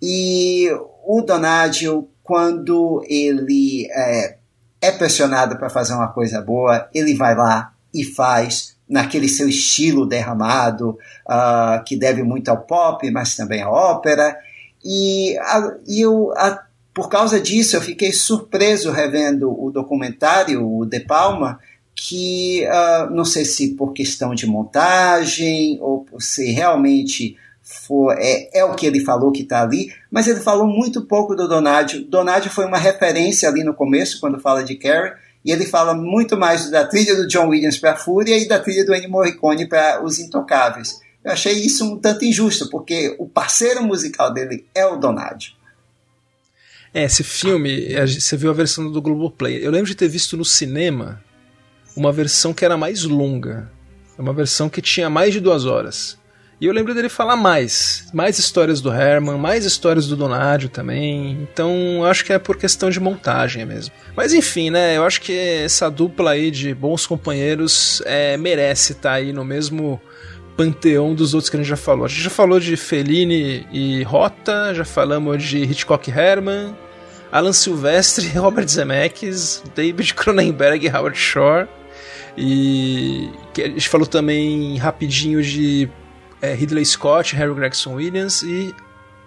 [0.00, 0.68] E
[1.04, 4.36] o Donadio, quando ele é,
[4.80, 10.06] é pressionado para fazer uma coisa boa, ele vai lá e faz naquele seu estilo
[10.06, 10.90] derramado,
[11.26, 14.36] uh, que deve muito ao pop, mas também à ópera.
[14.84, 16.62] E, a, e eu, a,
[16.94, 21.58] por causa disso, eu fiquei surpreso revendo o documentário, o De Palma,
[21.94, 27.36] que uh, não sei se por questão de montagem ou se realmente
[27.68, 31.34] for, é, é o que ele falou que está ali, mas ele falou muito pouco
[31.34, 32.02] do Donadio.
[32.04, 35.12] Donadio foi uma referência ali no começo, quando fala de Carrie,
[35.44, 38.86] e ele fala muito mais da trilha do John Williams para Fúria e da trilha
[38.86, 40.98] do Ennio Morricone para Os Intocáveis.
[41.22, 45.52] Eu achei isso um tanto injusto, porque o parceiro musical dele é o Donadio.
[46.94, 49.64] É, esse filme, você viu a versão do Globoplay.
[49.64, 51.22] Eu lembro de ter visto no cinema
[51.94, 53.70] uma versão que era mais longa.
[54.18, 56.17] Uma versão que tinha mais de duas horas.
[56.60, 61.38] E eu lembro dele falar mais, mais histórias do Herman, mais histórias do Donadio também.
[61.42, 63.94] Então, acho que é por questão de montagem mesmo.
[64.16, 64.96] Mas enfim, né?
[64.96, 69.44] Eu acho que essa dupla aí de bons companheiros é, merece estar tá aí no
[69.44, 70.00] mesmo
[70.56, 72.06] panteão dos outros que a gente já falou.
[72.06, 76.76] A gente já falou de Fellini e Rota, já falamos de Hitchcock e Herman,
[77.30, 81.68] Alan Silvestre, Robert Zemeckis, David Cronenberg e Howard Shore.
[82.36, 85.88] E a gente falou também rapidinho de
[86.40, 88.74] é, Ridley Scott, Harry Gregson Williams e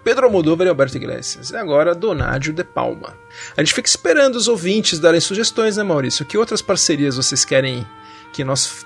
[0.04, 1.50] Pedro Almodóvar e Alberto Iglesias.
[1.50, 3.14] E agora Donádio de Palma.
[3.56, 6.24] A gente fica esperando os ouvintes darem sugestões, né, Maurício?
[6.24, 7.86] Que outras parcerias vocês querem
[8.32, 8.84] que nós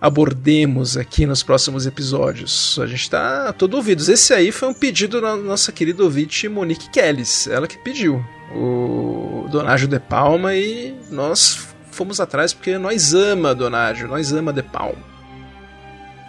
[0.00, 2.78] abordemos aqui nos próximos episódios?
[2.80, 4.08] A gente tá todo ouvidos.
[4.08, 7.46] Esse aí foi um pedido da nossa querida ouvinte Monique Kellis.
[7.46, 8.24] Ela que pediu
[8.54, 14.62] o Donádio de Palma e nós fomos atrás porque nós ama Donádio, nós ama de
[14.62, 15.11] Palma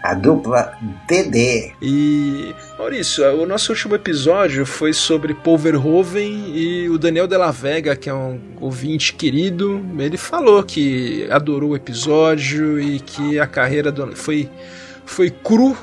[0.04, 0.78] a dupla
[1.08, 1.72] DD.
[1.82, 7.96] E Maurício, o nosso último episódio foi sobre Paul Verhoeven e o Daniel Della Vega,
[7.96, 13.92] que é um ouvinte querido, ele falou que adorou o episódio e que a carreira
[13.94, 14.14] do...
[14.14, 14.50] foi
[15.06, 15.76] foi cru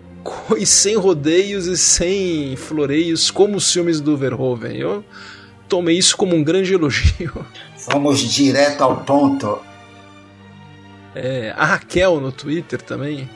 [0.58, 4.76] e sem rodeios e sem floreios como os filmes do Verhoeven.
[4.76, 5.04] Eu
[5.66, 7.46] tomei isso como um grande elogio.
[7.88, 9.58] Vamos direto ao ponto.
[11.14, 13.28] É, a Raquel no Twitter também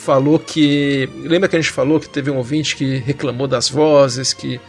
[0.00, 1.08] falou que.
[1.22, 4.60] Lembra que a gente falou que teve um ouvinte que reclamou das vozes, que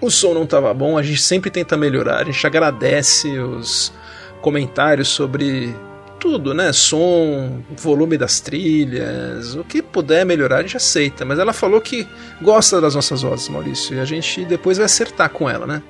[0.00, 0.96] o som não estava bom?
[0.96, 3.92] A gente sempre tenta melhorar, a gente agradece os
[4.40, 5.74] comentários sobre
[6.20, 6.72] tudo, né?
[6.72, 11.24] Som, volume das trilhas, o que puder melhorar a gente aceita.
[11.24, 12.06] Mas ela falou que
[12.40, 15.82] gosta das nossas vozes, Maurício, e a gente depois vai acertar com ela, né?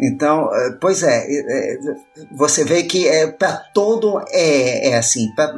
[0.00, 1.96] Então, eh, pois é, eh, eh,
[2.36, 5.52] você vê que é para todo é, é assim, pra,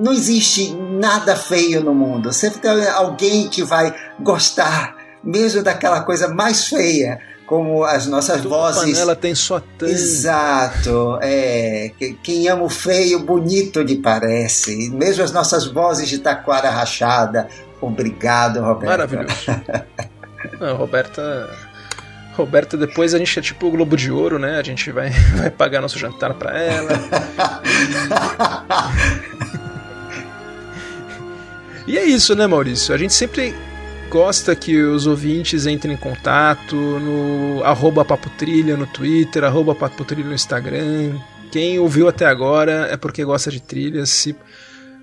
[0.00, 2.32] não existe nada feio no mundo.
[2.32, 8.48] Sempre tem alguém que vai gostar, mesmo daquela coisa mais feia, como as nossas Toda
[8.48, 8.98] vozes.
[8.98, 9.90] Ela tem sua tampa.
[9.90, 11.18] Exato.
[11.22, 11.92] É,
[12.22, 14.90] quem ama o feio, bonito lhe parece.
[14.90, 17.48] Mesmo as nossas vozes de taquara rachada.
[17.80, 18.90] Obrigado, Roberto.
[18.90, 19.46] Maravilhoso.
[20.60, 21.50] Não, Roberta.
[22.34, 24.58] Roberta, depois a gente é tipo o Globo de Ouro, né?
[24.58, 26.90] A gente vai, vai pagar nosso jantar para ela.
[31.86, 32.94] E é isso, né, Maurício?
[32.94, 33.54] A gente sempre
[34.10, 40.34] gosta que os ouvintes entrem em contato no arroba papotrilha no Twitter, arroba papotrilha no
[40.34, 41.18] Instagram.
[41.52, 44.10] Quem ouviu até agora é porque gosta de trilhas.
[44.10, 44.36] Se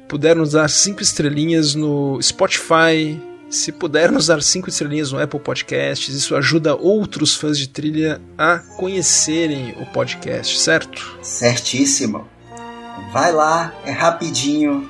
[0.08, 5.40] puder nos dar cinco estrelinhas no Spotify, se puder nos dar cinco estrelinhas no Apple
[5.40, 11.18] Podcasts, isso ajuda outros fãs de trilha a conhecerem o podcast, certo?
[11.22, 12.28] Certíssimo.
[13.14, 14.90] Vai lá, é rapidinho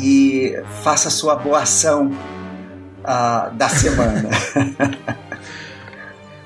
[0.00, 2.10] e faça a sua boa ação
[3.00, 4.30] uh, da semana.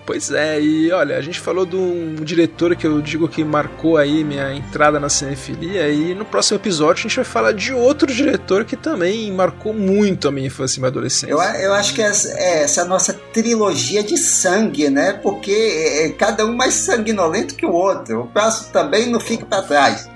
[0.06, 3.96] Pois é, e olha, a gente falou de um diretor que eu digo que marcou
[3.96, 8.12] aí minha entrada na cinefilia, e no próximo episódio a gente vai falar de outro
[8.12, 11.32] diretor que também marcou muito a minha infância e minha adolescência.
[11.32, 15.14] Eu, eu acho que essa, é essa nossa trilogia de sangue, né?
[15.14, 18.24] Porque é, é cada um mais sanguinolento que o outro.
[18.24, 20.06] O próximo também não fica para trás.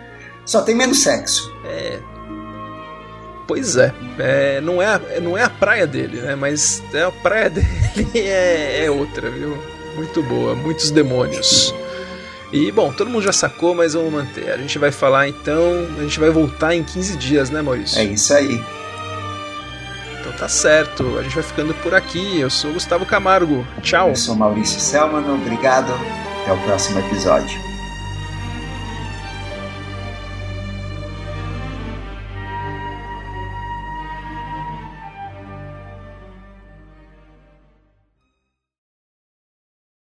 [0.44, 1.50] Só tem menos sexo.
[1.64, 2.17] É.
[3.48, 6.36] Pois é, é, não, é a, não é a praia dele, né?
[6.36, 7.66] Mas é a praia dele
[8.14, 9.58] é, é outra, viu?
[9.98, 11.74] muito boa, muitos demônios.
[12.52, 14.50] E bom, todo mundo já sacou, mas vamos manter.
[14.50, 17.98] A gente vai falar então, a gente vai voltar em 15 dias, né, Maurício?
[17.98, 18.62] É isso aí.
[20.20, 22.40] Então tá certo, a gente vai ficando por aqui.
[22.40, 23.66] Eu sou Gustavo Camargo.
[23.82, 24.10] Tchau.
[24.10, 25.92] Eu sou Maurício Selman, obrigado.
[26.42, 27.67] Até o próximo episódio.